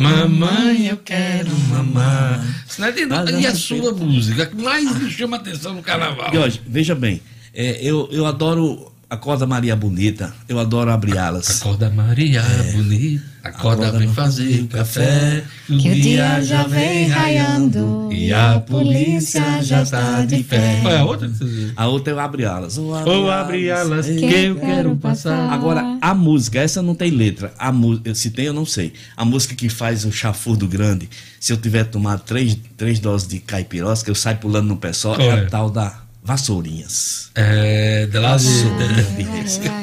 Mamãe, 0.00 0.86
eu 0.86 0.96
quero 0.96 1.50
mamar. 1.68 2.42
E 3.38 3.46
a 3.46 3.54
sua 3.54 3.92
música? 3.92 4.46
Que 4.46 4.56
mais 4.56 4.98
me 4.98 5.10
chama 5.10 5.36
atenção 5.36 5.74
no 5.74 5.82
carnaval? 5.82 6.32
Jorge, 6.32 6.62
veja 6.66 6.94
bem, 6.94 7.20
é, 7.52 7.78
eu, 7.82 8.08
eu 8.10 8.24
adoro 8.24 8.89
Acorda 9.10 9.44
Maria 9.44 9.74
Bonita, 9.74 10.32
eu 10.48 10.56
adoro 10.60 10.88
abrir 10.88 11.18
alas. 11.18 11.60
Acorda 11.60 11.90
Maria 11.90 12.44
Bonita, 12.72 13.24
acorda, 13.42 13.90
vem 13.90 14.06
fazer 14.14 14.68
café, 14.68 15.42
que 15.66 15.90
o 15.90 15.94
dia 15.96 16.40
já 16.40 16.62
vem 16.62 17.08
raiando 17.08 18.08
e 18.12 18.32
a 18.32 18.60
polícia 18.60 19.60
já 19.64 19.82
está 19.82 20.24
de 20.24 20.44
pé. 20.44 20.78
Qual 20.80 20.94
é 20.94 20.98
a 20.98 21.04
outra? 21.04 21.28
A 21.74 21.88
outra 21.88 22.12
eu 22.12 22.20
abro 22.20 22.48
alas. 22.48 22.78
Ou 22.78 22.94
Ou 23.04 23.28
abre 23.28 23.68
alas 23.68 24.06
que 24.06 24.32
eu 24.32 24.54
quero 24.54 24.94
passar. 24.96 25.50
Agora, 25.52 25.98
a 26.00 26.14
música, 26.14 26.60
essa 26.60 26.80
não 26.80 26.94
tem 26.94 27.10
letra. 27.10 27.52
A 27.58 27.72
música, 27.72 28.14
se 28.14 28.30
tem, 28.30 28.44
eu 28.44 28.54
não 28.54 28.64
sei. 28.64 28.92
A 29.16 29.24
música 29.24 29.56
que 29.56 29.68
faz 29.68 30.04
o 30.04 30.12
chafurdo 30.12 30.68
grande, 30.68 31.10
se 31.40 31.52
eu 31.52 31.56
tiver 31.56 31.82
tomado 31.82 32.20
três, 32.20 32.56
três 32.76 33.00
doses 33.00 33.26
de 33.26 33.40
caipirosca, 33.40 34.08
eu 34.08 34.14
saio 34.14 34.36
pulando 34.36 34.68
no 34.68 34.76
pé 34.76 34.92
só, 34.92 35.16
Qual 35.16 35.28
é 35.28 35.40
é? 35.40 35.46
a 35.46 35.46
tal 35.46 35.68
da 35.68 36.09
Vassourinhas. 36.22 37.30
É, 37.34 38.06
de 38.06 38.18
lá 38.18 38.36
de. 38.36 38.46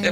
É 0.04 0.12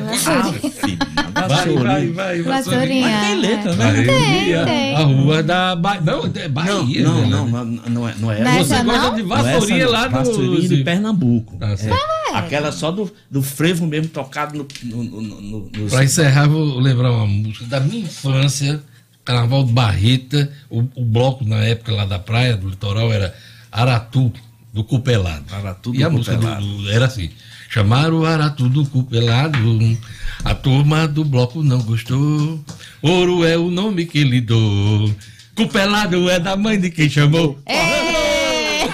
Vai, 1.48 1.76
vai, 1.76 2.08
vai, 2.08 2.42
Vassourinha. 2.42 3.08
Mas 3.08 3.28
tem 3.28 3.40
letra, 3.40 3.76
né? 3.76 4.04
Bahia, 4.06 4.66
tem. 4.66 4.96
a 4.96 5.00
rua 5.04 5.44
da 5.44 5.76
Bahia. 5.76 6.02
Não, 6.02 6.26
é 6.36 6.48
Bahia. 6.48 7.04
Não, 7.04 7.22
né? 7.22 7.28
não, 7.28 7.48
não, 7.48 7.66
não 7.66 8.10
é, 8.10 8.16
não 8.18 8.32
é 8.32 8.40
Não 8.42 8.50
é 8.50 8.64
Você 8.64 8.84
gosta 8.84 9.12
de 9.16 9.22
é 9.22 9.24
vassourinha 9.24 9.84
essa, 9.84 9.92
lá 9.92 10.08
do. 10.08 10.14
Vassourinha 10.16 10.70
de 10.70 10.84
Pernambuco. 10.84 11.58
Tá 11.58 11.78
certo. 11.78 11.96
É. 12.32 12.38
Aquela 12.38 12.72
só 12.72 12.92
do, 12.92 13.12
do 13.30 13.42
frevo 13.44 13.86
mesmo 13.86 14.08
tocado 14.10 14.58
no. 14.58 14.68
no, 14.84 15.04
no, 15.04 15.22
no- 15.42 15.70
nos- 15.78 15.92
Pra 15.94 16.04
encerrar, 16.04 16.48
vou 16.48 16.80
lembrar 16.80 17.12
uma 17.12 17.28
música 17.28 17.66
da 17.66 17.80
minha 17.80 18.04
infância, 18.04 18.82
Carnaval 19.24 19.64
de 19.64 19.74
Barreta. 19.74 20.52
O, 20.70 20.80
o 20.96 21.06
bloco 21.06 21.46
na 21.46 21.58
época 21.58 21.94
lá 21.94 22.06
da 22.06 22.18
praia, 22.18 22.58
do 22.58 22.68
litoral, 22.70 23.14
era 23.14 23.34
Aratu, 23.72 24.32
do 24.76 24.84
Cupelado. 24.84 25.46
Aratu 25.56 25.96
e 25.96 26.00
do 26.00 26.06
a 26.06 26.10
música 26.10 26.36
do- 26.36 26.42
Cupelado. 26.42 26.66
do- 26.68 26.92
era 26.92 27.06
assim: 27.06 27.30
chamaram 27.70 28.20
o 28.20 28.26
Aratu 28.26 28.68
do 28.68 28.86
Cupelado, 28.86 29.98
a 30.44 30.54
turma 30.54 31.08
do 31.08 31.24
bloco 31.24 31.64
não 31.64 31.80
gostou. 31.82 32.60
Ouro 33.02 33.46
é 33.46 33.58
o 33.58 33.72
nome 33.72 34.06
que 34.06 34.20
ele 34.20 34.42
deu. 34.42 35.16
Cupelado 35.56 36.30
é 36.30 36.38
da 36.40 36.58
mãe 36.58 36.78
de 36.78 36.90
quem 36.92 37.10
chamou. 37.10 37.58
É, 37.66 38.90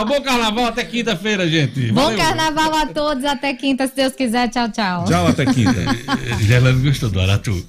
um 0.00 0.04
bom 0.06 0.22
carnaval 0.22 0.66
até 0.66 0.84
quinta-feira, 0.84 1.46
gente. 1.48 1.92
Bom 1.92 2.02
Valeu. 2.02 2.18
carnaval 2.18 2.74
a 2.74 2.86
todos. 2.86 3.24
Até 3.24 3.52
quinta, 3.52 3.86
se 3.86 3.94
Deus 3.96 4.14
quiser. 4.14 4.48
Tchau, 4.48 4.70
tchau. 4.70 5.04
Tchau, 5.04 5.26
até 5.26 5.44
quinta. 5.44 5.74
Já 6.46 6.54
ela 6.56 6.72
gostou 6.72 7.10
do 7.10 7.20
Aratu. 7.20 7.66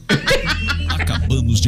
Acabamos 0.90 1.60
de 1.60 1.68